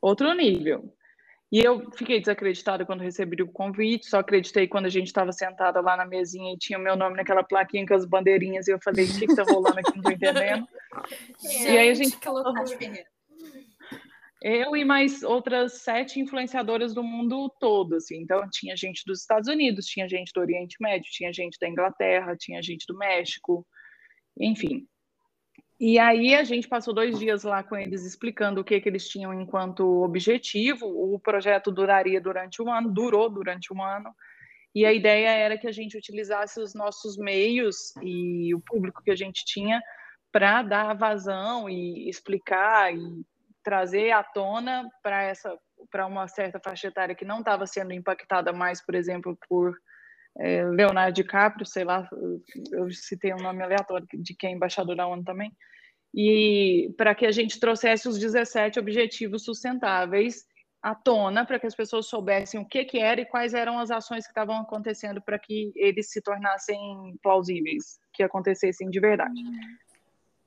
outro 0.00 0.32
nível. 0.32 0.92
E 1.52 1.58
eu 1.58 1.90
fiquei 1.96 2.20
desacreditada 2.20 2.86
quando 2.86 3.02
recebi 3.02 3.42
o 3.42 3.48
convite, 3.48 4.06
só 4.06 4.20
acreditei 4.20 4.68
quando 4.68 4.86
a 4.86 4.90
gente 4.90 5.08
estava 5.08 5.32
sentada 5.32 5.80
lá 5.80 5.96
na 5.96 6.06
mesinha 6.06 6.54
e 6.54 6.58
tinha 6.58 6.78
o 6.78 6.82
meu 6.82 6.96
nome 6.96 7.16
naquela 7.16 7.42
plaquinha 7.42 7.84
com 7.86 7.94
as 7.94 8.04
bandeirinhas, 8.04 8.68
e 8.68 8.70
eu 8.70 8.78
falei, 8.82 9.04
o 9.04 9.18
que 9.18 9.24
está 9.24 9.42
rolando 9.42 9.80
aqui, 9.80 9.90
não 9.90 10.10
estou 10.10 10.12
entendendo. 10.12 10.68
e 11.42 11.76
aí 11.76 11.90
a 11.90 11.94
gente... 11.94 12.16
Que 12.16 12.28
loucura. 12.28 12.64
Eu 14.42 14.74
e 14.74 14.84
mais 14.84 15.22
outras 15.22 15.82
sete 15.82 16.18
influenciadoras 16.18 16.94
do 16.94 17.02
mundo 17.02 17.54
todo, 17.60 17.96
assim. 17.96 18.22
Então, 18.22 18.48
tinha 18.50 18.74
gente 18.74 19.02
dos 19.06 19.20
Estados 19.20 19.48
Unidos, 19.48 19.84
tinha 19.84 20.08
gente 20.08 20.32
do 20.32 20.40
Oriente 20.40 20.76
Médio, 20.80 21.10
tinha 21.10 21.30
gente 21.32 21.58
da 21.60 21.68
Inglaterra, 21.68 22.36
tinha 22.38 22.62
gente 22.62 22.86
do 22.88 22.96
México, 22.96 23.66
enfim. 24.38 24.86
E 25.78 25.98
aí 25.98 26.34
a 26.34 26.44
gente 26.44 26.68
passou 26.68 26.94
dois 26.94 27.18
dias 27.18 27.42
lá 27.42 27.62
com 27.62 27.76
eles 27.76 28.04
explicando 28.04 28.60
o 28.60 28.64
que, 28.64 28.80
que 28.80 28.88
eles 28.88 29.08
tinham 29.08 29.32
enquanto 29.32 30.02
objetivo. 30.02 30.86
O 30.86 31.18
projeto 31.18 31.70
duraria 31.70 32.20
durante 32.20 32.62
um 32.62 32.72
ano, 32.72 32.92
durou 32.92 33.28
durante 33.30 33.72
um 33.72 33.82
ano. 33.82 34.14
E 34.74 34.86
a 34.86 34.92
ideia 34.92 35.30
era 35.30 35.58
que 35.58 35.66
a 35.66 35.72
gente 35.72 35.96
utilizasse 35.96 36.60
os 36.60 36.74
nossos 36.74 37.16
meios 37.16 37.94
e 38.02 38.54
o 38.54 38.60
público 38.60 39.02
que 39.02 39.10
a 39.10 39.16
gente 39.16 39.44
tinha 39.44 39.82
para 40.30 40.62
dar 40.62 40.94
vazão 40.94 41.68
e 41.68 42.08
explicar 42.08 42.94
e 42.94 43.24
trazer 43.62 44.10
à 44.12 44.22
tona 44.22 44.88
para 45.02 45.22
essa 45.22 45.56
para 45.90 46.06
uma 46.06 46.28
certa 46.28 46.60
faixa 46.62 46.88
etária 46.88 47.14
que 47.14 47.24
não 47.24 47.38
estava 47.38 47.66
sendo 47.66 47.92
impactada 47.92 48.52
mais, 48.52 48.84
por 48.84 48.94
exemplo, 48.94 49.38
por 49.48 49.74
é, 50.38 50.64
Leonardo 50.64 51.14
DiCaprio, 51.14 51.66
sei 51.66 51.84
lá, 51.84 52.08
eu 52.72 52.90
citei 52.92 53.32
um 53.32 53.42
nome 53.42 53.62
aleatório 53.62 54.06
de 54.12 54.34
quem 54.34 54.52
é 54.52 54.54
embaixador 54.54 54.94
da 54.94 55.06
ONU 55.06 55.24
também, 55.24 55.52
e 56.14 56.92
para 56.96 57.14
que 57.14 57.26
a 57.26 57.32
gente 57.32 57.58
trouxesse 57.58 58.08
os 58.08 58.18
17 58.18 58.78
objetivos 58.78 59.44
sustentáveis 59.44 60.44
à 60.82 60.94
tona, 60.94 61.44
para 61.44 61.58
que 61.58 61.66
as 61.66 61.74
pessoas 61.74 62.06
soubessem 62.06 62.60
o 62.60 62.66
que, 62.66 62.84
que 62.84 62.98
era 62.98 63.20
e 63.20 63.26
quais 63.26 63.54
eram 63.54 63.78
as 63.78 63.90
ações 63.90 64.24
que 64.24 64.30
estavam 64.30 64.56
acontecendo 64.56 65.20
para 65.20 65.38
que 65.38 65.72
eles 65.76 66.10
se 66.10 66.22
tornassem 66.22 66.78
plausíveis, 67.22 67.98
que 68.12 68.22
acontecessem 68.22 68.88
de 68.88 68.98
verdade. 68.98 69.40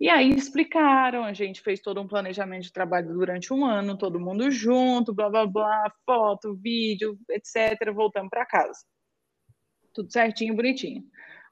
E 0.03 0.09
aí 0.09 0.31
explicaram, 0.31 1.23
a 1.23 1.31
gente 1.31 1.61
fez 1.61 1.79
todo 1.79 2.01
um 2.01 2.07
planejamento 2.09 2.63
de 2.63 2.73
trabalho 2.73 3.13
durante 3.13 3.53
um 3.53 3.65
ano, 3.65 3.97
todo 3.97 4.19
mundo 4.19 4.51
junto, 4.51 5.13
blá 5.13 5.29
blá 5.29 5.47
blá, 5.47 5.89
foto, 6.05 6.57
vídeo, 6.57 7.17
etc. 7.29 7.89
Voltamos 7.93 8.29
para 8.29 8.45
casa. 8.45 8.81
Tudo 9.93 10.11
certinho, 10.11 10.57
bonitinho. 10.57 11.05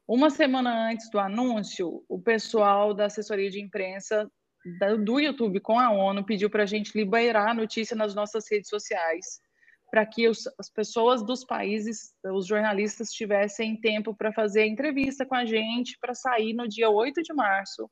Uma 0.06 0.30
semana 0.30 0.90
antes 0.90 1.10
do 1.10 1.18
anúncio, 1.18 2.04
o 2.10 2.22
pessoal 2.22 2.94
da 2.94 3.06
assessoria 3.06 3.50
de 3.50 3.62
imprensa 3.62 4.30
do 5.06 5.18
YouTube 5.18 5.62
com 5.62 5.80
a 5.80 5.90
ONU 5.90 6.26
pediu 6.26 6.50
para 6.50 6.64
a 6.64 6.66
gente 6.66 6.92
liberar 6.94 7.52
a 7.52 7.54
notícia 7.54 7.96
nas 7.96 8.14
nossas 8.14 8.52
redes 8.52 8.68
sociais, 8.68 9.40
para 9.90 10.06
que 10.06 10.28
os, 10.28 10.46
as 10.60 10.70
pessoas 10.70 11.26
dos 11.26 11.46
países, 11.46 12.14
os 12.26 12.48
jornalistas, 12.48 13.12
tivessem 13.12 13.80
tempo 13.80 14.14
para 14.14 14.34
fazer 14.34 14.66
entrevista 14.66 15.26
com 15.26 15.36
a 15.36 15.46
gente, 15.46 15.98
para 16.02 16.14
sair 16.14 16.52
no 16.52 16.68
dia 16.68 16.90
8 16.90 17.24
de 17.24 17.34
março, 17.34 17.90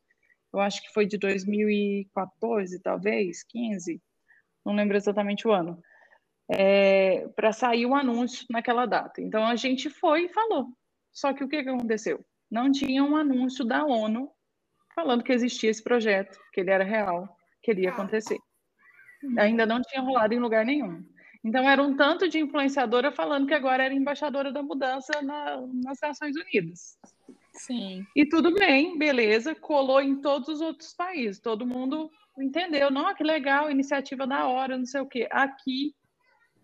eu 0.54 0.60
acho 0.60 0.82
que 0.82 0.94
foi 0.94 1.06
de 1.06 1.18
2014, 1.18 2.80
talvez, 2.82 3.44
15, 3.44 4.02
não 4.66 4.74
lembro 4.74 4.98
exatamente 4.98 5.48
o 5.48 5.52
ano, 5.52 5.82
é, 6.50 7.28
para 7.36 7.52
sair 7.52 7.86
o 7.86 7.96
anúncio 7.96 8.46
naquela 8.50 8.86
data. 8.86 9.22
Então 9.22 9.46
a 9.46 9.56
gente 9.56 9.90
foi 9.90 10.26
e 10.26 10.30
falou. 10.30 10.68
Só 11.12 11.34
que 11.34 11.44
o 11.44 11.48
que, 11.48 11.64
que 11.64 11.70
aconteceu? 11.70 12.26
Não 12.50 12.72
tinha 12.72 13.04
um 13.04 13.16
anúncio 13.16 13.64
da 13.64 13.86
ONU 13.86 14.32
falando 14.96 15.24
que 15.24 15.32
existia 15.32 15.70
esse 15.70 15.84
projeto, 15.84 16.40
que 16.52 16.62
ele 16.62 16.72
era 16.72 16.84
real, 16.84 17.38
que 17.62 17.72
ele 17.72 17.82
ia 17.82 17.92
acontecer. 17.92 18.38
Ainda 19.38 19.66
não 19.66 19.82
tinha 19.82 20.02
rolado 20.02 20.34
em 20.34 20.40
lugar 20.40 20.66
nenhum. 20.66 21.04
Então, 21.44 21.70
era 21.70 21.82
um 21.82 21.96
tanto 21.96 22.28
de 22.28 22.40
influenciadora 22.40 23.12
falando 23.12 23.48
que 23.48 23.54
agora 23.54 23.84
era 23.84 23.94
embaixadora 23.94 24.52
da 24.52 24.62
mudança 24.62 25.22
na, 25.22 25.62
nas 25.84 25.98
Nações 26.02 26.36
Unidas. 26.36 26.98
Sim. 27.54 28.06
E 28.16 28.26
tudo 28.26 28.54
bem, 28.54 28.98
beleza, 28.98 29.56
colou 29.56 30.02
em 30.02 30.22
todos 30.22 30.48
os 30.50 30.62
outros 30.62 30.94
países. 30.94 31.40
Todo 31.40 31.66
mundo 31.66 32.10
entendeu, 32.38 32.90
não, 32.92 33.14
que 33.14 33.24
legal, 33.24 33.70
iniciativa 33.70 34.26
da 34.26 34.48
hora, 34.48 34.78
não 34.78 34.86
sei 34.86 35.02
o 35.02 35.08
quê. 35.08 35.28
Aqui, 35.32 35.94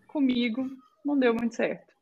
comigo, 0.06 0.68
não 1.04 1.18
deu 1.18 1.34
muito 1.34 1.54
certo. 1.54 1.94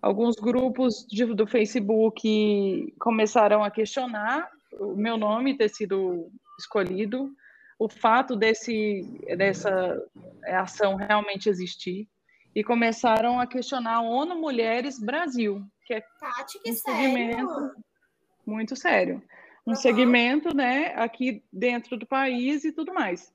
Alguns 0.00 0.36
grupos 0.36 1.06
de, 1.08 1.24
do 1.24 1.46
Facebook 1.46 2.94
começaram 3.00 3.64
a 3.64 3.70
questionar 3.70 4.48
o 4.78 4.94
meu 4.94 5.16
nome 5.16 5.56
ter 5.56 5.68
sido 5.68 6.30
escolhido, 6.58 7.32
o 7.78 7.88
fato 7.88 8.36
desse, 8.36 9.02
dessa 9.36 10.02
ação 10.46 10.96
realmente 10.96 11.48
existir, 11.48 12.08
e 12.54 12.64
começaram 12.64 13.38
a 13.38 13.46
questionar 13.46 13.96
a 13.96 14.00
ONU 14.00 14.36
Mulheres 14.36 14.98
Brasil, 14.98 15.62
que 15.86 15.94
é 15.94 16.00
Tati, 16.20 16.58
que 16.62 16.70
um 16.70 16.74
sério? 16.74 17.00
segmento 17.00 17.76
muito 18.46 18.76
sério. 18.76 19.22
Um 19.66 19.70
Uhum. 19.70 19.76
segmento, 19.76 20.54
né, 20.54 20.92
aqui 20.96 21.42
dentro 21.52 21.96
do 21.96 22.06
país 22.06 22.64
e 22.64 22.72
tudo 22.72 22.92
mais. 22.94 23.32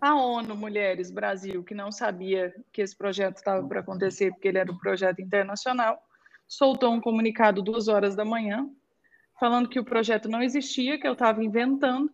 A 0.00 0.14
ONU 0.14 0.56
Mulheres 0.56 1.10
Brasil, 1.10 1.62
que 1.64 1.74
não 1.74 1.90
sabia 1.92 2.54
que 2.72 2.82
esse 2.82 2.96
projeto 2.96 3.36
estava 3.36 3.66
para 3.66 3.80
acontecer, 3.80 4.32
porque 4.32 4.48
ele 4.48 4.58
era 4.58 4.70
um 4.70 4.78
projeto 4.78 5.20
internacional, 5.20 6.00
soltou 6.48 6.92
um 6.92 7.00
comunicado 7.00 7.62
duas 7.62 7.88
horas 7.88 8.14
da 8.16 8.24
manhã, 8.24 8.68
falando 9.38 9.68
que 9.68 9.78
o 9.80 9.84
projeto 9.84 10.28
não 10.28 10.42
existia, 10.42 10.98
que 10.98 11.06
eu 11.06 11.12
estava 11.14 11.42
inventando, 11.42 12.12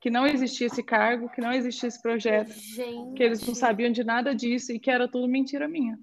que 0.00 0.10
não 0.10 0.26
existia 0.26 0.66
esse 0.68 0.82
cargo, 0.82 1.28
que 1.30 1.40
não 1.40 1.52
existia 1.52 1.88
esse 1.88 2.00
projeto, 2.00 2.50
Gente. 2.52 3.14
que 3.14 3.22
eles 3.22 3.46
não 3.46 3.54
sabiam 3.54 3.90
de 3.90 4.04
nada 4.04 4.34
disso 4.34 4.72
e 4.72 4.78
que 4.78 4.90
era 4.90 5.08
tudo 5.08 5.26
mentira 5.28 5.66
minha. 5.68 5.98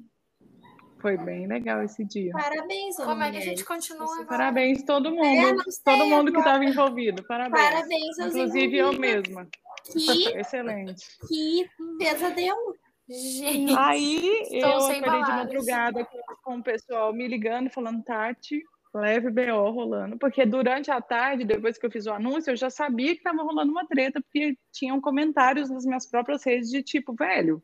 Foi 1.06 1.18
bem 1.18 1.46
legal 1.46 1.84
esse 1.84 2.04
dia. 2.04 2.32
Parabéns, 2.32 2.96
Como 2.96 3.22
é 3.22 3.30
que 3.30 3.38
a 3.38 3.42
gente 3.42 3.64
continua 3.64 4.06
agora? 4.12 4.26
Parabéns 4.26 4.82
todo 4.82 5.10
É, 5.10 5.12
mundo, 5.12 5.64
sei, 5.72 5.84
todo 5.84 6.06
mundo 6.08 6.32
que 6.32 6.38
agora. 6.40 6.40
estava 6.40 6.66
envolvido. 6.66 7.24
Parabéns. 7.28 7.64
Parabéns 7.64 8.20
aos 8.20 8.36
Inclusive 8.36 8.76
eu 8.78 8.94
mesma. 8.94 9.48
Que, 9.94 10.30
Excelente. 10.40 11.06
que 11.28 11.70
pesadelo. 12.00 12.76
Gente. 13.08 13.76
Aí 13.78 14.42
eu 14.52 14.68
acordei 14.68 14.96
de 14.96 15.06
palavras. 15.06 15.36
madrugada 15.36 16.06
com, 16.06 16.18
com 16.44 16.58
o 16.58 16.64
pessoal 16.64 17.14
me 17.14 17.28
ligando, 17.28 17.70
falando, 17.70 18.04
Tati, 18.04 18.64
leve 18.96 19.30
BO 19.30 19.70
rolando. 19.70 20.18
Porque 20.18 20.44
durante 20.44 20.90
a 20.90 21.00
tarde, 21.00 21.46
depois 21.46 21.78
que 21.78 21.86
eu 21.86 21.92
fiz 21.92 22.08
o 22.08 22.14
anúncio, 22.14 22.50
eu 22.50 22.58
já 22.58 22.72
sabia 22.72 23.12
que 23.12 23.20
estava 23.20 23.44
rolando 23.44 23.72
uma 23.72 23.86
treta, 23.86 24.20
porque 24.20 24.58
tinham 24.74 25.00
comentários 25.00 25.70
nas 25.70 25.86
minhas 25.86 26.10
próprias 26.10 26.44
redes 26.44 26.72
de 26.72 26.82
tipo, 26.82 27.14
velho, 27.14 27.62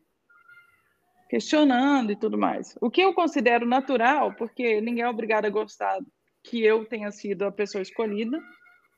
questionando 1.32 2.12
e 2.12 2.16
tudo 2.16 2.36
mais. 2.36 2.76
O 2.78 2.90
que 2.90 3.00
eu 3.00 3.14
considero 3.14 3.64
natural, 3.64 4.34
porque 4.34 4.82
ninguém 4.82 5.02
é 5.02 5.08
obrigado 5.08 5.46
a 5.46 5.50
gostar 5.50 5.98
que 6.44 6.62
eu 6.62 6.84
tenha 6.84 7.10
sido 7.10 7.46
a 7.46 7.50
pessoa 7.50 7.80
escolhida. 7.80 8.38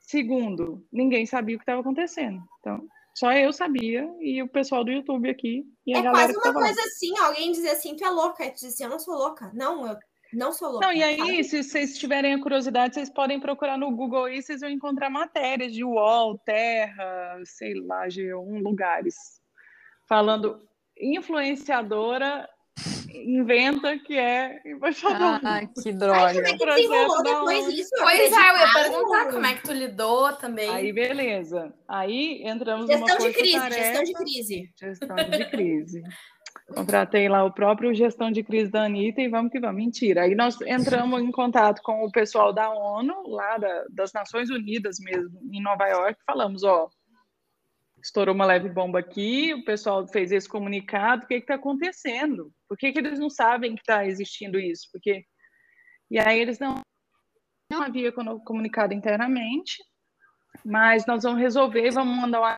Segundo, 0.01 0.85
ninguém 0.93 1.26
sabia 1.26 1.55
o 1.55 1.59
que 1.61 1.62
estava 1.62 1.80
acontecendo. 1.80 2.43
Então, 2.59 2.85
só 3.14 3.32
eu 3.32 3.53
sabia 3.53 4.12
e 4.18 4.43
o 4.43 4.49
pessoal 4.49 4.82
do 4.82 4.91
YouTube 4.91 5.30
aqui 5.30 5.64
e 5.87 5.95
a 5.95 6.01
É 6.01 6.11
quase 6.11 6.32
uma 6.32 6.43
tava 6.43 6.59
lá. 6.59 6.64
coisa 6.64 6.80
assim, 6.80 7.16
alguém 7.20 7.53
dizer 7.53 7.70
assim, 7.70 7.95
tu 7.95 8.05
é 8.05 8.11
louca. 8.11 8.43
Aí 8.43 8.51
tu 8.51 8.66
assim, 8.66 8.82
eu 8.82 8.91
não 8.91 8.99
sou 8.99 9.14
louca. 9.14 9.53
Não, 9.55 9.87
eu 9.87 9.97
não 10.32 10.53
sou 10.53 10.72
louca. 10.72 10.89
Não, 10.89 10.93
e 10.93 11.05
aí, 11.05 11.18
sabe? 11.18 11.45
se 11.45 11.62
vocês 11.62 11.97
tiverem 11.97 12.35
a 12.35 12.43
curiosidade, 12.43 12.95
vocês 12.95 13.11
podem 13.11 13.39
procurar 13.39 13.78
no 13.78 13.95
Google 13.95 14.24
aí, 14.24 14.43
vocês 14.43 14.61
vão 14.61 14.70
encontrar 14.70 15.09
matérias 15.09 15.72
de 15.72 15.85
UOL, 15.85 16.37
Terra, 16.39 17.41
sei 17.45 17.74
lá, 17.74 18.09
G1, 18.09 18.61
lugares, 18.61 19.14
falando 20.09 20.61
influenciadora 21.01 22.49
inventa 23.14 23.97
que 23.99 24.18
é 24.18 24.61
embaixadora. 24.66 25.40
Ai, 25.45 25.68
que 25.68 25.88
Ai, 25.90 25.95
droga. 25.95 26.34
como 26.34 26.47
é 26.47 26.53
que 26.59 26.66
desenrolou 26.66 27.22
depois 27.22 27.74
disso? 27.74 27.90
Pois 27.99 28.18
é, 28.20 28.24
eu 28.24 28.57
ia 28.59 28.72
perguntar 28.72 29.32
como 29.32 29.47
é 29.47 29.55
que 29.55 29.62
tu 29.62 29.72
lidou 29.72 30.32
também. 30.32 30.68
Aí, 30.68 30.92
beleza. 30.92 31.72
Aí 31.88 32.42
entramos 32.45 32.88
numa 32.88 33.07
Gestão 33.07 33.26
de 33.28 33.32
crise, 33.34 33.53
força-tarefa. 33.53 33.84
gestão 33.84 34.05
de 34.05 34.12
crise. 34.14 34.70
Gestão 34.78 35.16
de 35.16 35.45
crise. 35.51 36.03
Contratei 36.74 37.28
lá 37.28 37.45
o 37.45 37.53
próprio 37.53 37.95
gestão 37.95 38.30
de 38.30 38.42
crise 38.42 38.70
da 38.70 38.84
Anitta 38.84 39.20
e 39.20 39.28
vamos 39.28 39.53
que 39.53 39.61
vamos. 39.61 39.76
Mentira. 39.76 40.22
Aí 40.22 40.34
nós 40.34 40.59
entramos 40.62 41.20
em 41.22 41.30
contato 41.30 41.80
com 41.82 42.05
o 42.05 42.11
pessoal 42.11 42.53
da 42.53 42.70
ONU, 42.70 43.28
lá 43.28 43.59
da- 43.59 43.84
das 43.90 44.12
Nações 44.12 44.51
Unidas 44.51 44.97
mesmo, 44.99 45.38
em 45.53 45.62
Nova 45.62 45.86
York, 45.86 46.18
falamos, 46.26 46.64
ó, 46.64 46.88
estourou 48.05 48.34
uma 48.34 48.44
leve 48.44 48.68
bomba 48.68 48.98
aqui, 48.98 49.55
o 49.55 49.64
pessoal 49.64 50.07
fez 50.07 50.30
esse 50.30 50.48
comunicado, 50.48 51.24
o 51.24 51.26
que 51.26 51.34
está 51.34 51.55
acontecendo? 51.55 52.52
Por 52.68 52.76
que, 52.76 52.92
que 52.92 52.98
eles 52.98 53.18
não 53.18 53.30
sabem 53.30 53.74
que 53.74 53.80
está 53.80 54.07
existindo 54.07 54.61
isso? 54.61 54.88
Porque... 54.92 55.24
E 56.11 56.18
aí 56.18 56.38
eles 56.38 56.59
não, 56.59 56.82
não 57.72 57.82
havia 57.82 58.12
comunicado 58.12 58.92
internamente, 58.92 59.82
mas 60.64 61.07
nós 61.07 61.22
vamos 61.22 61.40
resolver, 61.40 61.90
vamos 61.90 62.16
mandar 62.16 62.40
uma 62.40 62.57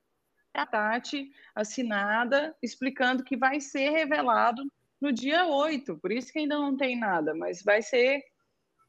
Tati 0.67 1.31
assinada, 1.55 2.57
explicando 2.63 3.23
que 3.23 3.37
vai 3.37 3.61
ser 3.61 3.91
revelado 3.91 4.63
no 5.01 5.13
dia 5.13 5.47
8, 5.47 5.99
por 5.99 6.11
isso 6.11 6.33
que 6.33 6.41
ainda 6.41 6.57
não 6.57 6.77
tem 6.77 6.99
nada, 6.99 7.35
mas 7.35 7.63
vai 7.63 7.83
ser. 7.83 8.23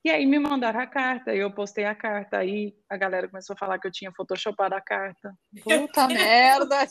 E 0.08 0.10
aí 0.10 0.26
me 0.26 0.40
mandaram 0.40 0.80
a 0.80 0.88
carta, 0.88 1.36
eu 1.36 1.52
postei 1.52 1.84
a 1.84 1.94
carta, 1.94 2.38
aí 2.38 2.74
a 2.90 2.96
galera 2.96 3.28
começou 3.28 3.54
a 3.56 3.58
falar 3.58 3.78
que 3.78 3.86
eu 3.86 3.92
tinha 3.92 4.10
photoshopado 4.16 4.74
a 4.74 4.80
carta. 4.80 5.34
Puta 5.62 6.08
merda. 6.08 6.88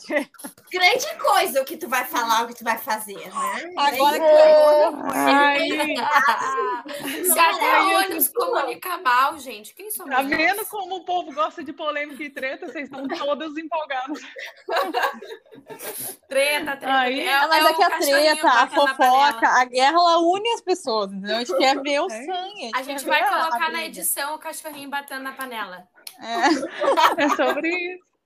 Grande 0.71 1.15
coisa 1.19 1.59
o 1.63 1.65
que 1.65 1.77
tu 1.77 1.89
vai 1.89 2.05
falar, 2.05 2.43
o 2.43 2.47
que 2.47 2.53
tu 2.53 2.63
vai 2.63 2.77
fazer, 2.77 3.15
né? 3.17 3.73
Agora 3.75 4.19
coisa. 4.19 5.13
Aí, 5.15 5.95
Se 7.25 7.39
até 7.39 8.19
se 8.21 8.31
comunica 8.31 8.99
mal, 8.99 9.39
gente, 9.39 9.73
quem 9.73 9.89
somos 9.89 10.15
tá 10.15 10.21
nós? 10.21 10.29
vendo 10.37 10.63
como 10.67 10.97
o 10.97 11.03
povo 11.03 11.33
gosta 11.33 11.63
de 11.63 11.73
polêmica 11.73 12.21
e 12.21 12.29
treta? 12.29 12.67
Vocês 12.67 12.83
estão 12.87 13.07
todos 13.07 13.57
empolgados. 13.57 14.21
Treta, 16.29 16.75
treta. 16.77 16.99
Aí- 16.99 17.21
é, 17.21 17.47
Mas 17.47 17.65
é 17.65 17.69
é 17.69 17.73
que 17.73 17.83
a 17.83 17.89
treta, 17.97 18.47
a 18.49 18.67
fofoca, 18.67 19.47
a 19.47 19.65
guerra, 19.65 19.91
ela 19.95 20.19
une 20.19 20.49
as 20.53 20.61
pessoas, 20.61 21.11
entendeu? 21.11 21.37
A 21.37 21.39
gente 21.39 21.57
quer 21.57 21.81
ver 21.81 21.99
o 22.01 22.05
É. 22.11 22.25
sangue. 22.25 22.71
A 22.75 22.83
gente 22.83 23.05
vai 23.07 23.27
colocar 23.27 23.71
na 23.71 23.85
edição 23.85 24.35
o 24.35 24.39
cachorrinho 24.39 24.89
batendo 24.89 25.23
na 25.23 25.33
panela. 25.33 25.87
É. 26.19 27.23
É 27.23 27.29
sobre 27.29 27.69
isso. 27.69 28.16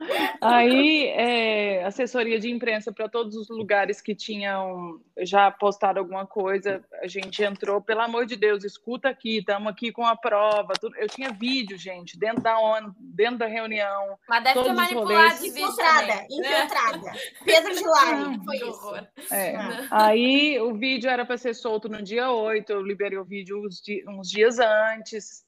Aí, 0.41 1.07
é, 1.07 1.83
assessoria 1.83 2.39
de 2.39 2.49
imprensa 2.49 2.91
para 2.91 3.07
todos 3.07 3.35
os 3.35 3.49
lugares 3.49 4.01
que 4.01 4.15
tinham 4.15 4.99
já 5.19 5.51
postado 5.51 5.99
alguma 5.99 6.25
coisa, 6.25 6.83
a 7.01 7.07
gente 7.07 7.43
entrou, 7.43 7.81
pelo 7.81 8.01
amor 8.01 8.25
de 8.25 8.35
Deus, 8.35 8.63
escuta 8.63 9.09
aqui, 9.09 9.37
estamos 9.37 9.71
aqui 9.71 9.91
com 9.91 10.05
a 10.05 10.15
prova. 10.15 10.73
tudo. 10.79 10.95
Eu 10.97 11.07
tinha 11.07 11.31
vídeo, 11.31 11.77
gente, 11.77 12.17
dentro 12.17 12.41
da 12.41 12.59
ONU, 12.59 12.95
dentro 12.99 13.39
da 13.39 13.45
reunião. 13.47 14.17
Mas 14.27 14.43
deve 14.43 14.63
ter 14.63 14.73
manipulado 14.73 15.13
rolês. 15.13 15.33
os 15.33 15.41
vídeos 15.41 15.69
Infiltrada, 15.69 16.07
também. 16.07 16.27
infiltrada. 16.39 17.11
Pedro 17.45 17.75
de 17.75 17.83
Lari, 17.83 18.45
foi 18.45 18.57
Que 18.57 18.65
isso. 18.65 18.95
É. 19.31 19.55
Ah. 19.55 19.87
Aí 19.91 20.59
o 20.59 20.73
vídeo 20.73 21.09
era 21.09 21.25
para 21.25 21.37
ser 21.37 21.53
solto 21.53 21.87
no 21.87 22.01
dia 22.01 22.31
8, 22.31 22.71
eu 22.71 22.81
liberei 22.81 23.17
o 23.17 23.25
vídeo 23.25 23.61
uns 24.07 24.29
dias 24.29 24.59
antes. 24.59 25.43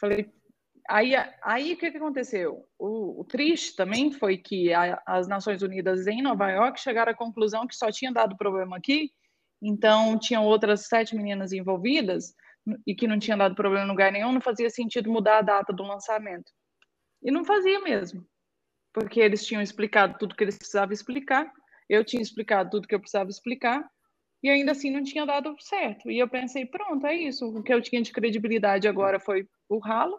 Falei, 0.00 0.28
aí, 0.88 1.12
aí 1.42 1.72
o 1.72 1.76
que, 1.76 1.90
que 1.90 1.96
aconteceu? 1.96 2.66
O, 2.78 3.20
o 3.20 3.24
triste 3.24 3.76
também 3.76 4.12
foi 4.12 4.36
que 4.38 4.72
a- 4.72 5.02
as 5.06 5.28
Nações 5.28 5.62
Unidas 5.62 6.06
em 6.06 6.22
Nova 6.22 6.50
York 6.50 6.80
chegaram 6.80 7.12
à 7.12 7.14
conclusão 7.14 7.66
que 7.66 7.74
só 7.76 7.90
tinha 7.90 8.12
dado 8.12 8.36
problema 8.36 8.76
aqui, 8.76 9.10
então 9.62 10.18
tinham 10.18 10.44
outras 10.44 10.86
sete 10.86 11.14
meninas 11.16 11.52
envolvidas 11.52 12.34
e 12.86 12.94
que 12.94 13.06
não 13.08 13.18
tinha 13.18 13.36
dado 13.36 13.54
problema 13.54 13.84
em 13.86 13.88
lugar 13.90 14.12
nenhum, 14.12 14.32
não 14.32 14.40
fazia 14.40 14.70
sentido 14.70 15.10
mudar 15.10 15.38
a 15.38 15.42
data 15.42 15.72
do 15.72 15.82
lançamento. 15.82 16.50
E 17.22 17.30
não 17.30 17.44
fazia 17.44 17.80
mesmo. 17.80 18.26
porque 18.92 19.20
eles 19.20 19.44
tinham 19.46 19.62
explicado 19.62 20.18
tudo 20.18 20.34
que 20.36 20.44
eles 20.44 20.58
precisavam 20.58 20.92
explicar, 20.92 21.50
eu 21.88 22.04
tinha 22.04 22.22
explicado 22.22 22.70
tudo 22.70 22.86
que 22.88 22.94
eu 22.94 23.00
precisava 23.00 23.30
explicar, 23.30 23.88
e 24.42 24.50
ainda 24.50 24.72
assim 24.72 24.90
não 24.90 25.02
tinha 25.04 25.26
dado 25.26 25.54
certo. 25.60 26.10
E 26.10 26.18
eu 26.18 26.28
pensei, 26.28 26.66
pronto, 26.66 27.06
é 27.06 27.14
isso. 27.14 27.46
O 27.48 27.62
que 27.62 27.72
eu 27.72 27.80
tinha 27.82 28.02
de 28.02 28.12
credibilidade 28.12 28.88
agora 28.88 29.20
foi 29.20 29.48
o 29.68 29.78
ralo. 29.78 30.18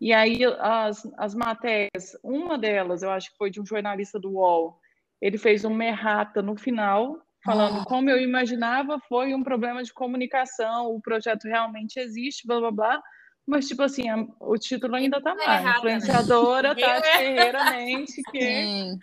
E 0.00 0.12
aí 0.12 0.40
as, 0.60 1.06
as 1.16 1.34
matérias, 1.34 2.16
uma 2.22 2.56
delas, 2.56 3.02
eu 3.02 3.10
acho 3.10 3.30
que 3.32 3.36
foi 3.36 3.50
de 3.50 3.60
um 3.60 3.66
jornalista 3.66 4.18
do 4.18 4.30
UOL, 4.30 4.78
ele 5.20 5.38
fez 5.38 5.64
um 5.64 5.74
merrata 5.74 6.40
no 6.40 6.56
final, 6.56 7.20
falando 7.44 7.80
ah. 7.80 7.84
como 7.84 8.08
eu 8.08 8.20
imaginava, 8.20 9.00
foi 9.08 9.34
um 9.34 9.42
problema 9.42 9.82
de 9.82 9.92
comunicação, 9.92 10.94
o 10.94 11.00
projeto 11.00 11.44
realmente 11.44 11.98
existe, 11.98 12.46
blá 12.46 12.60
blá 12.60 12.70
blá. 12.70 13.02
Mas, 13.46 13.66
tipo 13.66 13.82
assim, 13.82 14.10
a, 14.10 14.26
o 14.40 14.58
título 14.58 14.94
ainda 14.94 15.22
tá 15.22 15.32
lá. 15.32 15.62
Né? 15.62 15.70
Influenciadora 15.70 16.74
né? 16.74 16.80
Tati 16.84 17.16
Ferreira 17.16 17.70
Mente, 17.70 18.22
que. 18.30 18.40
Sim. 18.40 18.98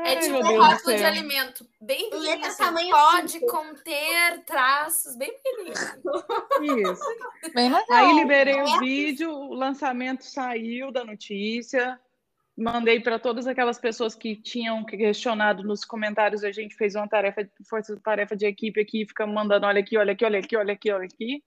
É 0.00 0.16
tipo 0.16 0.36
um 0.36 0.58
rótulo 0.58 0.96
de 0.96 1.04
alimento, 1.04 1.68
bem 1.80 2.08
pequenininho, 2.08 2.46
assim, 2.46 2.90
pode 2.90 3.40
conter 3.40 4.42
traços 4.44 5.16
bem 5.16 5.32
pequenininhos. 5.34 5.80
Isso. 6.62 7.52
Bem 7.54 7.68
legal. 7.68 7.84
Aí 7.90 8.12
liberei 8.14 8.60
o 8.62 8.78
vídeo, 8.78 9.30
o 9.30 9.54
lançamento 9.54 10.24
saiu 10.24 10.90
da 10.90 11.04
notícia, 11.04 12.00
mandei 12.56 13.00
para 13.00 13.18
todas 13.18 13.46
aquelas 13.46 13.78
pessoas 13.78 14.14
que 14.14 14.34
tinham 14.34 14.84
questionado 14.84 15.62
nos 15.62 15.84
comentários, 15.84 16.42
a 16.42 16.50
gente 16.50 16.74
fez 16.74 16.94
uma 16.94 17.08
tarefa, 17.08 17.48
força 17.68 17.98
tarefa 18.02 18.34
de 18.34 18.46
equipe 18.46 18.80
aqui, 18.80 19.06
fica 19.06 19.26
mandando, 19.26 19.66
olha 19.66 19.80
aqui, 19.80 19.96
olha 19.98 20.12
aqui, 20.12 20.24
olha 20.24 20.38
aqui, 20.38 20.56
olha 20.56 20.72
aqui, 20.72 20.90
olha 20.90 21.04
aqui. 21.04 21.44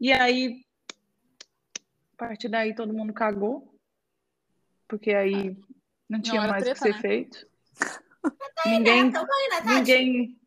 E 0.00 0.12
aí, 0.12 0.64
a 2.14 2.16
partir 2.16 2.48
daí 2.48 2.74
todo 2.74 2.92
mundo 2.92 3.12
cagou, 3.12 3.72
porque 4.88 5.12
aí 5.12 5.56
não 6.08 6.20
tinha 6.20 6.42
não 6.42 6.50
mais 6.50 6.66
o 6.66 6.72
que 6.72 6.78
ser 6.78 6.94
né? 6.94 7.00
feito. 7.00 7.53
Ninguém, 8.66 9.10
né? 9.10 9.24
ninguém, 9.64 10.38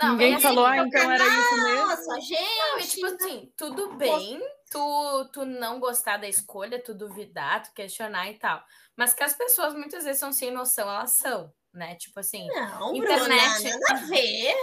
não, 0.00 0.12
ninguém 0.12 0.34
assim, 0.34 0.42
falou, 0.42 0.66
ah, 0.66 0.78
então 0.78 1.10
era 1.10 1.24
isso 1.24 1.62
mesmo. 1.62 1.86
Nossa, 1.86 2.20
gente. 2.20 2.40
Não, 2.40 2.78
tipo 2.80 3.06
assim, 3.06 3.52
tudo 3.56 3.94
bem 3.96 4.40
tu, 4.70 5.28
tu 5.32 5.44
não 5.44 5.80
gostar 5.80 6.18
da 6.18 6.28
escolha, 6.28 6.82
tu 6.82 6.94
duvidar, 6.94 7.62
tu 7.62 7.72
questionar 7.72 8.30
e 8.30 8.34
tal. 8.34 8.62
Mas 8.96 9.14
que 9.14 9.22
as 9.22 9.34
pessoas 9.34 9.74
muitas 9.74 10.04
vezes 10.04 10.20
são 10.20 10.32
sem 10.32 10.50
noção, 10.50 10.88
elas 10.88 11.12
são 11.12 11.52
né? 11.72 11.94
Tipo 11.96 12.18
assim, 12.20 12.46
não, 12.48 12.94
internet. 12.94 13.62
Bruna, 13.62 13.78
nada 13.78 13.86
a 13.90 14.06
ver. 14.06 14.54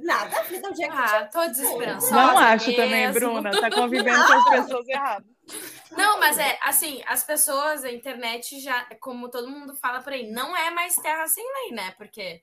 Nada 0.00 0.38
a 0.38 0.42
ver. 0.42 0.62
Onde 0.64 0.84
é 0.84 0.88
que 0.88 0.96
ah, 0.96 1.28
tô 1.32 1.46
desesperançosa. 1.46 2.14
Não 2.14 2.38
acho 2.38 2.66
mesmo. 2.66 2.82
também, 2.82 3.12
Bruna. 3.12 3.50
Tá 3.52 3.70
convivendo 3.72 4.26
com 4.26 4.32
as 4.32 4.48
pessoas 4.50 4.88
erradas. 4.88 5.37
Não, 5.96 6.20
mas 6.20 6.38
é 6.38 6.58
assim, 6.62 7.02
as 7.06 7.24
pessoas, 7.24 7.84
a 7.84 7.90
internet 7.90 8.60
já, 8.60 8.84
como 9.00 9.30
todo 9.30 9.50
mundo 9.50 9.74
fala 9.74 10.02
por 10.02 10.12
aí, 10.12 10.30
não 10.30 10.56
é 10.56 10.70
mais 10.70 10.96
terra 10.96 11.26
sem 11.26 11.44
lei, 11.44 11.72
né? 11.72 11.92
Porque, 11.92 12.42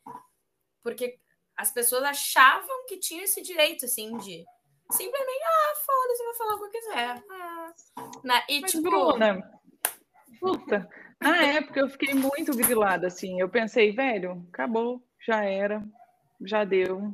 porque 0.83 1.19
as 1.55 1.71
pessoas 1.71 2.03
achavam 2.03 2.85
que 2.87 2.97
tinham 2.97 3.23
esse 3.23 3.41
direito, 3.41 3.85
assim, 3.85 4.17
de 4.17 4.43
simplesmente, 4.91 5.43
ah, 5.43 5.73
foda-se, 5.85 6.23
vou 6.23 6.35
falar 6.35 6.55
o 6.55 6.59
que 6.59 6.65
eu 6.65 6.71
quiser. 6.71 7.23
Ah. 7.29 7.73
Né? 8.23 8.43
E, 8.49 8.61
mas, 8.61 8.71
tipo. 8.71 8.83
Bruna, 8.83 9.51
puta, 10.39 10.89
na 11.21 11.43
época 11.43 11.79
eu 11.79 11.89
fiquei 11.89 12.13
muito 12.13 12.55
grilada, 12.55 13.07
assim. 13.07 13.39
Eu 13.39 13.49
pensei, 13.49 13.91
velho, 13.91 14.45
acabou, 14.51 15.01
já 15.25 15.43
era, 15.43 15.83
já 16.41 16.63
deu. 16.63 17.13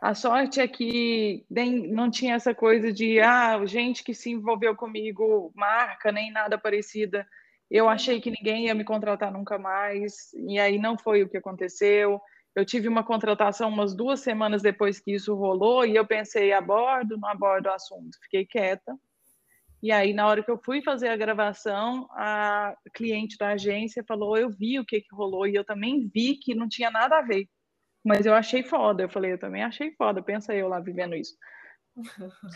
A 0.00 0.14
sorte 0.14 0.60
é 0.60 0.66
que 0.66 1.44
nem, 1.50 1.88
não 1.88 2.10
tinha 2.10 2.34
essa 2.34 2.54
coisa 2.54 2.90
de, 2.90 3.20
ah, 3.20 3.60
gente 3.66 4.02
que 4.02 4.14
se 4.14 4.30
envolveu 4.30 4.74
comigo, 4.74 5.52
marca, 5.54 6.10
nem 6.10 6.32
nada 6.32 6.56
parecida. 6.56 7.28
Eu 7.70 7.86
achei 7.86 8.18
que 8.18 8.30
ninguém 8.30 8.66
ia 8.66 8.74
me 8.74 8.82
contratar 8.82 9.30
nunca 9.30 9.58
mais, 9.58 10.32
e 10.32 10.58
aí 10.58 10.78
não 10.78 10.96
foi 10.96 11.22
o 11.22 11.28
que 11.28 11.36
aconteceu. 11.36 12.18
Eu 12.54 12.64
tive 12.64 12.88
uma 12.88 13.04
contratação 13.04 13.68
umas 13.68 13.94
duas 13.94 14.20
semanas 14.20 14.62
depois 14.62 14.98
que 14.98 15.12
isso 15.12 15.34
rolou, 15.34 15.84
e 15.84 15.94
eu 15.96 16.06
pensei, 16.06 16.50
abordo, 16.52 17.18
não 17.18 17.28
abordo 17.28 17.66
o 17.66 17.72
assunto. 17.72 18.18
Fiquei 18.22 18.46
quieta. 18.46 18.96
E 19.82 19.92
aí, 19.92 20.14
na 20.14 20.26
hora 20.26 20.42
que 20.42 20.50
eu 20.50 20.58
fui 20.58 20.82
fazer 20.82 21.08
a 21.08 21.16
gravação, 21.16 22.08
a 22.12 22.74
cliente 22.94 23.36
da 23.38 23.50
agência 23.50 24.04
falou: 24.06 24.36
Eu 24.36 24.50
vi 24.50 24.78
o 24.78 24.84
que, 24.84 25.00
que 25.00 25.14
rolou, 25.14 25.46
e 25.46 25.54
eu 25.54 25.64
também 25.64 26.08
vi 26.12 26.36
que 26.36 26.54
não 26.54 26.68
tinha 26.68 26.90
nada 26.90 27.18
a 27.18 27.22
ver. 27.22 27.48
Mas 28.04 28.26
eu 28.26 28.34
achei 28.34 28.62
foda. 28.62 29.02
Eu 29.02 29.08
falei: 29.08 29.32
Eu 29.32 29.38
também 29.38 29.62
achei 29.62 29.92
foda. 29.92 30.22
Pensa 30.22 30.54
eu 30.54 30.68
lá 30.68 30.80
vivendo 30.80 31.14
isso. 31.14 31.36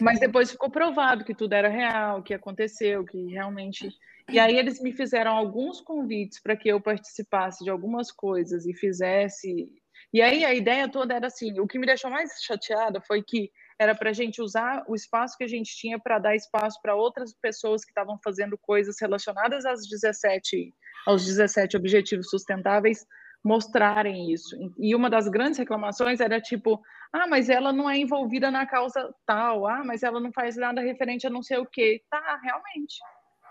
Mas 0.01 0.21
depois 0.21 0.51
ficou 0.51 0.71
provado 0.71 1.25
que 1.25 1.35
tudo 1.35 1.53
era 1.53 1.69
real, 1.69 2.23
que 2.23 2.35
aconteceu, 2.35 3.05
que 3.05 3.33
realmente. 3.33 3.89
E 4.31 4.39
aí 4.39 4.57
eles 4.57 4.81
me 4.81 4.93
fizeram 4.93 5.33
alguns 5.33 5.81
convites 5.81 6.41
para 6.41 6.57
que 6.57 6.69
eu 6.69 6.81
participasse 6.81 7.63
de 7.63 7.71
algumas 7.71 8.11
coisas 8.11 8.65
e 8.65 8.75
fizesse. 8.75 9.69
E 10.13 10.23
aí 10.23 10.45
a 10.45 10.55
ideia 10.55 10.89
toda 10.89 11.15
era 11.15 11.27
assim: 11.27 11.59
o 11.61 11.67
que 11.67 11.79
me 11.79 11.87
deixou 11.87 12.11
mais 12.11 12.31
chateada 12.43 13.01
foi 13.01 13.23
que 13.23 13.51
era 13.79 13.95
para 13.95 14.11
a 14.11 14.13
gente 14.13 14.41
usar 14.41 14.85
o 14.89 14.95
espaço 14.95 15.37
que 15.37 15.45
a 15.45 15.49
gente 15.49 15.77
tinha 15.77 15.99
para 15.99 16.19
dar 16.19 16.37
espaço 16.37 16.79
para 16.81 16.95
outras 16.95 17.35
pessoas 17.35 17.85
que 17.85 17.91
estavam 17.91 18.19
fazendo 18.23 18.57
coisas 18.57 18.97
relacionadas 19.01 19.65
às 19.67 19.81
17, 19.89 20.73
aos 21.07 21.27
17 21.27 21.77
objetivos 21.77 22.31
sustentáveis 22.31 23.05
mostrarem 23.45 24.33
isso. 24.33 24.57
E 24.79 24.95
uma 24.95 25.11
das 25.11 25.29
grandes 25.29 25.59
reclamações 25.59 26.19
era 26.21 26.41
tipo, 26.41 26.83
ah, 27.13 27.27
mas 27.27 27.51
ela 27.51 27.73
não 27.73 27.89
é 27.89 27.99
envolvida 27.99 28.51
na 28.51 28.67
causa 28.67 29.15
tal, 29.27 29.67
ah, 29.67 29.85
mas 29.85 30.03
ela 30.03 30.19
não 30.19 30.33
faz 30.33 30.57
nada 30.57 30.81
referente 30.81 31.27
a 31.27 31.31
não 31.31 31.43
sei 31.43 31.59
o 31.59 31.67
quê. 31.67 32.03
Tá, 32.11 32.41
realmente. 32.43 32.97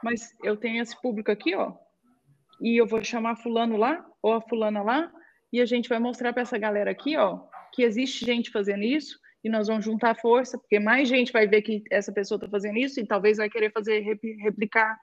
Mas 0.04 0.36
eu 0.44 0.58
tenho 0.58 0.82
esse 0.82 1.00
público 1.00 1.32
aqui, 1.32 1.56
ó, 1.56 1.74
e 2.60 2.76
eu 2.76 2.88
vou 2.88 3.04
chamar 3.04 3.36
fulano 3.36 3.78
lá 3.78 4.06
ou 4.22 4.34
a 4.34 4.42
fulana 4.42 4.82
lá, 4.82 5.12
e 5.52 5.62
a 5.62 5.66
gente 5.66 5.88
vai 5.88 6.00
mostrar 6.00 6.34
para 6.34 6.42
essa 6.42 6.58
galera 6.58 6.92
aqui, 6.92 7.16
ó, 7.16 7.40
que 7.72 7.84
existe 7.84 8.26
gente 8.26 8.50
fazendo 8.50 8.84
isso 8.84 9.20
e 9.44 9.50
nós 9.50 9.68
vamos 9.68 9.86
juntar 9.86 10.16
força, 10.16 10.58
porque 10.58 10.80
mais 10.80 11.08
gente 11.08 11.32
vai 11.32 11.48
ver 11.48 11.62
que 11.62 11.84
essa 11.92 12.12
pessoa 12.12 12.38
está 12.38 12.50
fazendo 12.50 12.78
isso 12.78 13.00
e 13.00 13.06
talvez 13.06 13.38
vai 13.38 13.50
querer 13.50 13.72
fazer 13.72 14.00
replicar. 14.42 14.98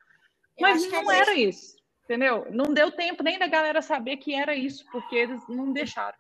Mas 0.59 0.91
não 0.91 1.11
era 1.11 1.35
isso, 1.35 1.77
entendeu? 2.11 2.45
Não 2.51 2.75
deu 2.75 2.91
tempo 2.91 3.23
nem 3.23 3.39
da 3.39 3.47
galera 3.47 3.81
saber 3.81 4.17
que 4.17 4.35
era 4.35 4.55
isso, 4.55 4.85
porque 4.91 5.15
eles 5.15 5.41
não 5.49 5.73
deixaram. 5.73 6.19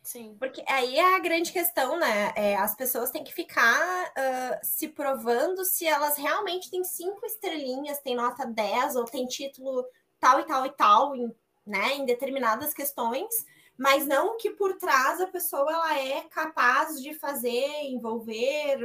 Sim. 0.00 0.36
Porque 0.38 0.62
aí 0.68 0.96
é 0.96 1.16
a 1.16 1.18
grande 1.18 1.52
questão, 1.52 1.98
né? 1.98 2.32
É, 2.36 2.56
as 2.56 2.76
pessoas 2.76 3.10
têm 3.10 3.24
que 3.24 3.34
ficar 3.34 4.06
uh, 4.06 4.58
se 4.62 4.88
provando 4.88 5.64
se 5.64 5.86
elas 5.86 6.16
realmente 6.16 6.70
têm 6.70 6.84
cinco 6.84 7.26
estrelinhas, 7.26 7.98
têm 7.98 8.14
nota 8.14 8.46
10 8.46 8.94
ou 8.94 9.04
tem 9.04 9.26
título 9.26 9.84
tal 10.20 10.40
e 10.40 10.44
tal 10.44 10.64
e 10.64 10.70
tal, 10.70 11.16
em, 11.16 11.34
né, 11.66 11.94
em 11.94 12.04
determinadas 12.04 12.72
questões 12.72 13.44
mas 13.78 14.04
não 14.04 14.36
que 14.36 14.50
por 14.50 14.76
trás 14.76 15.20
a 15.20 15.28
pessoa 15.28 15.70
ela 15.70 15.96
é 15.96 16.22
capaz 16.22 17.00
de 17.00 17.14
fazer, 17.14 17.84
envolver. 17.84 18.76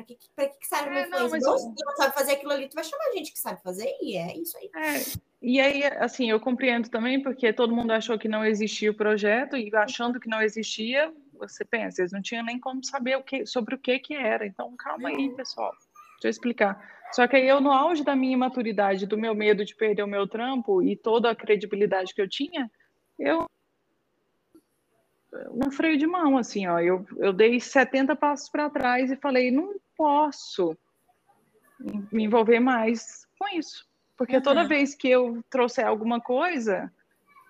Para 0.00 0.16
que, 0.16 0.16
pra 0.34 0.48
que 0.48 0.66
serve 0.66 0.98
é, 0.98 1.06
não, 1.08 1.28
mas 1.28 1.42
não, 1.42 1.56
eu... 1.56 1.74
não 1.86 1.96
sabe 1.96 2.14
fazer 2.14 2.32
aquilo 2.32 2.52
ali, 2.52 2.68
tu 2.68 2.74
vai 2.74 2.84
chamar 2.84 3.12
gente 3.14 3.32
que 3.32 3.38
sabe 3.38 3.62
fazer, 3.62 3.92
e 4.00 4.16
é 4.16 4.36
isso 4.36 4.56
aí. 4.56 4.70
É, 4.74 5.20
e 5.42 5.60
aí, 5.60 5.84
assim, 5.98 6.30
eu 6.30 6.40
compreendo 6.40 6.88
também, 6.88 7.22
porque 7.22 7.52
todo 7.52 7.74
mundo 7.74 7.90
achou 7.92 8.18
que 8.18 8.28
não 8.28 8.44
existia 8.44 8.90
o 8.90 8.96
projeto, 8.96 9.56
e 9.56 9.74
achando 9.74 10.18
que 10.18 10.28
não 10.28 10.40
existia, 10.40 11.12
você 11.34 11.64
pensa, 11.64 12.00
eles 12.00 12.12
não 12.12 12.22
tinham 12.22 12.44
nem 12.44 12.58
como 12.58 12.84
saber 12.84 13.16
o 13.16 13.22
que, 13.22 13.44
sobre 13.46 13.74
o 13.74 13.78
que 13.78 13.98
que 13.98 14.14
era. 14.14 14.46
Então, 14.46 14.74
calma 14.76 15.08
aí, 15.08 15.30
pessoal. 15.34 15.72
Deixa 16.14 16.26
eu 16.26 16.30
explicar. 16.30 16.82
Só 17.12 17.26
que 17.26 17.36
aí 17.36 17.48
eu, 17.48 17.60
no 17.60 17.72
auge 17.72 18.04
da 18.04 18.14
minha 18.14 18.34
imaturidade, 18.34 19.06
do 19.06 19.18
meu 19.18 19.34
medo 19.34 19.64
de 19.64 19.74
perder 19.74 20.02
o 20.02 20.08
meu 20.08 20.28
trampo 20.28 20.82
e 20.82 20.96
toda 20.96 21.30
a 21.30 21.36
credibilidade 21.36 22.14
que 22.14 22.22
eu 22.22 22.28
tinha, 22.28 22.70
eu 23.18 23.46
um 25.52 25.70
freio 25.70 25.96
de 25.96 26.06
mão, 26.06 26.36
assim, 26.36 26.66
ó. 26.66 26.78
Eu, 26.78 27.06
eu 27.18 27.32
dei 27.32 27.60
70 27.60 28.16
passos 28.16 28.48
para 28.48 28.70
trás 28.70 29.10
e 29.10 29.16
falei, 29.16 29.50
não 29.50 29.74
posso 30.00 30.74
me 32.10 32.24
envolver 32.24 32.58
mais 32.58 33.26
com 33.38 33.46
isso. 33.58 33.86
Porque 34.16 34.36
uhum. 34.36 34.42
toda 34.42 34.66
vez 34.66 34.94
que 34.94 35.08
eu 35.08 35.44
trouxer 35.50 35.86
alguma 35.86 36.18
coisa, 36.22 36.90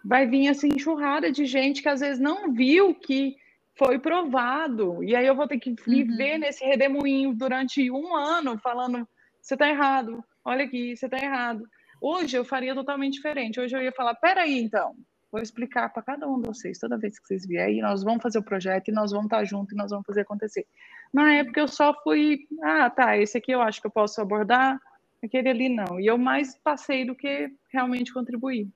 vai 0.05 0.26
vir 0.26 0.48
assim 0.48 0.68
enxurrada 0.74 1.30
de 1.30 1.46
gente 1.46 1.80
que 1.80 1.88
às 1.88 2.01
vezes 2.01 2.18
não 2.18 2.53
viu 2.53 2.92
que 2.92 3.36
foi 3.78 4.01
provado. 4.01 5.05
E 5.05 5.14
aí 5.14 5.24
eu 5.24 5.36
vou 5.36 5.46
ter 5.46 5.61
que 5.61 5.76
viver 5.86 6.34
uhum. 6.34 6.38
nesse 6.40 6.64
redemoinho 6.64 7.32
durante 7.32 7.88
um 7.88 8.16
ano 8.16 8.59
falando, 8.59 9.09
você 9.40 9.55
está 9.55 9.68
errado, 9.68 10.24
olha 10.44 10.64
aqui, 10.64 10.96
você 10.96 11.07
está 11.07 11.18
errado. 11.18 11.64
Hoje 12.01 12.36
eu 12.36 12.44
faria 12.44 12.74
totalmente 12.74 13.14
diferente. 13.14 13.61
Hoje 13.61 13.76
eu 13.76 13.82
ia 13.82 13.92
falar, 13.92 14.16
peraí, 14.16 14.59
então, 14.59 14.96
Vou 15.31 15.41
explicar 15.41 15.93
para 15.93 16.03
cada 16.03 16.28
um 16.28 16.41
de 16.41 16.49
vocês, 16.49 16.78
toda 16.78 16.99
vez 16.99 17.18
que 17.18 17.26
vocês 17.26 17.47
vierem, 17.47 17.81
nós 17.81 18.03
vamos 18.03 18.22
fazer 18.22 18.39
o 18.39 18.43
projeto 18.43 18.89
e 18.89 18.93
nós 18.93 19.12
vamos 19.12 19.26
estar 19.26 19.45
juntos 19.45 19.72
e 19.72 19.76
nós 19.76 19.91
vamos 19.91 20.05
fazer 20.05 20.22
acontecer. 20.22 20.66
Na 21.12 21.33
época 21.35 21.61
eu 21.61 21.68
só 21.68 21.95
fui, 22.03 22.49
ah, 22.62 22.91
tá, 22.91 23.16
esse 23.16 23.39
aqui 23.39 23.53
eu 23.53 23.62
acho 23.62 23.81
que 23.81 23.87
eu 23.87 23.91
posso 23.91 24.20
abordar, 24.20 24.81
aquele 25.22 25.49
ali 25.49 25.68
não. 25.68 26.01
E 26.01 26.07
eu 26.07 26.18
mais 26.18 26.57
passei 26.59 27.05
do 27.05 27.14
que 27.14 27.53
realmente 27.72 28.12
contribuí. 28.12 28.68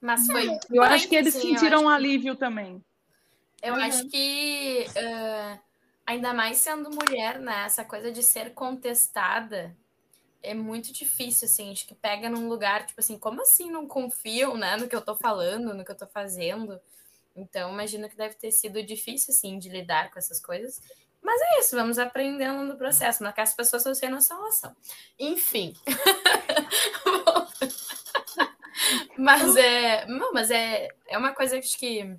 Mas 0.00 0.26
foi. 0.26 0.48
Eu 0.70 0.82
acho 0.82 1.08
que 1.08 1.14
eles 1.14 1.34
sim, 1.34 1.40
sentiram 1.40 1.84
um 1.84 1.88
alívio 1.88 2.34
também. 2.34 2.82
Eu 3.62 3.74
uhum. 3.74 3.80
acho 3.82 4.08
que, 4.08 4.86
uh, 4.88 5.60
ainda 6.06 6.32
mais 6.32 6.56
sendo 6.56 6.90
mulher, 6.90 7.38
né, 7.38 7.64
essa 7.66 7.84
coisa 7.84 8.10
de 8.10 8.22
ser 8.22 8.54
contestada 8.54 9.76
é 10.42 10.54
muito 10.54 10.92
difícil, 10.92 11.46
assim, 11.46 11.70
acho 11.70 11.86
que 11.86 11.94
pega 11.94 12.28
num 12.28 12.48
lugar, 12.48 12.86
tipo 12.86 13.00
assim, 13.00 13.18
como 13.18 13.42
assim 13.42 13.70
não 13.70 13.86
confiam, 13.86 14.56
né, 14.56 14.76
no 14.76 14.88
que 14.88 14.96
eu 14.96 15.02
tô 15.02 15.14
falando, 15.14 15.74
no 15.74 15.84
que 15.84 15.90
eu 15.90 15.96
tô 15.96 16.06
fazendo? 16.06 16.80
Então, 17.36 17.72
imagino 17.72 18.08
que 18.08 18.16
deve 18.16 18.34
ter 18.34 18.50
sido 18.50 18.82
difícil, 18.82 19.32
assim, 19.32 19.58
de 19.58 19.68
lidar 19.68 20.10
com 20.10 20.18
essas 20.18 20.40
coisas. 20.40 20.82
Mas 21.22 21.40
é 21.40 21.60
isso, 21.60 21.76
vamos 21.76 21.98
aprendendo 21.98 22.64
no 22.64 22.76
processo, 22.76 23.22
mas 23.22 23.34
que 23.34 23.40
as 23.40 23.54
pessoas 23.54 23.82
são 23.82 23.94
sem 23.94 24.08
noção, 24.08 24.40
elas 24.40 24.56
são. 24.56 24.74
Enfim. 25.18 25.74
mas 29.18 29.54
é, 29.56 30.06
não, 30.06 30.32
mas 30.32 30.50
é, 30.50 30.88
é 31.06 31.18
uma 31.18 31.34
coisa 31.34 31.58
que 31.58 31.66
acho 31.66 31.78
que 31.78 32.16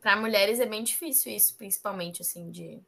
para 0.00 0.16
mulheres 0.16 0.60
é 0.60 0.66
bem 0.66 0.82
difícil 0.82 1.32
isso, 1.32 1.54
principalmente 1.56 2.22
assim 2.22 2.50
de 2.50 2.80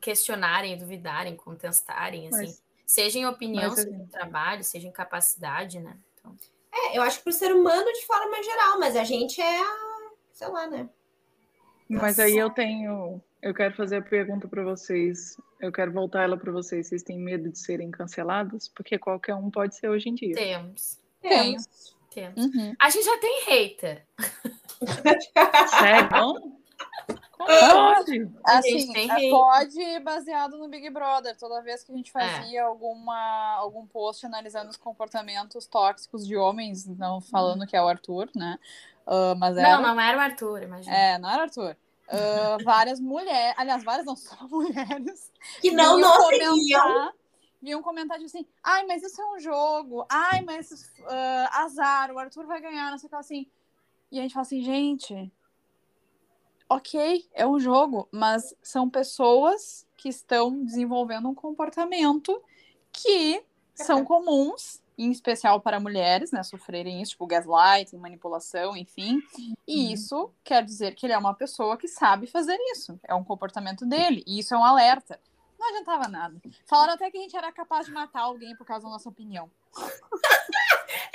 questionarem, 0.00 0.78
duvidarem, 0.78 1.36
contestarem, 1.36 2.28
assim, 2.28 2.46
mas, 2.46 2.62
seja 2.88 3.18
em 3.18 3.26
opinião, 3.26 3.68
mas, 3.68 3.80
seja 3.80 3.94
em 3.94 4.06
trabalho, 4.06 4.64
seja 4.64 4.88
em 4.88 4.92
capacidade, 4.92 5.78
né? 5.78 5.94
Então... 6.14 6.34
É, 6.72 6.96
eu 6.96 7.02
acho 7.02 7.18
que 7.18 7.24
pro 7.24 7.32
ser 7.32 7.52
humano 7.52 7.92
de 7.92 8.06
forma 8.06 8.42
geral, 8.42 8.78
mas 8.80 8.96
a 8.96 9.04
gente 9.04 9.40
é, 9.42 9.60
sei 10.32 10.48
lá, 10.48 10.66
né? 10.66 10.88
Mas 11.88 12.18
aí 12.18 12.36
eu 12.36 12.48
tenho, 12.50 13.20
eu 13.42 13.54
quero 13.54 13.74
fazer 13.74 13.96
a 13.96 14.02
pergunta 14.02 14.48
para 14.48 14.62
vocês. 14.62 15.36
Eu 15.60 15.70
quero 15.70 15.92
voltar 15.92 16.22
ela 16.22 16.36
para 16.36 16.52
vocês. 16.52 16.86
Vocês 16.86 17.02
têm 17.02 17.18
medo 17.18 17.50
de 17.50 17.58
serem 17.58 17.90
cancelados? 17.90 18.68
Porque 18.68 18.98
qualquer 18.98 19.34
um 19.34 19.50
pode 19.50 19.74
ser 19.76 19.88
hoje 19.88 20.08
em 20.08 20.14
dia. 20.14 20.34
Temos. 20.34 21.00
Temos. 21.20 21.96
Temos. 22.10 22.44
Uhum. 22.44 22.74
A 22.78 22.90
gente 22.90 23.04
já 23.04 23.18
tem 23.18 23.44
hater. 23.46 24.06
Sério? 25.78 26.52
Como 27.38 27.46
pode? 27.46 28.30
Assim, 28.44 29.10
é, 29.10 29.30
pode 29.30 30.00
baseado 30.00 30.58
no 30.58 30.68
Big 30.68 30.90
Brother. 30.90 31.36
Toda 31.36 31.62
vez 31.62 31.84
que 31.84 31.92
a 31.92 31.96
gente 31.96 32.10
fazia 32.10 32.60
é. 32.60 32.62
alguma, 32.62 33.54
algum 33.54 33.86
post 33.86 34.26
analisando 34.26 34.70
os 34.70 34.76
comportamentos 34.76 35.66
tóxicos 35.66 36.26
de 36.26 36.36
homens, 36.36 36.86
não 36.86 37.20
falando 37.20 37.66
que 37.66 37.76
é 37.76 37.82
o 37.82 37.86
Arthur, 37.86 38.28
né? 38.34 38.58
Uh, 39.06 39.36
mas 39.38 39.56
era... 39.56 39.76
Não, 39.76 39.94
não 39.94 40.00
era 40.00 40.18
o 40.18 40.20
Arthur, 40.20 40.62
imagina. 40.62 40.94
É, 40.94 41.18
não 41.18 41.30
era 41.30 41.38
o 41.38 41.42
Arthur. 41.42 41.76
Uh, 42.08 42.62
várias 42.64 43.00
mulheres, 43.00 43.54
aliás, 43.56 43.84
várias 43.84 44.04
não 44.04 44.16
só 44.16 44.36
mulheres, 44.48 45.30
que 45.60 45.70
não 45.70 45.98
nos 45.98 46.26
seguiam. 46.26 47.12
Vinham 47.60 47.82
comentar 47.82 48.18
tipo 48.18 48.26
assim, 48.26 48.46
ai, 48.62 48.86
mas 48.86 49.02
isso 49.02 49.20
é 49.20 49.34
um 49.34 49.38
jogo, 49.40 50.06
ai, 50.08 50.42
mas 50.42 50.70
uh, 51.00 51.48
azar, 51.50 52.12
o 52.12 52.18
Arthur 52.18 52.46
vai 52.46 52.60
ganhar, 52.60 52.90
não 52.90 52.98
sei 52.98 53.08
o 53.08 53.10
que 53.10 53.16
assim. 53.16 53.50
E 54.12 54.18
a 54.18 54.22
gente 54.22 54.32
fala 54.32 54.42
assim, 54.42 54.62
gente, 54.62 55.32
ok, 56.68 57.28
é 57.32 57.46
um 57.46 57.58
jogo, 57.58 58.08
mas 58.12 58.54
são 58.62 58.88
pessoas 58.88 59.86
que 59.96 60.08
estão 60.08 60.64
desenvolvendo 60.64 61.28
um 61.28 61.34
comportamento 61.34 62.42
que 62.92 63.42
são 63.74 64.04
comuns, 64.04 64.82
em 64.96 65.10
especial 65.10 65.60
para 65.60 65.78
mulheres, 65.78 66.32
né, 66.32 66.42
sofrerem 66.42 67.00
isso, 67.00 67.12
tipo 67.12 67.26
gaslighting, 67.26 67.96
manipulação, 67.96 68.76
enfim. 68.76 69.22
E 69.66 69.86
uhum. 69.86 69.92
isso 69.92 70.30
quer 70.42 70.64
dizer 70.64 70.94
que 70.94 71.06
ele 71.06 71.12
é 71.12 71.18
uma 71.18 71.34
pessoa 71.34 71.76
que 71.76 71.86
sabe 71.86 72.26
fazer 72.26 72.58
isso. 72.72 72.98
É 73.04 73.14
um 73.14 73.22
comportamento 73.22 73.86
dele, 73.86 74.24
e 74.26 74.40
isso 74.40 74.54
é 74.54 74.58
um 74.58 74.64
alerta. 74.64 75.20
Não 75.58 75.68
adiantava 75.68 76.08
nada. 76.08 76.40
Falaram 76.66 76.94
até 76.94 77.10
que 77.10 77.18
a 77.18 77.20
gente 77.20 77.36
era 77.36 77.52
capaz 77.52 77.86
de 77.86 77.92
matar 77.92 78.22
alguém 78.22 78.56
por 78.56 78.66
causa 78.66 78.84
da 78.84 78.90
nossa 78.90 79.08
opinião. 79.08 79.50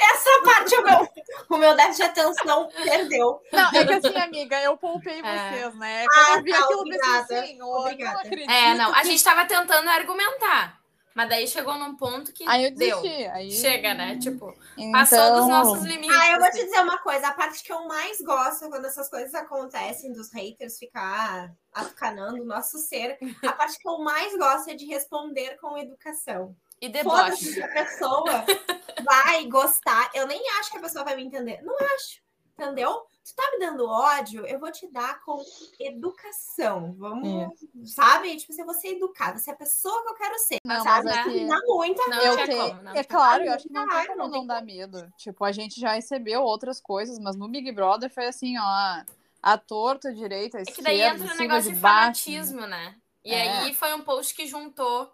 Essa 0.04 0.42
parte 0.44 0.76
o 0.76 0.84
meu, 0.84 1.10
o 1.50 1.58
meu 1.58 1.76
déficit 1.76 1.98
de 1.98 2.04
atenção 2.04 2.70
perdeu. 2.84 3.42
Não, 3.52 3.70
é 3.70 3.86
que 3.86 3.94
assim, 3.94 4.18
amiga, 4.18 4.62
eu 4.62 4.78
poupei 4.78 5.20
é. 5.20 5.50
vocês, 5.50 5.76
né? 5.76 6.06
Quando 6.06 6.28
ah, 6.28 6.38
eu 6.38 6.44
vi 6.44 6.52
tá, 6.52 6.60
aquilo, 6.60 6.80
obrigada. 6.82 7.28
pensei 7.28 7.38
assim, 7.38 7.62
obrigada. 7.62 8.14
não 8.14 8.20
acredito. 8.22 8.52
É, 8.52 8.74
não, 8.76 8.94
a 8.94 9.04
gente 9.04 9.16
estava 9.16 9.46
tentando 9.46 9.90
argumentar. 9.90 10.84
Mas 11.14 11.30
daí 11.30 11.48
chegou 11.48 11.78
num 11.78 11.96
ponto 11.96 12.34
que 12.34 12.44
aí 12.48 12.66
eu 12.66 12.74
deu. 12.74 13.00
Aí... 13.34 13.52
Chega, 13.52 13.94
né? 13.94 14.18
Tipo, 14.18 14.54
então... 14.76 14.92
passou 14.92 15.36
dos 15.36 15.48
nossos 15.48 15.84
limites. 15.84 16.18
Ah, 16.18 16.32
eu 16.32 16.40
vou 16.40 16.50
te 16.50 16.58
assim. 16.58 16.66
dizer 16.66 16.80
uma 16.82 16.98
coisa. 16.98 17.28
A 17.28 17.34
parte 17.34 17.64
que 17.64 17.72
eu 17.72 17.86
mais 17.88 18.20
gosto 18.20 18.68
quando 18.68 18.86
essas 18.86 19.10
coisas 19.10 19.34
acontecem, 19.36 20.12
dos 20.12 20.32
haters 20.34 20.80
ficar 20.80 21.54
atucanando 21.72 22.42
o 22.42 22.46
nosso 22.46 22.80
ser, 22.80 23.18
a 23.46 23.52
parte 23.52 23.78
que 23.78 23.88
eu 23.88 24.00
mais 24.00 24.36
gosto 24.38 24.72
é 24.72 24.74
de 24.74 24.86
responder 24.86 25.58
com 25.58 25.78
educação. 25.78 26.56
E 26.84 26.90
deboche. 26.90 27.64
a 27.64 27.68
pessoa 27.70 28.26
vai 29.06 29.46
gostar. 29.46 30.12
Eu 30.14 30.28
nem 30.28 30.42
acho 30.60 30.70
que 30.70 30.78
a 30.78 30.82
pessoa 30.82 31.06
vai 31.06 31.16
me 31.16 31.24
entender. 31.24 31.62
Não 31.62 31.74
acho. 31.96 32.22
Entendeu? 32.60 33.08
Tu 33.24 33.34
tá 33.34 33.52
me 33.54 33.60
dando 33.66 33.88
ódio, 33.88 34.46
eu 34.46 34.60
vou 34.60 34.70
te 34.70 34.92
dar 34.92 35.22
com 35.22 35.42
educação. 35.80 36.94
Vamos, 37.00 37.54
sabe? 37.86 38.36
Tipo, 38.36 38.52
se 38.52 38.66
você 38.66 38.90
é 38.90 38.92
educada, 38.92 39.40
você 39.40 39.52
é 39.52 39.54
a 39.54 39.56
pessoa 39.56 40.04
que 40.04 40.10
eu 40.10 40.16
quero 40.16 40.40
ser. 40.40 40.58
Não, 40.66 40.84
sabe? 40.84 41.06
mas 41.06 41.16
é 41.16 41.24
que... 41.24 41.48
dá 41.48 41.60
muita 41.66 42.06
não, 42.10 42.22
eu 42.22 42.36
te... 42.36 42.48
como, 42.48 42.84
não, 42.84 42.92
É 42.94 43.04
claro, 43.06 43.46
eu 43.46 43.54
acho 43.54 43.66
que 43.66 43.74
não 43.74 43.88
tem 43.88 44.08
como 44.08 44.28
não 44.28 44.46
dar 44.46 44.62
medo. 44.62 45.10
Tipo, 45.18 45.46
a 45.46 45.54
gente 45.54 45.80
já 45.80 45.94
recebeu 45.94 46.44
outras 46.44 46.82
coisas, 46.82 47.18
mas 47.18 47.38
no 47.38 47.48
Big 47.48 47.72
Brother 47.72 48.14
foi 48.14 48.26
assim, 48.26 48.58
ó, 48.60 49.04
a 49.42 49.58
torta, 49.58 50.14
direita, 50.14 50.58
a 50.58 50.62
esquerda, 50.62 50.92
É 50.92 50.94
que 50.94 51.00
daí 51.00 51.02
entra 51.02 51.34
um 51.34 51.38
negócio 51.38 51.70
de, 51.70 51.76
de 51.76 51.82
fanatismo, 51.82 52.68
né? 52.68 52.98
E 53.24 53.34
é. 53.34 53.60
aí 53.60 53.74
foi 53.74 53.94
um 53.94 54.02
post 54.02 54.36
que 54.36 54.46
juntou 54.46 55.10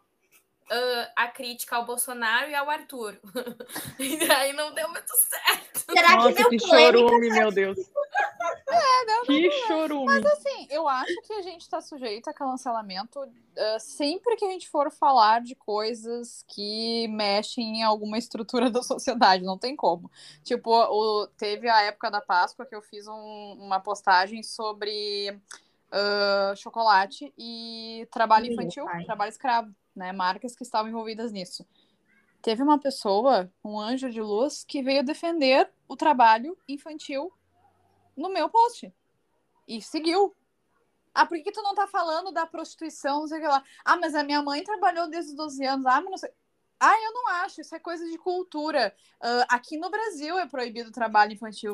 uh, 0.72 1.12
a 1.16 1.28
crítica 1.28 1.76
ao 1.76 1.86
Bolsonaro 1.86 2.50
e 2.50 2.56
ao 2.56 2.70
Arthur. 2.70 3.20
e 4.00 4.32
aí 4.32 4.54
não 4.54 4.74
deu 4.74 4.90
muito 4.90 5.12
certo. 5.16 5.80
Será 5.92 6.16
Nossa, 6.16 6.34
que 6.34 6.36
deu 6.36 6.50
que 6.50 6.60
chorume, 6.60 7.30
meu 7.30 7.52
Deus. 7.52 7.78
É, 8.68 9.06
não, 9.06 9.24
que 9.26 9.48
não, 9.48 9.68
chorume. 9.68 10.06
Mas 10.06 10.26
assim, 10.26 10.68
eu 10.70 10.88
acho 10.88 11.22
que 11.24 11.34
a 11.34 11.42
gente 11.42 11.62
está 11.62 11.82
sujeito 11.82 12.30
a 12.30 12.34
cancelamento 12.34 13.20
uh, 13.20 13.80
sempre 13.80 14.36
que 14.36 14.46
a 14.46 14.50
gente 14.50 14.70
for 14.70 14.92
falar 14.92 15.42
de 15.42 15.56
coisas 15.56 16.44
que 16.48 17.08
mexem 17.10 17.80
em 17.80 17.84
alguma 17.84 18.18
estrutura 18.18 18.70
da 18.70 18.84
sociedade, 18.84 19.44
não 19.44 19.58
tem 19.58 19.76
como. 19.76 20.10
Tipo, 20.44 20.72
o, 20.72 21.28
teve 21.38 21.68
a 21.68 21.82
época 21.82 22.12
da 22.12 22.22
Páscoa 22.22 22.66
que 22.66 22.76
eu 22.76 22.82
fiz 22.82 23.08
um, 23.08 23.58
uma 23.60 23.80
postagem 23.80 24.44
sobre 24.44 25.32
uh, 25.92 26.56
chocolate 26.56 27.34
e 27.38 28.08
trabalho 28.12 28.52
infantil, 28.52 28.86
trabalho 29.06 29.30
escravo 29.30 29.74
né, 29.96 30.12
marcas 30.12 30.56
que 30.56 30.64
estavam 30.64 30.90
envolvidas 30.90 31.32
nisso. 31.32 31.66
Teve 32.42 32.64
uma 32.64 32.80
pessoa, 32.80 33.52
um 33.64 33.80
anjo 33.80 34.10
de 34.10 34.22
luz, 34.22 34.64
que 34.64 34.82
veio 34.82 35.04
defender 35.04 35.70
o 35.88 35.96
trabalho 35.96 36.58
infantil 36.68 37.34
no 38.16 38.30
meu 38.30 38.50
post. 38.50 38.94
E 39.68 39.82
seguiu. 39.82 40.36
Ah, 41.14 41.26
por 41.26 41.42
que 41.42 41.52
tu 41.52 41.62
não 41.62 41.76
tá 41.76 41.88
falando 41.88 42.32
da 42.32 42.46
prostituição, 42.46 43.22
não 43.22 43.28
sei 43.28 43.40
o 43.40 43.42
que 43.42 43.48
lá? 43.48 43.64
Ah, 43.84 43.98
mas 43.98 44.16
a 44.16 44.24
minha 44.24 44.42
mãe 44.42 44.64
trabalhou 44.64 45.10
desde 45.10 45.32
os 45.32 45.38
12 45.38 45.66
anos. 45.66 45.86
Ah, 45.86 46.02
mas 46.02 46.12
não 46.12 46.18
sei. 46.18 46.32
Ah, 46.80 46.96
eu 46.96 47.14
não 47.14 47.28
acho, 47.44 47.60
isso 47.60 47.76
é 47.76 47.80
coisa 47.80 48.06
de 48.06 48.18
cultura. 48.18 48.96
Uh, 49.22 49.44
aqui 49.50 49.78
no 49.78 49.90
Brasil 49.90 50.40
é 50.40 50.48
proibido 50.48 50.90
o 50.90 50.94
trabalho 50.94 51.34
infantil. 51.34 51.74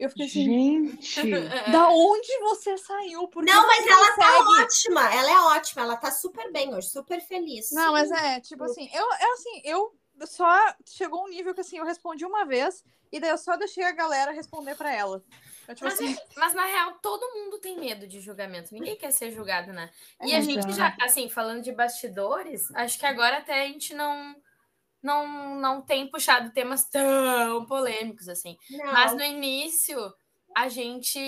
Eu 0.00 0.08
fiquei 0.08 0.24
assim, 0.24 0.44
gente, 0.44 1.30
da 1.70 1.90
onde 1.90 2.38
você 2.38 2.78
saiu? 2.78 3.28
Porque 3.28 3.52
não, 3.52 3.66
mas 3.66 3.86
ela 3.86 4.14
consegue... 4.14 4.16
tá 4.16 4.62
ótima, 4.62 5.14
ela 5.14 5.30
é 5.30 5.40
ótima, 5.58 5.82
ela 5.82 5.96
tá 5.96 6.10
super 6.10 6.50
bem 6.50 6.74
hoje, 6.74 6.88
super 6.88 7.20
feliz. 7.20 7.70
Não, 7.70 7.92
mas 7.92 8.10
é, 8.10 8.40
tipo 8.40 8.64
assim, 8.64 8.88
eu, 8.94 9.04
eu 9.04 9.32
assim, 9.34 9.62
eu 9.62 9.94
só 10.26 10.74
chegou 10.86 11.22
um 11.22 11.28
nível 11.28 11.54
que 11.54 11.60
assim, 11.60 11.76
eu 11.76 11.84
respondi 11.84 12.24
uma 12.24 12.46
vez 12.46 12.82
e 13.12 13.20
daí 13.20 13.28
eu 13.28 13.36
só 13.36 13.58
deixei 13.58 13.84
a 13.84 13.92
galera 13.92 14.32
responder 14.32 14.74
para 14.74 14.90
ela. 14.90 15.22
Eu, 15.68 15.74
tipo, 15.74 15.84
mas, 15.84 16.00
assim... 16.00 16.16
mas, 16.34 16.54
na 16.54 16.64
real, 16.64 16.94
todo 17.02 17.34
mundo 17.34 17.58
tem 17.58 17.78
medo 17.78 18.06
de 18.06 18.20
julgamento. 18.20 18.72
Ninguém 18.72 18.96
quer 18.96 19.10
ser 19.10 19.30
julgado, 19.30 19.70
né? 19.70 19.90
E 20.22 20.32
é, 20.32 20.38
a 20.38 20.40
gente 20.40 20.72
já, 20.72 20.96
assim, 21.02 21.28
falando 21.28 21.62
de 21.62 21.72
bastidores, 21.72 22.74
acho 22.74 22.98
que 22.98 23.04
agora 23.04 23.36
até 23.36 23.64
a 23.64 23.66
gente 23.66 23.92
não 23.92 24.34
não, 25.02 25.58
não 25.58 25.82
tem 25.82 26.10
puxado 26.10 26.52
temas 26.52 26.88
tão 26.88 27.66
polêmicos 27.66 28.28
assim. 28.28 28.56
Não. 28.70 28.92
Mas 28.92 29.14
no 29.14 29.22
início, 29.22 29.98
a 30.56 30.68
gente 30.68 31.18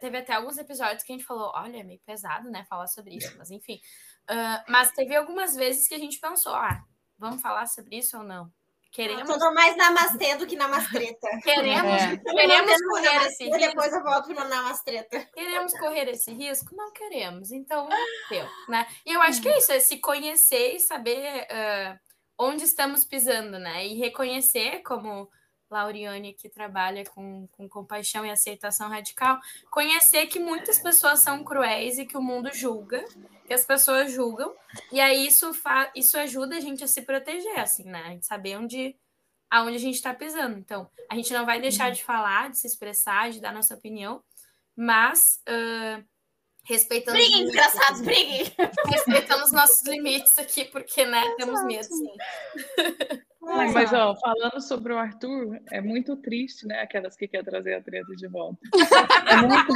teve 0.00 0.18
até 0.18 0.34
alguns 0.34 0.58
episódios 0.58 1.02
que 1.02 1.12
a 1.12 1.16
gente 1.16 1.26
falou: 1.26 1.52
olha, 1.54 1.78
é 1.78 1.84
meio 1.84 2.00
pesado, 2.06 2.50
né? 2.50 2.64
Falar 2.68 2.86
sobre 2.86 3.16
isso, 3.16 3.36
mas 3.36 3.50
enfim. 3.50 3.80
Uh, 4.30 4.62
mas 4.68 4.92
teve 4.92 5.14
algumas 5.14 5.54
vezes 5.54 5.88
que 5.88 5.94
a 5.94 5.98
gente 5.98 6.18
pensou: 6.18 6.54
ah, 6.54 6.82
vamos 7.18 7.42
falar 7.42 7.66
sobre 7.66 7.96
isso 7.96 8.16
ou 8.16 8.24
não? 8.24 8.50
Queremos. 8.96 9.28
Eu 9.28 9.38
tô 9.38 9.52
mais 9.52 9.76
namastê 9.76 10.36
do 10.36 10.46
que 10.46 10.56
namastreta. 10.56 11.28
Queremos, 11.44 12.02
é. 12.02 12.16
queremos 12.16 12.82
correr 12.86 13.26
esse 13.26 13.44
risco. 13.44 13.58
Depois 13.58 13.92
eu 13.92 14.02
volto 14.02 14.28
no 14.28 14.48
namastreta. 14.48 15.28
Queremos 15.34 15.72
correr 15.78 16.08
esse 16.08 16.32
risco? 16.32 16.74
Não 16.74 16.90
queremos. 16.92 17.52
Então, 17.52 17.86
deu, 18.30 18.46
né? 18.70 18.86
E 19.04 19.12
eu 19.12 19.20
acho 19.20 19.42
que 19.42 19.50
é 19.50 19.58
isso, 19.58 19.70
é 19.70 19.80
se 19.80 19.98
conhecer 19.98 20.76
e 20.76 20.80
saber. 20.80 21.42
Uh, 21.42 22.05
onde 22.38 22.64
estamos 22.64 23.04
pisando, 23.04 23.58
né? 23.58 23.86
E 23.86 23.94
reconhecer, 23.94 24.82
como 24.82 25.30
Lauriane 25.70 26.32
que 26.32 26.48
trabalha 26.48 27.04
com, 27.04 27.48
com 27.52 27.68
compaixão 27.68 28.24
e 28.24 28.30
aceitação 28.30 28.88
radical, 28.88 29.40
conhecer 29.70 30.26
que 30.26 30.38
muitas 30.38 30.78
pessoas 30.78 31.20
são 31.20 31.42
cruéis 31.42 31.98
e 31.98 32.06
que 32.06 32.16
o 32.16 32.22
mundo 32.22 32.52
julga, 32.52 33.04
que 33.46 33.54
as 33.54 33.64
pessoas 33.64 34.12
julgam, 34.12 34.54
e 34.92 35.00
aí 35.00 35.26
isso, 35.26 35.52
fa 35.52 35.90
isso 35.94 36.16
ajuda 36.18 36.56
a 36.56 36.60
gente 36.60 36.84
a 36.84 36.88
se 36.88 37.02
proteger, 37.02 37.58
assim, 37.58 37.84
né? 37.84 38.02
A 38.06 38.10
gente 38.10 38.26
saber 38.26 38.56
onde, 38.56 38.96
aonde 39.50 39.76
a 39.76 39.80
gente 39.80 39.96
está 39.96 40.14
pisando. 40.14 40.58
Então, 40.58 40.88
a 41.10 41.14
gente 41.16 41.32
não 41.32 41.44
vai 41.44 41.60
deixar 41.60 41.90
de 41.90 42.04
falar, 42.04 42.50
de 42.50 42.58
se 42.58 42.66
expressar, 42.66 43.30
de 43.30 43.40
dar 43.40 43.52
nossa 43.52 43.74
opinião, 43.74 44.22
mas 44.76 45.42
uh, 45.48 46.04
Respeitando 46.66 47.16
briguem, 47.16 47.42
engraçados, 47.42 48.00
briguem. 48.00 48.44
Respeitando 48.90 49.44
os 49.44 49.52
nossos 49.52 49.86
limites 49.86 50.36
aqui, 50.38 50.64
porque, 50.64 51.06
né, 51.06 51.22
temos 51.36 51.64
medo, 51.64 51.84
sim. 51.84 52.12
Ai, 53.48 53.70
mas, 53.70 53.92
ó, 53.92 54.16
falando 54.16 54.60
sobre 54.60 54.92
o 54.92 54.98
Arthur, 54.98 55.60
é 55.70 55.80
muito 55.80 56.16
triste, 56.16 56.66
né? 56.66 56.80
Aquelas 56.80 57.16
que 57.16 57.28
querem 57.28 57.44
trazer 57.44 57.74
a 57.74 57.82
treta 57.82 58.14
de 58.16 58.26
volta. 58.26 58.58
É 59.28 59.36
muito... 59.36 59.72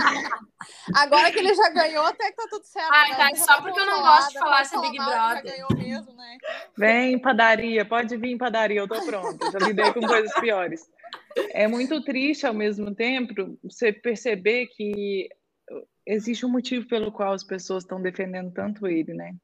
Agora 0.94 1.30
que 1.32 1.38
ele 1.38 1.54
já 1.54 1.68
ganhou, 1.70 2.04
até 2.04 2.30
que 2.30 2.36
tá 2.36 2.46
tudo 2.50 2.64
certo. 2.64 2.92
Ai, 2.92 3.10
né? 3.10 3.16
tá, 3.16 3.36
só 3.36 3.62
porque 3.62 3.80
eu 3.80 3.86
não 3.86 4.00
gosto 4.00 4.32
de 4.32 4.38
falar 4.38 4.64
sobre 4.64 4.90
Big 4.90 4.98
Brother. 4.98 5.18
Já 5.18 5.40
ganhou 5.42 5.68
mesmo, 5.76 6.12
né? 6.12 6.38
Vem, 6.76 7.18
padaria, 7.18 7.84
pode 7.84 8.16
vir, 8.16 8.36
padaria, 8.36 8.80
eu 8.80 8.88
tô 8.88 9.00
pronta. 9.04 9.50
Já 9.50 9.58
lidei 9.58 9.92
com 9.92 10.00
coisas 10.00 10.32
piores. 10.40 10.88
É 11.52 11.66
muito 11.66 12.02
triste, 12.04 12.46
ao 12.46 12.54
mesmo 12.54 12.94
tempo, 12.94 13.58
você 13.64 13.92
perceber 13.92 14.66
que 14.66 15.28
existe 16.06 16.44
um 16.44 16.50
motivo 16.50 16.86
pelo 16.86 17.12
qual 17.12 17.32
as 17.32 17.44
pessoas 17.44 17.84
estão 17.84 18.00
defendendo 18.00 18.52
tanto 18.52 18.86
ele, 18.86 19.14
né? 19.14 19.34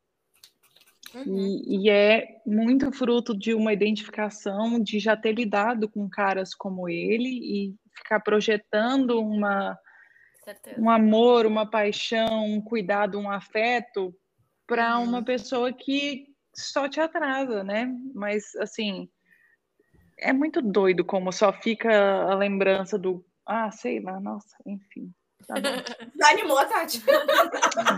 Uhum. 1.15 1.63
E, 1.67 1.87
e, 1.87 1.91
é 1.91 2.43
muito 2.45 2.91
fruto 2.93 3.37
de 3.37 3.55
uma 3.55 3.73
identificação, 3.73 4.81
de 4.83 4.99
já 4.99 5.17
ter 5.17 5.33
lidado 5.33 5.89
com 5.89 6.09
caras 6.09 6.55
como 6.55 6.89
ele 6.89 7.29
e 7.29 7.75
ficar 7.97 8.21
projetando 8.21 9.21
uma, 9.21 9.79
um 10.77 10.91
amor, 10.91 11.47
uma 11.47 11.65
paixão, 11.65 12.45
um 12.45 12.61
cuidado, 12.61 13.19
um 13.19 13.31
afeto 13.31 14.15
para 14.67 14.99
uhum. 14.99 15.05
uma 15.05 15.25
pessoa 15.25 15.73
que 15.73 16.27
só 16.55 16.89
te 16.89 17.01
atrasa, 17.01 17.63
né? 17.63 17.89
Mas, 18.15 18.55
assim, 18.57 19.09
é 20.19 20.33
muito 20.33 20.61
doido 20.61 21.05
como 21.05 21.33
só 21.33 21.53
fica 21.53 21.91
a 22.23 22.35
lembrança 22.35 22.99
do. 22.99 23.25
Ah, 23.47 23.71
sei 23.71 24.01
lá, 24.01 24.19
nossa, 24.19 24.57
enfim. 24.67 25.13
Tá 25.47 25.55
Desanimou, 26.14 26.64
Tati? 26.66 27.03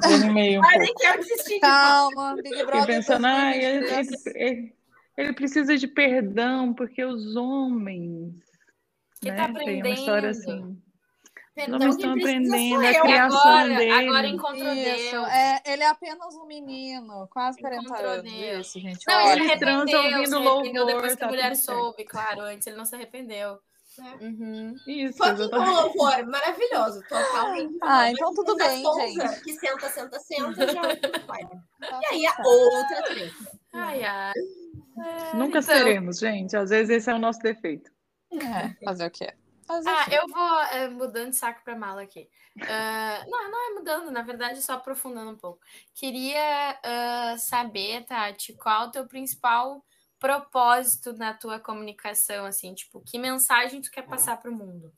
Desanimei 0.03 0.59
um 0.59 0.65
Ai, 0.65 0.79
nem 0.79 0.95
quero 0.95 1.23
desistir. 1.23 1.61
Calma, 1.61 2.35
Big 2.37 2.65
Brother. 2.65 2.87
pensando, 2.87 3.27
ah, 3.27 3.57
ele, 3.57 3.87
ele, 3.87 4.09
ele, 4.35 4.75
ele, 5.17 5.33
precisa 5.33 5.77
de 5.77 5.89
perdão, 5.89 6.75
porque 6.75 7.05
os 7.05 7.37
homens. 7.37 8.35
Que 9.21 9.31
né, 9.31 9.37
tá 9.37 9.45
aprendendo. 9.47 9.83
Tem 9.83 9.93
uma 9.93 9.99
história 9.99 10.31
assim. 10.31 10.79
Perdão, 11.55 11.79
os 11.79 11.83
homens 11.83 11.97
estão 11.97 12.13
aprendendo 12.13 12.87
a 12.87 13.01
criação 13.01 13.41
agora, 13.41 13.77
dele. 13.77 14.09
Agora 14.09 14.27
encontrou 14.29 14.73
Isso. 14.75 15.11
Deus. 15.11 15.29
É, 15.29 15.63
ele 15.73 15.83
é 15.83 15.89
apenas 15.89 16.35
um 16.37 16.47
menino, 16.47 17.29
quase 17.29 17.59
40 17.61 17.83
encontrou 17.83 18.11
anos. 18.11 18.33
Isso, 18.33 18.79
gente. 18.79 19.05
Não, 19.09 19.15
Olha, 19.15 19.33
ele 19.33 19.51
arrependeu, 19.51 20.03
ouvindo 20.03 20.39
louvor, 20.39 20.87
depois 20.87 21.17
que 21.17 21.25
a 21.25 21.27
tá 21.27 21.33
mulher 21.33 21.57
soube, 21.57 22.05
claro. 22.05 22.43
Antes 22.43 22.67
ele 22.67 22.77
não 22.77 22.85
se 22.85 22.95
arrependeu. 22.95 23.59
É. 24.01 24.25
Uhum. 24.25 24.77
Isso, 24.87 25.19
Fucking 25.19 25.51
com 25.51 25.57
louvor, 25.57 26.27
maravilhoso. 26.27 27.03
Totalmente. 27.09 27.79
Ah, 27.83 28.11
então 28.11 28.33
tudo 28.33 28.57
bem, 28.57 28.83
gente. 28.83 29.41
Que 29.43 29.53
senta, 29.55 29.89
senta, 29.89 30.19
senta, 30.21 30.69
já 30.69 30.83
vai. 31.27 31.45
Tá 31.45 32.01
e 32.03 32.07
aí 32.07 32.27
a 32.27 32.37
outra 32.45 33.03
treta. 33.03 33.35
Ai, 33.73 34.05
ai. 34.05 34.33
É, 34.99 35.37
Nunca 35.37 35.59
então... 35.59 35.63
seremos, 35.63 36.19
gente. 36.19 36.57
Às 36.57 36.71
vezes 36.71 36.91
esse 36.91 37.11
é 37.11 37.15
o 37.15 37.19
nosso 37.19 37.41
defeito. 37.41 37.91
É, 38.33 38.85
fazer 38.85 39.07
o 39.07 39.11
quê? 39.11 39.35
Fazer 39.67 39.89
ah, 39.89 40.07
eu 40.11 40.29
vou 40.29 40.61
é, 40.61 40.89
mudando 40.89 41.31
de 41.31 41.37
saco 41.37 41.63
para 41.65 41.77
mala 41.77 42.03
aqui. 42.03 42.29
Uh, 42.57 43.25
não, 43.31 43.51
não 43.51 43.71
é 43.71 43.75
mudando, 43.75 44.11
na 44.11 44.23
verdade, 44.23 44.63
só 44.63 44.75
aprofundando 44.75 45.31
um 45.31 45.37
pouco. 45.37 45.61
Queria 45.95 46.79
uh, 46.85 47.39
saber, 47.39 48.05
Tati, 48.05 48.55
qual 48.55 48.85
é 48.85 48.87
o 48.87 48.91
teu 48.91 49.07
principal 49.07 49.85
propósito 50.19 51.13
na 51.13 51.33
tua 51.33 51.59
comunicação, 51.59 52.45
assim, 52.45 52.75
tipo, 52.75 53.01
que 53.01 53.19
mensagem 53.19 53.81
tu 53.81 53.91
quer 53.91 54.03
passar 54.03 54.37
para 54.41 54.51
o 54.51 54.55
mundo? 54.55 54.93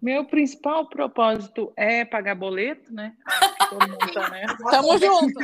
Meu 0.00 0.24
principal 0.26 0.88
propósito 0.88 1.72
é 1.76 2.04
pagar 2.04 2.34
boleto, 2.34 2.92
né? 2.92 3.16
Todo 3.68 3.88
mundo 3.88 4.12
tá, 4.12 4.30
né? 4.30 4.44
Tamo 4.70 4.98
junto. 4.98 5.40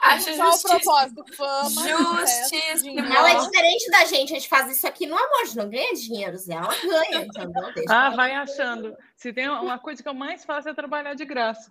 Acho 0.00 0.66
propósito? 0.66 1.24
Fama, 1.36 2.20
Justíssimo. 2.20 3.00
Ela 3.00 3.32
é 3.32 3.38
diferente 3.38 3.90
da 3.90 4.04
gente, 4.06 4.32
a 4.32 4.38
gente 4.38 4.48
faz 4.48 4.70
isso 4.72 4.86
aqui 4.86 5.06
no 5.06 5.14
amor, 5.14 5.42
a 5.42 5.44
gente 5.44 5.56
não 5.58 5.68
ganha 5.68 5.92
dinheiro, 5.92 6.38
Zé. 6.38 6.54
Ela 6.54 6.74
ganha, 6.82 7.26
entendeu? 7.26 7.74
Deixa 7.74 7.94
ah, 7.94 8.10
vai 8.10 8.32
achando. 8.32 8.96
Se 9.14 9.32
tem 9.32 9.48
uma 9.48 9.78
coisa 9.78 10.02
que 10.02 10.08
eu 10.08 10.14
mais 10.14 10.44
faço 10.44 10.70
é 10.70 10.74
trabalhar 10.74 11.12
de 11.12 11.26
graça. 11.26 11.70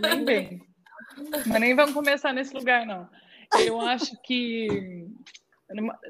Nem 0.00 0.24
bem. 0.24 0.62
Mas 1.46 1.60
nem 1.60 1.76
vamos 1.76 1.92
começar 1.92 2.32
nesse 2.32 2.54
lugar, 2.54 2.86
não. 2.86 3.08
Eu 3.64 3.80
acho 3.80 4.20
que 4.22 5.08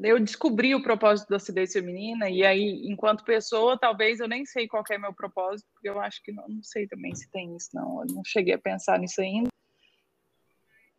eu 0.03 0.21
descobri 0.21 0.75
o 0.75 0.83
propósito 0.83 1.29
da 1.29 1.37
acidez 1.37 1.73
feminina 1.73 2.29
e 2.29 2.45
aí, 2.45 2.83
enquanto 2.85 3.25
pessoa, 3.25 3.79
talvez 3.79 4.21
eu 4.21 4.29
nem 4.29 4.45
sei 4.45 4.67
qual 4.67 4.83
é 4.91 4.99
meu 4.99 5.15
propósito, 5.15 5.69
porque 5.73 5.89
eu 5.89 6.01
acho 6.01 6.23
que 6.23 6.33
não, 6.33 6.47
não 6.49 6.63
sei 6.63 6.87
também 6.87 7.15
se 7.15 7.31
tem 7.31 7.57
isso, 7.57 7.71
não. 7.73 8.01
Eu 8.01 8.15
não 8.15 8.23
cheguei 8.25 8.55
a 8.55 8.59
pensar 8.59 8.99
nisso 8.99 9.21
ainda. 9.21 9.49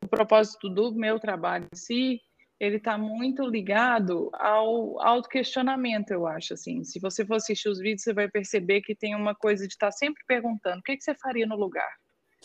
O 0.02 0.08
propósito 0.08 0.70
do 0.70 0.94
meu 0.94 1.20
trabalho 1.20 1.68
em 1.74 1.78
si, 1.78 2.22
ele 2.60 2.78
está 2.78 2.98
muito 2.98 3.44
ligado 3.46 4.30
ao 4.34 5.02
autoquestionamento, 5.02 6.14
eu 6.14 6.26
acho, 6.26 6.54
assim. 6.54 6.84
Se 6.84 7.00
você 7.00 7.26
for 7.26 7.36
assistir 7.36 7.70
os 7.70 7.80
vídeos, 7.80 8.04
você 8.04 8.14
vai 8.14 8.30
perceber 8.30 8.82
que 8.82 8.96
tem 8.96 9.16
uma 9.16 9.36
coisa 9.36 9.68
de 9.68 9.74
estar 9.74 9.88
tá 9.88 9.92
sempre 9.92 10.24
perguntando, 10.26 10.80
o 10.80 10.84
que, 10.84 10.96
que 10.96 11.04
você 11.04 11.14
faria 11.16 11.46
no 11.46 11.56
lugar? 11.56 11.92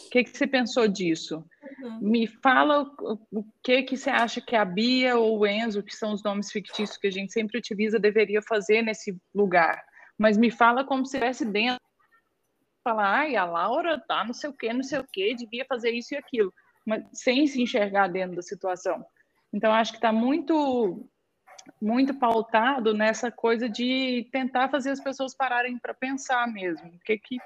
O 0.06 0.10
que, 0.10 0.24
que 0.24 0.36
você 0.36 0.46
pensou 0.46 0.88
disso? 0.88 1.44
Uhum. 1.82 1.98
Me 2.00 2.26
fala 2.26 2.82
o, 2.82 3.18
o, 3.30 3.44
que, 3.62 3.82
que 3.82 3.96
você 3.96 4.10
acha 4.10 4.40
que 4.40 4.56
a 4.56 4.64
Bia 4.64 5.16
ou 5.16 5.38
o 5.38 5.46
Enzo, 5.46 5.82
que 5.82 5.94
são 5.94 6.12
os 6.12 6.22
nomes 6.22 6.50
fictícios 6.50 6.98
que 6.98 7.06
a 7.06 7.10
gente 7.10 7.32
sempre 7.32 7.58
utiliza, 7.58 7.98
deveria 7.98 8.42
fazer 8.42 8.82
nesse 8.82 9.16
lugar. 9.34 9.82
Mas 10.18 10.36
me 10.36 10.50
fala 10.50 10.84
como 10.84 11.06
se 11.06 11.16
estivesse 11.16 11.44
dentro. 11.44 11.80
Falar, 12.82 13.20
ai, 13.20 13.36
a 13.36 13.44
Laura 13.44 14.02
tá 14.08 14.24
não 14.24 14.32
sei 14.32 14.50
o 14.50 14.52
que, 14.54 14.72
não 14.72 14.82
sei 14.82 14.98
o 14.98 15.06
que, 15.12 15.34
devia 15.34 15.64
fazer 15.66 15.90
isso 15.90 16.14
e 16.14 16.16
aquilo. 16.16 16.52
Mas 16.86 17.04
sem 17.12 17.46
se 17.46 17.62
enxergar 17.62 18.08
dentro 18.08 18.36
da 18.36 18.42
situação. 18.42 19.04
Então, 19.52 19.72
acho 19.72 19.92
que 19.92 19.98
está 19.98 20.12
muito 20.12 21.08
muito 21.80 22.14
pautado 22.14 22.94
nessa 22.94 23.30
coisa 23.30 23.68
de 23.68 24.28
tentar 24.32 24.70
fazer 24.70 24.90
as 24.90 25.00
pessoas 25.00 25.34
pararem 25.34 25.78
para 25.78 25.94
pensar 25.94 26.46
mesmo. 26.48 26.88
O 26.88 26.98
que 27.00 27.18
que 27.18 27.36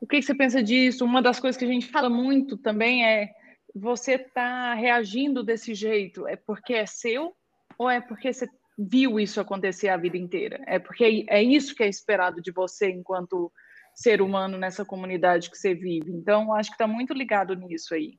o 0.00 0.06
que 0.06 0.22
você 0.22 0.34
pensa 0.34 0.62
disso? 0.62 1.04
Uma 1.04 1.22
das 1.22 1.40
coisas 1.40 1.58
que 1.58 1.64
a 1.64 1.68
gente 1.68 1.86
fala 1.86 2.08
muito 2.08 2.56
também 2.56 3.04
é 3.04 3.30
você 3.74 4.14
está 4.14 4.74
reagindo 4.74 5.42
desse 5.42 5.74
jeito, 5.74 6.26
é 6.26 6.36
porque 6.36 6.74
é 6.74 6.86
seu 6.86 7.34
ou 7.78 7.88
é 7.88 8.00
porque 8.00 8.32
você 8.32 8.48
viu 8.78 9.18
isso 9.18 9.40
acontecer 9.40 9.88
a 9.88 9.96
vida 9.96 10.16
inteira? 10.16 10.62
É 10.66 10.78
porque 10.78 11.26
é 11.28 11.42
isso 11.42 11.74
que 11.74 11.82
é 11.82 11.88
esperado 11.88 12.40
de 12.40 12.52
você 12.52 12.90
enquanto 12.90 13.52
ser 13.94 14.22
humano 14.22 14.56
nessa 14.56 14.84
comunidade 14.84 15.50
que 15.50 15.58
você 15.58 15.74
vive. 15.74 16.12
Então, 16.12 16.54
acho 16.54 16.70
que 16.70 16.74
está 16.74 16.86
muito 16.86 17.12
ligado 17.12 17.54
nisso 17.56 17.94
aí. 17.94 18.16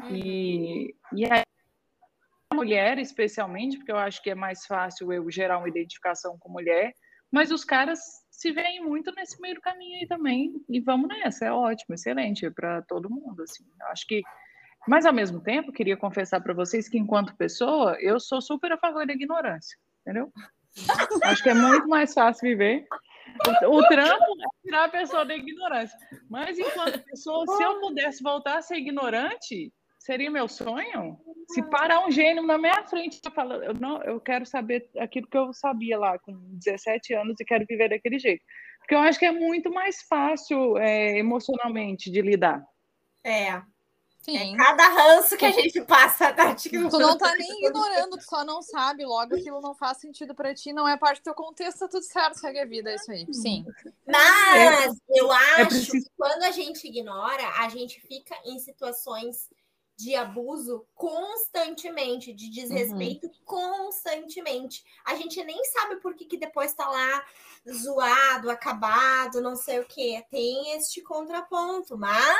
Uhum. 0.00 0.16
E, 0.16 0.96
e 1.12 1.26
a 1.26 1.44
mulher, 2.54 2.98
especialmente, 2.98 3.76
porque 3.76 3.92
eu 3.92 3.98
acho 3.98 4.22
que 4.22 4.30
é 4.30 4.34
mais 4.34 4.64
fácil 4.64 5.12
eu 5.12 5.30
gerar 5.30 5.58
uma 5.58 5.68
identificação 5.68 6.38
com 6.38 6.50
mulher, 6.50 6.94
mas 7.34 7.50
os 7.50 7.64
caras 7.64 7.98
se 8.30 8.52
veem 8.52 8.80
muito 8.80 9.12
nesse 9.12 9.40
meio 9.40 9.56
do 9.56 9.60
caminho 9.60 9.98
aí 9.98 10.06
também. 10.06 10.54
E 10.68 10.78
vamos 10.78 11.08
nessa, 11.08 11.46
é 11.46 11.50
ótimo, 11.52 11.96
excelente 11.96 12.48
para 12.48 12.80
todo 12.82 13.10
mundo. 13.10 13.42
Assim. 13.42 13.64
Eu 13.80 13.88
acho 13.88 14.06
que. 14.06 14.22
Mas, 14.86 15.04
ao 15.04 15.12
mesmo 15.12 15.40
tempo, 15.40 15.72
queria 15.72 15.96
confessar 15.96 16.40
para 16.40 16.54
vocês 16.54 16.88
que, 16.88 16.96
enquanto 16.96 17.34
pessoa, 17.34 17.96
eu 18.00 18.20
sou 18.20 18.40
super 18.40 18.70
a 18.70 18.78
favor 18.78 19.04
da 19.04 19.14
ignorância, 19.14 19.76
entendeu? 20.02 20.30
acho 21.24 21.42
que 21.42 21.48
é 21.48 21.54
muito 21.54 21.88
mais 21.88 22.14
fácil 22.14 22.48
viver. 22.48 22.86
O, 23.66 23.78
o 23.78 23.88
trampo 23.88 24.24
é 24.40 24.62
tirar 24.62 24.84
a 24.84 24.88
pessoa 24.88 25.24
da 25.24 25.34
ignorância. 25.34 25.98
Mas, 26.30 26.56
enquanto 26.56 27.02
pessoa, 27.02 27.44
se 27.48 27.62
eu 27.64 27.80
pudesse 27.80 28.22
voltar 28.22 28.58
a 28.58 28.62
ser 28.62 28.76
ignorante, 28.76 29.72
seria 30.04 30.30
meu 30.30 30.46
sonho. 30.46 31.18
Se 31.48 31.62
parar 31.62 32.06
um 32.06 32.10
gênio 32.10 32.42
na 32.42 32.58
minha 32.58 32.84
frente, 32.84 33.20
eu 33.24 33.32
falo, 33.32 33.54
eu 33.54 33.72
não, 33.72 34.02
eu 34.02 34.20
quero 34.20 34.44
saber 34.44 34.88
aquilo 34.98 35.26
que 35.26 35.36
eu 35.36 35.52
sabia 35.52 35.98
lá 35.98 36.18
com 36.18 36.32
17 36.58 37.14
anos 37.14 37.40
e 37.40 37.44
quero 37.44 37.64
viver 37.66 37.88
daquele 37.88 38.18
jeito. 38.18 38.44
Porque 38.78 38.94
eu 38.94 38.98
acho 38.98 39.18
que 39.18 39.24
é 39.24 39.32
muito 39.32 39.72
mais 39.72 40.02
fácil 40.02 40.76
é, 40.76 41.18
emocionalmente 41.18 42.10
de 42.10 42.20
lidar. 42.20 42.62
É. 43.24 43.62
Sim. 44.20 44.54
É 44.54 44.56
cada 44.56 44.88
ranço 44.88 45.36
que 45.36 45.44
a 45.44 45.50
gente 45.50 45.80
passa, 45.82 46.32
Tati. 46.32 46.68
Tu 46.68 46.98
não 46.98 47.16
tá 47.16 47.34
nem 47.36 47.66
ignorando, 47.66 48.18
tu 48.18 48.24
só 48.24 48.44
não 48.44 48.62
sabe, 48.62 49.04
logo 49.04 49.34
aquilo 49.34 49.60
não 49.60 49.74
faz 49.74 49.98
sentido 49.98 50.34
para 50.34 50.54
ti, 50.54 50.72
não 50.72 50.88
é 50.88 50.96
parte 50.98 51.20
do 51.20 51.24
teu 51.24 51.34
contexto, 51.34 51.80
tá 51.80 51.88
tudo 51.88 52.02
certo, 52.02 52.38
segue 52.38 52.58
a 52.58 52.64
vida, 52.64 52.90
é 52.90 52.94
isso 52.94 53.10
aí. 53.10 53.26
Sim. 53.32 53.64
Mas 54.06 54.94
é, 54.94 55.20
eu 55.20 55.30
acho 55.30 55.96
é 55.96 56.00
que 56.00 56.10
quando 56.16 56.42
a 56.42 56.50
gente 56.50 56.88
ignora, 56.88 57.46
a 57.58 57.68
gente 57.68 58.00
fica 58.00 58.34
em 58.46 58.58
situações 58.58 59.48
de 59.96 60.14
abuso 60.14 60.86
constantemente, 60.94 62.32
de 62.32 62.50
desrespeito 62.50 63.26
uhum. 63.26 63.32
constantemente. 63.44 64.84
A 65.04 65.14
gente 65.14 65.42
nem 65.44 65.62
sabe 65.66 65.96
por 65.96 66.14
que, 66.14 66.24
que 66.24 66.36
depois 66.36 66.74
tá 66.74 66.88
lá 66.88 67.24
zoado, 67.70 68.50
acabado, 68.50 69.40
não 69.40 69.56
sei 69.56 69.80
o 69.80 69.86
que. 69.86 70.24
Tem 70.30 70.76
este 70.76 71.02
contraponto, 71.02 71.96
mas. 71.96 72.36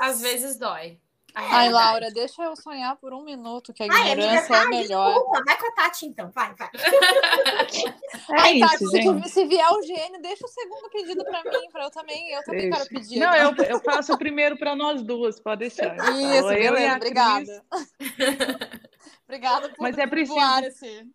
Às 0.00 0.20
vezes 0.20 0.58
dói. 0.58 1.00
Ai, 1.34 1.68
Laura, 1.68 2.10
deixa 2.12 2.44
eu 2.44 2.54
sonhar 2.54 2.94
por 2.96 3.12
um 3.12 3.24
minuto 3.24 3.72
que 3.72 3.82
a 3.82 3.86
ignorância 3.86 4.56
Ai, 4.56 4.64
é 4.64 4.68
melhor. 4.68 5.14
Desculpa, 5.14 5.42
vai 5.44 5.58
com 5.58 5.66
a 5.66 5.72
Tati 5.72 6.06
então, 6.06 6.30
vai, 6.30 6.54
vai. 6.54 6.70
É 8.30 8.40
Ai, 8.40 8.52
isso, 8.54 8.68
Tati, 8.68 9.02
gente. 9.02 9.28
Se 9.28 9.44
vier 9.44 9.68
o 9.68 9.82
gênio, 9.82 10.22
deixa 10.22 10.46
o 10.46 10.48
segundo 10.48 10.88
pedido 10.90 11.24
para 11.24 11.42
mim, 11.42 11.68
para 11.72 11.84
eu 11.84 11.90
também, 11.90 12.30
eu 12.30 12.42
também 12.44 12.70
deixa. 12.70 12.76
quero 12.76 12.88
pedir. 12.88 13.18
Não, 13.18 13.34
eu, 13.34 13.54
eu 13.64 13.80
faço 13.80 14.12
o 14.12 14.18
primeiro 14.18 14.56
para 14.56 14.76
nós 14.76 15.02
duas, 15.02 15.40
pode 15.40 15.60
deixar. 15.60 15.96
Isso, 16.14 16.50
eu 16.52 16.72
beleza, 16.72 16.96
obrigada. 16.96 17.64
obrigada 19.26 19.68
por 19.70 19.82
Mas 19.82 19.98
é 19.98 20.06
preciso... 20.06 20.38
esse... 20.64 21.06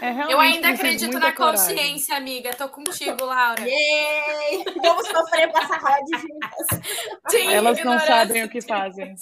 É 0.00 0.32
eu 0.32 0.38
ainda 0.38 0.70
acredito 0.70 1.18
na 1.18 1.32
coragem. 1.32 1.74
consciência, 1.74 2.16
amiga. 2.16 2.54
Tô 2.54 2.68
contigo, 2.68 3.24
Laura. 3.24 3.60
Yay! 3.60 4.64
Vamos 4.80 5.08
sofrer 5.08 5.50
com 5.50 5.58
essa 5.58 5.76
roda 5.76 6.18
juntas. 6.18 6.80
Sim, 7.28 7.52
Elas 7.52 7.84
não 7.84 7.98
sabem 7.98 8.44
o 8.44 8.48
que 8.48 8.60
fazem. 8.60 9.14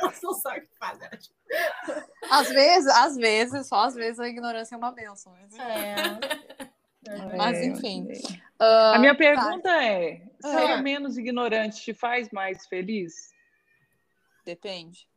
Elas 0.00 0.20
não 0.22 0.32
sabem 0.34 0.62
o 0.62 0.66
que 0.66 0.78
fazem. 0.78 1.08
Às 2.30 2.48
vezes, 2.48 2.86
às 2.88 3.16
vezes, 3.16 3.68
só 3.68 3.84
às 3.84 3.94
vezes 3.94 4.18
a 4.18 4.28
ignorância 4.28 4.74
é 4.74 4.78
uma 4.78 4.92
benção. 4.92 5.32
Mas... 5.40 5.58
É. 5.58 6.66
É, 7.08 7.36
mas 7.36 7.58
enfim. 7.62 8.08
Uh, 8.60 8.94
a 8.94 8.98
minha 8.98 9.14
pergunta 9.14 9.62
tá. 9.62 9.84
é: 9.84 10.22
ser 10.40 10.78
uh. 10.78 10.82
menos 10.82 11.16
ignorante 11.16 11.80
te 11.80 11.94
faz 11.94 12.30
mais 12.30 12.66
feliz? 12.66 13.30
Depende. 14.44 15.08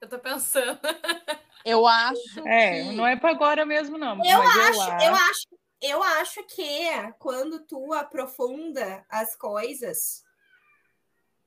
Eu 0.00 0.08
tô 0.08 0.18
pensando. 0.18 0.78
Eu 1.64 1.86
acho. 1.86 2.46
É, 2.46 2.82
que... 2.82 2.92
não 2.92 3.06
é 3.06 3.16
para 3.16 3.30
agora 3.30 3.66
mesmo, 3.66 3.98
não. 3.98 4.24
Eu 4.24 4.40
acho, 4.40 4.58
eu 4.58 4.82
acho, 4.82 5.04
eu 5.04 5.14
acho, 5.14 5.48
eu 5.82 6.02
acho 6.02 6.42
que 6.44 7.12
quando 7.18 7.58
tu 7.66 7.92
aprofunda 7.92 9.04
as 9.08 9.34
coisas, 9.34 10.22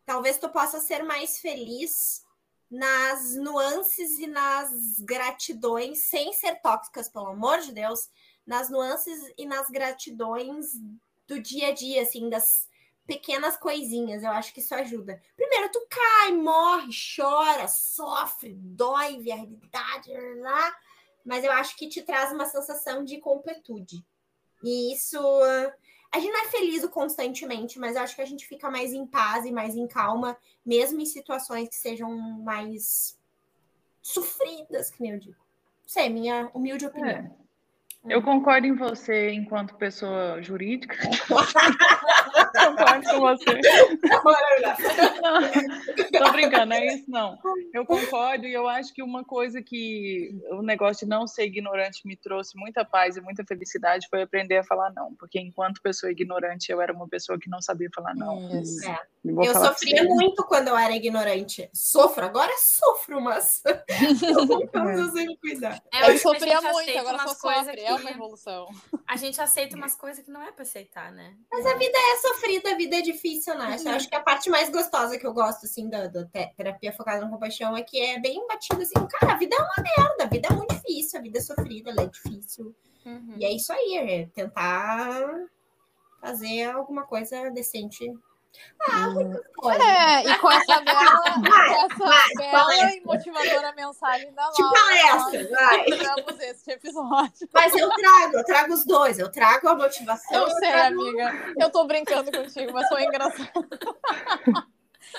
talvez 0.05 0.37
tu 0.37 0.49
possa 0.49 0.81
ser 0.81 1.03
mais 1.03 1.39
feliz 1.39 2.25
nas 2.69 3.35
nuances 3.35 4.19
e 4.19 4.27
nas 4.27 4.99
gratidões, 4.99 5.99
sem 6.07 6.33
ser 6.33 6.55
tóxicas, 6.61 7.09
pelo 7.09 7.27
amor 7.27 7.59
de 7.59 7.71
Deus, 7.71 8.09
nas 8.45 8.69
nuances 8.69 9.19
e 9.37 9.45
nas 9.45 9.69
gratidões 9.69 10.67
do 11.27 11.39
dia 11.41 11.69
a 11.69 11.71
dia, 11.71 12.01
assim, 12.01 12.29
das 12.29 12.68
pequenas 13.09 13.57
coisinhas, 13.57 14.21
eu 14.21 14.29
acho 14.29 14.53
que 14.53 14.59
isso 14.59 14.75
ajuda. 14.75 15.19
Primeiro, 15.35 15.71
tu 15.71 15.83
cai, 15.89 16.31
morre, 16.31 16.91
chora, 17.15 17.67
sofre, 17.67 18.53
dói, 18.53 19.19
vê 19.19 19.31
a 19.31 19.35
realidade, 19.35 20.13
lá, 20.37 20.77
mas 21.25 21.43
eu 21.43 21.51
acho 21.51 21.75
que 21.75 21.89
te 21.89 22.03
traz 22.03 22.31
uma 22.31 22.45
sensação 22.45 23.03
de 23.03 23.17
completude. 23.17 24.05
E 24.63 24.93
isso. 24.93 25.17
A 26.11 26.19
gente 26.19 26.31
não 26.31 26.45
é 26.45 26.49
feliz 26.49 26.85
constantemente, 26.85 27.79
mas 27.79 27.95
eu 27.95 28.03
acho 28.03 28.15
que 28.15 28.21
a 28.21 28.25
gente 28.25 28.45
fica 28.45 28.69
mais 28.69 28.93
em 28.93 29.07
paz 29.07 29.43
e 29.43 29.51
mais 29.51 29.75
em 29.75 29.87
calma, 29.87 30.37
mesmo 30.63 31.01
em 31.01 31.05
situações 31.05 31.67
que 31.67 31.75
sejam 31.75 32.11
mais 32.43 33.17
sofridas, 34.03 34.91
que 34.91 35.01
nem 35.01 35.13
eu 35.13 35.19
digo. 35.19 35.39
Não 35.81 35.89
sei, 35.89 36.09
minha 36.09 36.51
humilde 36.53 36.85
opinião. 36.85 37.09
É. 37.09 37.31
Eu 38.07 38.21
concordo 38.21 38.65
em 38.65 38.75
você 38.75 39.31
enquanto 39.31 39.75
pessoa 39.75 40.41
jurídica. 40.41 40.95
concordo 42.55 43.09
com 43.09 43.19
você. 43.19 43.61
Não, 45.21 46.25
tô 46.25 46.31
brincando, 46.31 46.73
é 46.73 46.95
isso 46.95 47.05
não. 47.09 47.37
Eu 47.73 47.85
concordo 47.85 48.45
e 48.45 48.53
eu 48.53 48.69
acho 48.69 48.93
que 48.93 49.03
uma 49.03 49.25
coisa 49.25 49.61
que 49.61 50.33
o 50.51 50.61
negócio 50.61 51.05
de 51.05 51.09
não 51.09 51.27
ser 51.27 51.45
ignorante 51.45 52.01
me 52.05 52.15
trouxe 52.15 52.57
muita 52.57 52.85
paz 52.85 53.17
e 53.17 53.21
muita 53.21 53.43
felicidade 53.43 54.07
foi 54.09 54.21
aprender 54.21 54.57
a 54.57 54.63
falar 54.63 54.91
não, 54.91 55.13
porque 55.15 55.39
enquanto 55.39 55.81
pessoa 55.81 56.11
ignorante 56.11 56.71
eu 56.71 56.81
era 56.81 56.93
uma 56.93 57.07
pessoa 57.07 57.37
que 57.37 57.49
não 57.49 57.61
sabia 57.61 57.89
falar 57.93 58.15
não. 58.15 58.61
Isso. 58.61 58.89
É. 58.89 58.97
Eu 59.25 59.53
sofria 59.53 60.03
muito 60.05 60.45
quando 60.45 60.69
eu 60.69 60.77
era 60.77 60.95
ignorante. 60.95 61.69
Sofro, 61.73 62.25
agora 62.25 62.53
sofro, 62.57 63.19
mas 63.19 63.61
eu 64.23 65.37
cuidar. 65.41 65.81
É, 65.93 66.09
eu 66.09 66.17
sofria 66.17 66.61
muito, 66.61 66.97
agora 66.97 67.19
só 67.27 67.33
sofre, 67.33 67.75
que... 67.75 67.88
é 67.89 68.01
uma 68.01 68.11
evolução. 68.11 68.67
A 69.07 69.15
gente 69.15 69.41
aceita 69.41 69.75
umas 69.75 69.95
coisas 69.95 70.23
que 70.23 70.31
não 70.31 70.41
é 70.41 70.51
para 70.51 70.63
aceitar, 70.63 71.11
né? 71.11 71.35
Mas 71.51 71.65
a 71.65 71.75
vida 71.75 71.97
é 71.97 72.15
sofrida, 72.17 72.71
a 72.71 72.75
vida 72.75 72.97
é 72.97 73.01
difícil, 73.01 73.55
né? 73.55 73.77
Eu 73.83 73.91
acho 73.91 74.07
que 74.07 74.15
a 74.15 74.21
parte 74.21 74.49
mais 74.49 74.69
gostosa 74.69 75.17
que 75.17 75.25
eu 75.25 75.33
gosto, 75.33 75.65
assim, 75.65 75.89
da, 75.89 76.07
da 76.07 76.25
terapia 76.55 76.93
focada 76.93 77.23
na 77.25 77.29
compaixão 77.29 77.75
é 77.75 77.81
que 77.81 77.99
é 77.99 78.19
bem 78.19 78.45
batida, 78.47 78.83
assim, 78.83 78.93
cara, 79.07 79.33
a 79.33 79.37
vida 79.37 79.55
é 79.55 79.59
uma 79.59 79.83
merda, 79.97 80.23
a 80.23 80.27
vida 80.27 80.47
é 80.49 80.53
muito 80.53 80.75
difícil, 80.75 81.19
a 81.19 81.21
vida 81.21 81.39
é 81.39 81.41
sofrida, 81.41 81.89
ela 81.91 82.03
é 82.03 82.07
difícil. 82.07 82.75
Uhum. 83.05 83.35
E 83.37 83.45
é 83.45 83.51
isso 83.51 83.71
aí, 83.71 83.97
é 83.97 84.25
tentar 84.27 85.47
fazer 86.21 86.69
alguma 86.69 87.05
coisa 87.05 87.49
decente 87.49 88.05
ah, 88.87 89.13
É, 89.81 90.29
e 90.29 90.37
com 90.37 90.51
essa 90.51 90.79
bela, 90.81 91.23
essa 91.85 92.35
bela 92.37 92.93
e 92.93 93.01
motivadora 93.01 93.73
mensagem 93.73 94.33
da 94.33 94.49
tipo 94.51 94.69
Laura. 94.69 95.31
Tipo 95.31 95.45
essa, 95.45 95.49
vai. 95.49 95.83
Terminamos 95.83 96.39
esse 96.39 96.71
episódio. 96.71 97.49
Mas 97.53 97.75
eu 97.75 97.89
trago, 97.89 98.37
eu 98.37 98.43
trago 98.45 98.73
os 98.73 98.85
dois. 98.85 99.19
Eu 99.19 99.31
trago 99.31 99.67
a 99.67 99.75
motivação. 99.75 100.41
Eu, 100.41 100.47
eu 100.47 100.55
sei, 100.57 100.71
trago... 100.71 101.01
amiga. 101.01 101.53
Eu 101.57 101.69
tô 101.69 101.85
brincando 101.85 102.31
contigo, 102.31 102.73
mas 102.73 102.87
foi 102.87 103.03
engraçado. 103.03 103.51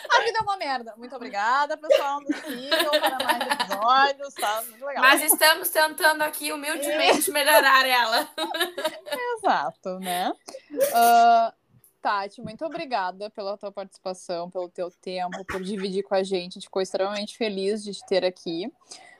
A 0.09 0.21
vida 0.23 0.39
é 0.39 0.43
uma 0.43 0.57
merda. 0.57 0.95
Muito 0.97 1.15
obrigada, 1.17 1.77
pessoal. 1.77 2.21
Nos 2.21 2.37
sigam 2.37 2.91
para 2.91 3.25
mais 3.25 3.43
episódios. 3.43 4.35
Tá 4.35 4.63
muito 4.63 4.87
legal. 4.87 5.03
Mas 5.03 5.23
estamos 5.23 5.69
tentando 5.69 6.23
aqui 6.23 6.53
humildemente 6.53 7.31
melhorar 7.31 7.87
ela. 7.87 8.29
Exato, 9.37 9.99
né? 9.99 10.33
Uh, 10.71 11.53
Tati, 12.01 12.41
muito 12.41 12.65
obrigada 12.65 13.29
pela 13.31 13.57
tua 13.57 13.71
participação, 13.71 14.51
pelo 14.51 14.69
teu 14.69 14.91
tempo, 14.91 15.45
por 15.45 15.63
dividir 15.63 16.03
com 16.03 16.15
a 16.15 16.23
gente. 16.23 16.53
A 16.53 16.55
gente 16.55 16.65
ficou 16.65 16.81
extremamente 16.81 17.37
feliz 17.37 17.83
de 17.85 17.93
te 17.93 18.05
ter 18.07 18.25
aqui. 18.25 18.73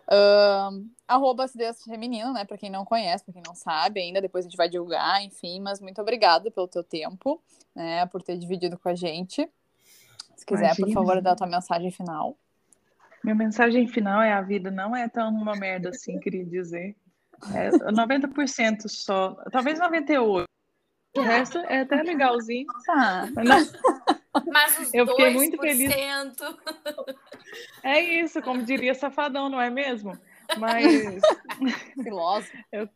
Uh, 0.09 0.89
arroba 1.07 1.45
acidez 1.45 1.83
feminino, 1.85 2.33
né? 2.33 2.45
Para 2.45 2.59
quem 2.59 2.69
não 2.69 2.85
conhece, 2.85 3.23
para 3.25 3.35
quem 3.35 3.43
não 3.47 3.55
sabe 3.55 4.01
ainda, 4.01 4.21
depois 4.21 4.45
a 4.45 4.49
gente 4.49 4.57
vai 4.57 4.69
divulgar, 4.69 5.23
enfim, 5.23 5.61
mas 5.61 5.81
muito 5.81 6.01
obrigada 6.01 6.51
pelo 6.51 6.67
teu 6.67 6.83
tempo, 6.83 7.41
né? 7.75 8.07
Por 8.07 8.23
ter 8.23 8.37
dividido 8.37 8.77
com 8.79 8.89
a 8.89 8.95
gente. 8.95 9.49
Se 10.35 10.45
quiser, 10.45 10.65
Imagina. 10.65 10.87
por 10.87 10.95
favor, 10.95 11.23
dar 11.23 11.33
a 11.33 11.37
tua 11.37 11.47
mensagem 11.47 11.91
final. 11.91 12.37
Minha 13.23 13.37
mensagem 13.37 13.87
final 13.87 14.23
é 14.23 14.33
a 14.33 14.41
vida 14.41 14.71
não 14.71 14.97
é 14.97 15.07
tão 15.09 15.29
uma 15.29 15.55
merda 15.55 15.91
assim, 15.91 16.19
queria 16.19 16.45
dizer. 16.45 16.97
É 17.55 17.71
90% 17.71 18.89
só, 18.89 19.35
talvez 19.53 19.79
98%. 19.79 20.45
O 21.17 21.23
resto 21.23 21.59
é 21.59 21.81
até 21.81 22.03
legalzinho. 22.03 22.67
Tá. 22.87 23.29
Mas 24.47 24.79
os 24.79 24.95
eu 24.95 25.07
fiquei 25.07 25.31
muito 25.31 25.59
feliz. 25.59 25.93
É 27.83 28.01
isso, 28.01 28.41
como 28.43 28.63
diria 28.63 28.95
Safadão, 28.95 29.49
não 29.49 29.61
é 29.61 29.71
mesmo? 29.71 30.17
Mas. 30.57 31.21
Filósofo. 32.03 32.57
Eu 32.71 32.89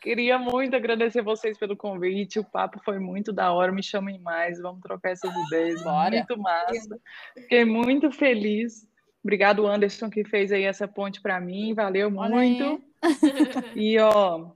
queria 0.00 0.38
muito 0.38 0.76
agradecer 0.76 1.22
vocês 1.22 1.58
pelo 1.58 1.76
convite. 1.76 2.38
O 2.38 2.44
papo 2.44 2.80
foi 2.84 2.98
muito 2.98 3.32
da 3.32 3.52
hora. 3.52 3.72
Me 3.72 3.82
chamem 3.82 4.18
mais, 4.18 4.60
vamos 4.60 4.80
trocar 4.82 5.10
essas 5.10 5.34
ideias. 5.46 5.82
Bora. 5.82 6.16
Muito 6.16 6.38
massa. 6.38 7.00
Fiquei 7.34 7.64
muito 7.64 8.10
feliz. 8.10 8.86
Obrigado, 9.24 9.66
Anderson, 9.66 10.08
que 10.08 10.24
fez 10.24 10.52
aí 10.52 10.62
essa 10.62 10.86
ponte 10.86 11.20
para 11.20 11.40
mim. 11.40 11.74
Valeu 11.74 12.10
muito. 12.10 12.80
E, 13.74 13.98
ó, 13.98 14.50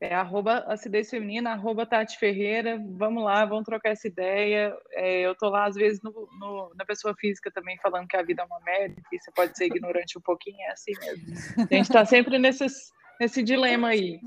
é 0.00 0.14
arroba 0.14 0.58
acidez 0.66 1.08
feminina, 1.08 1.52
arroba 1.52 1.86
Tati 1.86 2.18
Ferreira. 2.18 2.78
Vamos 2.96 3.24
lá, 3.24 3.44
vamos 3.46 3.64
trocar 3.64 3.90
essa 3.90 4.06
ideia. 4.06 4.76
É, 4.92 5.20
eu 5.22 5.34
tô 5.34 5.48
lá, 5.48 5.64
às 5.64 5.74
vezes, 5.74 6.02
no, 6.02 6.10
no, 6.38 6.72
na 6.74 6.84
pessoa 6.84 7.14
física 7.18 7.50
também, 7.50 7.78
falando 7.78 8.06
que 8.06 8.16
a 8.16 8.22
vida 8.22 8.42
é 8.42 8.44
uma 8.44 8.60
merda, 8.60 9.00
que 9.08 9.18
você 9.18 9.30
pode 9.32 9.56
ser 9.56 9.66
ignorante 9.66 10.18
um 10.18 10.20
pouquinho, 10.20 10.60
é 10.60 10.72
assim 10.72 10.92
mesmo. 11.00 11.34
A 11.58 11.74
gente 11.74 11.86
está 11.86 12.04
sempre 12.04 12.38
nesses, 12.38 12.92
nesse 13.18 13.42
dilema 13.42 13.88
aí. 13.88 14.20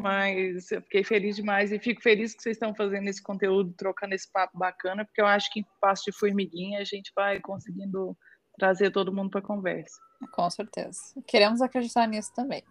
Mas 0.00 0.72
eu 0.72 0.82
fiquei 0.82 1.04
feliz 1.04 1.36
demais 1.36 1.70
e 1.70 1.78
fico 1.78 2.02
feliz 2.02 2.34
que 2.34 2.42
vocês 2.42 2.56
estão 2.56 2.74
fazendo 2.74 3.08
esse 3.08 3.22
conteúdo, 3.22 3.72
trocando 3.76 4.14
esse 4.14 4.30
papo 4.30 4.58
bacana, 4.58 5.04
porque 5.04 5.20
eu 5.20 5.26
acho 5.26 5.52
que 5.52 5.60
em 5.60 5.66
passo 5.80 6.04
de 6.06 6.18
formiguinha 6.18 6.80
a 6.80 6.84
gente 6.84 7.12
vai 7.14 7.38
conseguindo 7.38 8.16
trazer 8.58 8.90
todo 8.90 9.14
mundo 9.14 9.30
para 9.30 9.40
conversa. 9.40 9.96
Com 10.32 10.50
certeza. 10.50 10.98
Queremos 11.26 11.62
acreditar 11.62 12.06
nisso 12.08 12.32
também. 12.34 12.62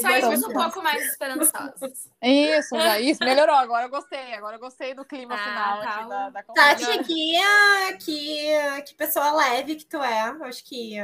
Saímos 0.00 0.44
um 0.44 0.52
pouco 0.52 0.82
mais 0.82 1.02
esperançosos. 1.06 2.10
Isso, 2.22 2.76
já, 2.76 3.00
isso, 3.00 3.24
melhorou. 3.24 3.54
Agora 3.56 3.86
eu 3.86 3.90
gostei. 3.90 4.34
Agora 4.34 4.56
eu 4.56 4.60
gostei 4.60 4.94
do 4.94 5.04
clima 5.04 5.34
ah, 5.34 5.38
final 5.38 5.80
tá. 5.80 5.88
aqui 5.88 6.08
da, 6.08 6.30
da 6.30 6.42
conversa. 6.42 6.86
Tati, 6.86 7.04
que, 7.04 7.96
que, 7.98 8.82
que 8.82 8.94
pessoa 8.94 9.32
leve 9.32 9.76
que 9.76 9.86
tu 9.86 10.02
é. 10.02 10.36
Acho 10.42 10.64
que. 10.64 10.98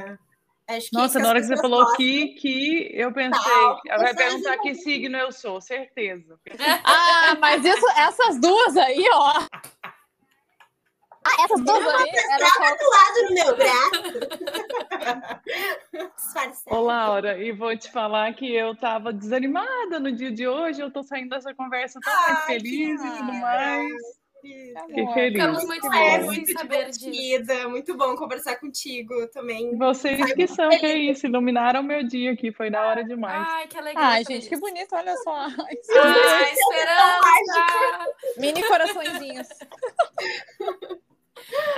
Acho 0.68 0.90
que 0.90 0.96
Nossa, 0.96 1.18
na 1.18 1.30
hora 1.30 1.40
que 1.40 1.46
você 1.46 1.56
falou 1.56 1.94
que, 1.94 2.34
que 2.34 2.90
eu 2.92 3.10
pensei, 3.10 3.40
tá, 3.86 3.96
vai 3.96 4.14
perguntar 4.14 4.58
que 4.58 4.74
signo 4.74 5.16
eu 5.16 5.32
sou, 5.32 5.62
certeza. 5.62 6.38
Ah, 6.84 7.34
mas 7.40 7.64
isso, 7.64 7.88
essas 7.96 8.38
duas 8.38 8.76
aí, 8.76 9.02
ó. 9.14 9.46
Ah, 11.28 11.44
essas 11.44 11.60
duas 11.60 11.78
uma 11.78 11.92
lado 11.92 13.28
do 13.28 13.34
meu 13.34 13.56
braço. 13.56 14.02
Ô, 16.66 16.80
Laura, 16.80 17.38
e 17.38 17.52
vou 17.52 17.76
te 17.76 17.90
falar 17.90 18.32
que 18.34 18.54
eu 18.54 18.74
tava 18.76 19.12
desanimada 19.12 19.98
no 19.98 20.12
dia 20.12 20.30
de 20.30 20.46
hoje. 20.46 20.80
Eu 20.80 20.90
tô 20.90 21.02
saindo 21.02 21.30
dessa 21.30 21.54
conversa 21.54 21.98
tão 22.02 22.12
Ai, 22.12 22.46
feliz 22.46 23.02
e 23.02 23.10
tudo 23.10 23.32
mais. 23.34 23.92
Que 24.40 25.12
feliz. 25.12 25.32
Ficamos 25.32 25.64
muito 25.64 25.86
É 25.86 25.90
felizes 25.90 26.22
em 26.22 26.26
muito 26.26 26.52
saber 26.52 26.90
disso. 26.90 27.10
muito 27.66 27.96
bom 27.96 28.14
conversar 28.14 28.56
contigo 28.56 29.26
também. 29.28 29.76
Vocês 29.76 30.32
que 30.32 30.46
são, 30.46 30.68
que 30.70 30.86
é 30.86 30.96
isso, 30.96 31.26
iluminaram 31.26 31.82
meu 31.82 32.06
dia 32.06 32.32
aqui, 32.32 32.52
foi 32.52 32.70
da 32.70 32.86
hora 32.86 33.04
demais. 33.04 33.46
Ai, 33.48 33.66
que 33.66 33.76
alegria. 33.76 34.06
Ai, 34.06 34.24
gente, 34.24 34.48
que 34.48 34.54
isso. 34.54 34.60
bonito, 34.60 34.94
olha 34.94 35.16
só. 35.16 35.34
Ai, 35.36 36.52
esperança! 36.52 38.06
Mini 38.36 38.62
coraçõezinhos. 38.62 39.48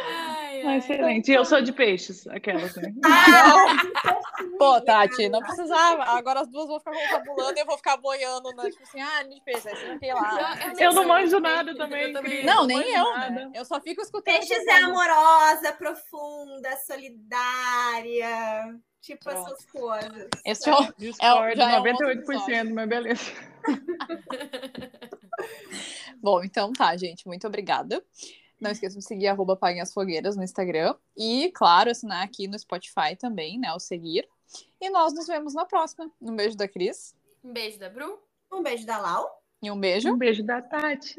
Ai, 0.06 0.62
Ah, 0.62 0.68
ai. 0.70 0.78
excelente. 0.78 1.30
E 1.30 1.34
eu 1.34 1.44
sou 1.44 1.60
de 1.62 1.72
peixes, 1.72 2.26
aquelas, 2.26 2.74
né? 2.78 2.92
Pô, 4.58 4.80
Tati, 4.80 5.28
não 5.28 5.40
precisava. 5.40 6.04
Agora 6.04 6.40
as 6.40 6.48
duas 6.48 6.68
vão 6.68 6.78
ficar 6.78 6.92
confabulando 6.92 7.56
e 7.56 7.60
eu 7.60 7.66
vou 7.66 7.76
ficar 7.76 7.96
boiando, 7.96 8.54
né? 8.54 8.70
Tipo 8.70 8.82
assim, 8.82 9.00
ah, 9.00 9.24
me 9.24 9.40
fez, 9.42 9.66
aí 9.66 9.98
sei 9.98 10.12
lá. 10.14 10.54
nem 10.74 10.84
Eu 10.84 10.92
não 10.92 11.02
sei 11.02 11.06
manjo 11.12 11.40
nada 11.40 11.74
também, 11.74 12.08
Eu 12.08 12.12
também. 12.12 12.44
Não, 12.44 12.56
não 12.56 12.66
nem 12.66 12.94
eu, 12.94 13.04
nada. 13.12 13.30
né? 13.30 13.50
Eu 13.54 13.64
só 13.64 13.80
fico 13.80 14.02
escutando. 14.02 14.34
Peixes 14.34 14.50
é 14.50 14.64
coisas. 14.64 14.84
amorosa, 14.84 15.72
profunda, 15.72 16.76
solidária. 16.86 18.78
Tipo 19.00 19.24
Pronto. 19.24 19.52
essas 19.54 19.64
coisas. 19.64 20.28
Esse 20.44 20.68
é 20.68 20.74
o- 20.74 20.92
Discord, 20.98 21.58
é 21.58 21.64
um 21.64 21.86
outro 21.86 22.06
98%, 22.06 22.74
mas 22.74 22.88
beleza. 22.88 23.32
Bom, 26.22 26.42
então 26.44 26.72
tá, 26.72 26.96
gente. 26.96 27.26
Muito 27.26 27.46
obrigada. 27.46 28.02
Não 28.60 28.70
esqueçam 28.70 28.98
de 28.98 29.04
seguir 29.04 29.28
arroba 29.28 29.54
Apaguem 29.54 29.80
as 29.80 29.92
Fogueiras 29.92 30.36
no 30.36 30.42
Instagram. 30.42 30.94
E, 31.16 31.50
claro, 31.54 31.90
assinar 31.90 32.22
aqui 32.22 32.46
no 32.46 32.58
Spotify 32.58 33.16
também, 33.18 33.58
né? 33.58 33.72
O 33.72 33.78
seguir. 33.78 34.28
E 34.80 34.90
nós 34.90 35.14
nos 35.14 35.26
vemos 35.26 35.54
na 35.54 35.64
próxima. 35.64 36.10
Um 36.20 36.36
beijo 36.36 36.56
da 36.56 36.68
Cris. 36.68 37.14
Um 37.42 37.52
beijo 37.52 37.78
da 37.78 37.88
Bru. 37.88 38.18
Um 38.52 38.62
beijo 38.62 38.84
da 38.84 38.98
Lau. 38.98 39.42
E 39.62 39.70
um 39.70 39.78
beijo. 39.78 40.10
Um 40.10 40.18
beijo 40.18 40.42
da 40.42 40.60
Tati. 40.60 41.16